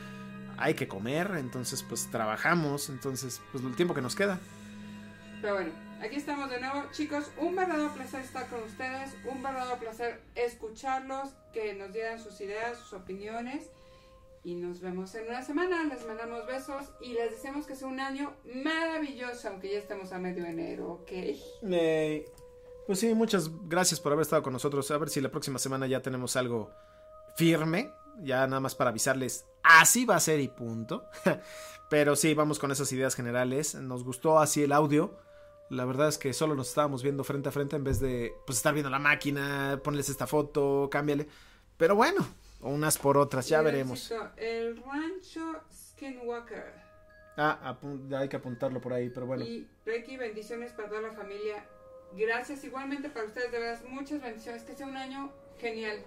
hay 0.55 0.76
que 0.76 0.88
comer, 0.88 1.32
entonces 1.39 1.82
pues 1.82 2.11
trabajamos, 2.11 2.89
entonces 2.89 3.41
pues 3.51 3.63
el 3.63 3.76
tiempo 3.76 3.95
que 3.95 4.03
nos 4.03 4.15
queda. 4.15 4.39
Pero 5.43 5.55
bueno, 5.55 5.71
aquí 6.01 6.15
estamos 6.15 6.49
de 6.49 6.61
nuevo. 6.61 6.85
Chicos, 6.93 7.29
un 7.37 7.53
verdadero 7.53 7.93
placer 7.93 8.21
estar 8.21 8.47
con 8.47 8.63
ustedes. 8.63 9.13
Un 9.29 9.43
verdadero 9.43 9.77
placer 9.77 10.21
escucharlos, 10.35 11.31
que 11.51 11.73
nos 11.73 11.91
dieran 11.91 12.17
sus 12.17 12.39
ideas, 12.39 12.77
sus 12.77 12.93
opiniones. 12.93 13.69
Y 14.45 14.55
nos 14.55 14.79
vemos 14.79 15.13
en 15.15 15.27
una 15.27 15.41
semana. 15.43 15.83
Les 15.83 16.07
mandamos 16.07 16.47
besos 16.47 16.85
y 17.01 17.11
les 17.11 17.31
deseamos 17.31 17.65
que 17.65 17.75
sea 17.75 17.89
un 17.89 17.99
año 17.99 18.31
maravilloso, 18.63 19.49
aunque 19.49 19.69
ya 19.69 19.79
estemos 19.79 20.13
a 20.13 20.17
medio 20.17 20.45
enero, 20.45 20.93
¿ok? 20.93 21.11
Pues 22.87 22.99
sí, 22.99 23.13
muchas 23.13 23.51
gracias 23.67 23.99
por 23.99 24.13
haber 24.13 24.23
estado 24.23 24.43
con 24.43 24.53
nosotros. 24.53 24.89
A 24.91 24.97
ver 24.97 25.09
si 25.09 25.19
la 25.19 25.29
próxima 25.29 25.59
semana 25.59 25.87
ya 25.87 26.01
tenemos 26.01 26.37
algo 26.37 26.71
firme. 27.35 27.91
Ya 28.21 28.47
nada 28.47 28.61
más 28.61 28.75
para 28.75 28.91
avisarles, 28.91 29.45
así 29.61 30.05
va 30.05 30.15
a 30.15 30.21
ser 30.21 30.39
y 30.39 30.47
punto. 30.47 31.03
Pero 31.89 32.15
sí, 32.15 32.33
vamos 32.33 32.59
con 32.59 32.71
esas 32.71 32.89
ideas 32.93 33.13
generales. 33.13 33.75
Nos 33.75 34.05
gustó 34.05 34.39
así 34.39 34.63
el 34.63 34.71
audio. 34.71 35.17
La 35.74 35.86
verdad 35.86 36.07
es 36.07 36.17
que 36.17 36.34
solo 36.34 36.55
nos 36.55 36.69
estábamos 36.69 37.03
viendo 37.03 37.24
frente 37.24 37.49
a 37.49 37.51
frente 37.51 37.76
en 37.76 37.84
vez 37.84 37.99
de 37.99 38.34
pues 38.45 38.57
estar 38.57 38.74
viendo 38.74 38.89
la 38.89 38.99
máquina, 38.99 39.80
ponles 39.84 40.09
esta 40.09 40.28
foto, 40.28 40.88
cámbiale. 40.91 41.28
Pero 41.78 41.95
bueno, 41.95 42.26
unas 42.61 42.97
por 42.97 43.17
otras, 43.17 43.47
ya 43.47 43.61
veremos. 43.61 44.13
El 44.38 44.78
rancho 44.78 45.61
Skinwalker. 45.71 46.74
Ah, 47.38 47.78
hay 48.15 48.30
que 48.30 48.36
apuntarlo 48.36 48.80
por 48.80 48.93
ahí, 48.93 49.09
pero 49.09 49.26
bueno. 49.26 49.43
Y 49.43 49.67
Reiki, 49.86 50.17
bendiciones 50.17 50.71
para 50.71 50.89
toda 50.89 51.01
la 51.01 51.11
familia. 51.13 51.65
Gracias 52.15 52.63
igualmente 52.63 53.09
para 53.09 53.26
ustedes, 53.26 53.51
de 53.51 53.59
verdad, 53.59 53.84
muchas 53.89 54.21
bendiciones. 54.21 54.63
Que 54.63 54.76
sea 54.76 54.86
un 54.86 54.97
año 54.97 55.32
genial. 55.59 55.97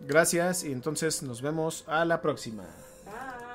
Gracias 0.00 0.64
y 0.64 0.72
entonces 0.72 1.22
nos 1.22 1.42
vemos 1.42 1.84
a 1.88 2.04
la 2.04 2.22
próxima. 2.22 2.64
Bye. 3.04 3.49